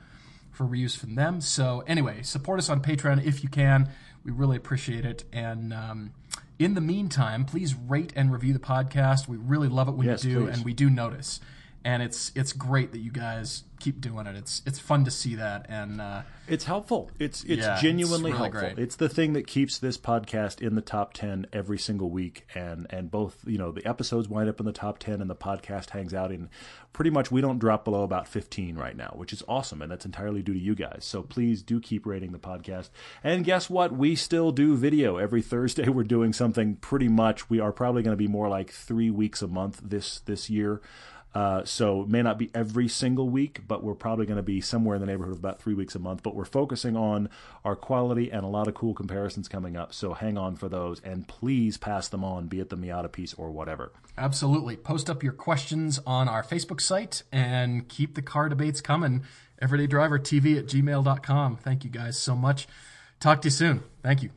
for 0.51 0.67
reuse 0.67 0.97
from 0.99 1.15
them. 1.15 1.41
So 1.41 1.83
anyway, 1.87 2.23
support 2.23 2.59
us 2.59 2.69
on 2.69 2.83
Patreon 2.83 3.25
if 3.25 3.43
you 3.43 3.49
can. 3.49 3.89
We 4.25 4.33
really 4.33 4.57
appreciate 4.57 5.05
it. 5.05 5.25
And 5.33 5.73
um, 5.73 6.13
in 6.59 6.75
the 6.75 6.81
meantime, 6.81 7.45
please 7.45 7.75
rate 7.75 8.13
and 8.17 8.33
review 8.33 8.53
the 8.53 8.59
podcast. 8.59 9.29
We 9.29 9.37
really 9.37 9.69
love 9.69 9.89
it 9.89 9.93
when 9.93 10.07
Yes, 10.07 10.25
you 10.25 10.33
do, 10.35 10.45
please. 10.47 10.57
and 10.57 10.65
we 10.65 10.73
do 10.75 10.91
notice. 10.91 11.41
And 11.85 12.03
it's 12.03 12.31
it's 12.35 12.53
great 12.53 12.93
that 12.93 12.99
you 12.99 13.11
guys 13.11 13.65
keep 13.81 14.03
doing 14.03 14.27
it. 14.27 14.37
It's 14.37 14.61
it's 14.67 14.79
fun 14.79 15.07
to 15.07 15.11
see 15.11 15.37
that, 15.37 15.65
and 15.71 15.99
uh, 15.99 16.23
It's 16.47 16.65
helpful. 16.65 17.11
It's 17.19 17.43
it's 17.45 17.63
Yeah, 17.63 17.73
it's 17.73 17.83
genuinely 17.83 18.33
really 18.33 18.51
helpful. 18.51 18.75
great. 18.75 18.79
It's 18.79 18.97
the 18.97 19.09
thing 19.09 19.33
that 19.33 19.47
keeps 19.47 19.79
this 19.79 19.97
podcast 19.97 20.61
in 20.61 20.75
the 20.75 20.83
top 20.83 21.15
ten 21.15 21.47
every 21.55 21.79
single 21.79 22.11
week, 22.11 22.47
and 22.55 22.87
and 22.91 23.11
both 23.11 23.39
you 23.47 23.57
know 23.57 23.73
the 23.73 23.87
episodes 23.87 24.29
wind 24.29 24.51
up 24.51 24.61
in 24.61 24.67
the 24.67 24.73
top 24.73 24.99
ten, 24.99 25.23
and 25.23 25.31
the 25.31 25.35
podcast 25.35 25.91
hangs 25.91 26.13
out 26.13 26.31
in 26.31 26.51
pretty 26.93 27.11
much 27.11 27.31
we 27.31 27.41
don't 27.41 27.59
drop 27.59 27.85
below 27.87 28.03
about 28.03 28.29
fifteen 28.29 28.77
right 28.77 28.97
now, 28.97 29.15
which 29.17 29.33
is 29.33 29.43
awesome, 29.49 29.81
and 29.81 29.91
that's 29.91 30.05
entirely 30.05 30.43
due 30.43 30.53
to 30.53 30.61
you 30.61 30.75
guys. 30.75 31.07
So 31.07 31.23
please 31.23 31.63
do 31.63 31.81
keep 31.81 32.05
rating 32.05 32.33
the 32.33 32.39
podcast. 32.39 32.91
And 33.25 33.43
guess 33.43 33.71
what? 33.71 33.93
We 33.93 34.17
still 34.17 34.53
do 34.53 34.77
video 34.77 35.17
every 35.17 35.41
Thursday. 35.41 35.89
We're 35.89 36.05
doing 36.05 36.35
something 36.35 36.77
pretty 36.77 37.09
much. 37.09 37.49
We 37.49 37.59
are 37.59 37.73
probably 37.73 38.03
going 38.03 38.13
to 38.13 38.19
be 38.23 38.29
more 38.29 38.51
like 38.51 38.71
three 38.71 39.11
weeks 39.11 39.41
a 39.41 39.49
month 39.49 39.81
this 39.83 40.21
this 40.21 40.51
year. 40.51 40.83
Uh, 41.35 41.65
so 41.65 42.03
it 42.03 42.09
may 42.09 42.23
not 42.23 42.39
be 42.39 42.51
every 42.55 42.89
single 42.89 43.29
week, 43.29 43.61
but 43.69 43.85
we're 43.85 43.95
probably 43.95 44.27
going 44.27 44.37
to 44.37 44.43
be 44.43 44.61
somewhere 44.61 44.97
in 44.97 45.01
the 45.01 45.07
neighborhood 45.07 45.33
of 45.33 45.39
about 45.39 45.61
three 45.61 45.75
weeks 45.75 45.95
a 45.95 45.99
month. 45.99 46.23
But 46.23 46.35
we're 46.35 46.45
focusing 46.45 46.97
on 46.97 47.29
our 47.65 47.77
quality 47.77 48.31
and 48.31 48.45
a 48.45 48.49
lot 48.49 48.67
of 48.67 48.75
cool 48.75 48.95
comparisons 48.95 49.49
coming 49.49 49.77
up. 49.77 49.93
So 49.93 50.15
hang 50.15 50.37
on 50.37 50.57
for 50.57 50.69
those, 50.69 51.01
and 51.01 51.27
please 51.29 51.77
pass 51.77 52.09
them 52.09 52.25
on, 52.25 52.49
be 52.49 52.61
it 52.61 52.69
the 52.69 52.77
Miata 52.77 53.11
piece 53.11 53.35
or 53.35 53.51
whatever. 53.51 53.93
Absolutely. 54.19 54.77
Post 54.77 55.09
up 55.09 55.23
your 55.23 55.33
questions 55.33 56.01
on 56.07 56.29
our 56.29 56.43
Facebook 56.43 56.81
site 56.81 57.23
and 57.31 57.89
keep 57.89 58.15
the 58.15 58.23
car 58.23 58.49
debates 58.49 58.81
coming. 58.81 59.23
EverydayDriverTV 59.63 60.59
at 60.59 60.67
gmail.com. 60.67 61.57
Thank 61.59 61.85
you 61.85 61.91
guys 61.91 62.19
so 62.19 62.35
much. 62.35 62.67
Talk 63.21 63.43
to 63.43 63.47
you 63.47 63.51
soon. 63.51 63.83
Thank 64.03 64.23
you. 64.23 64.31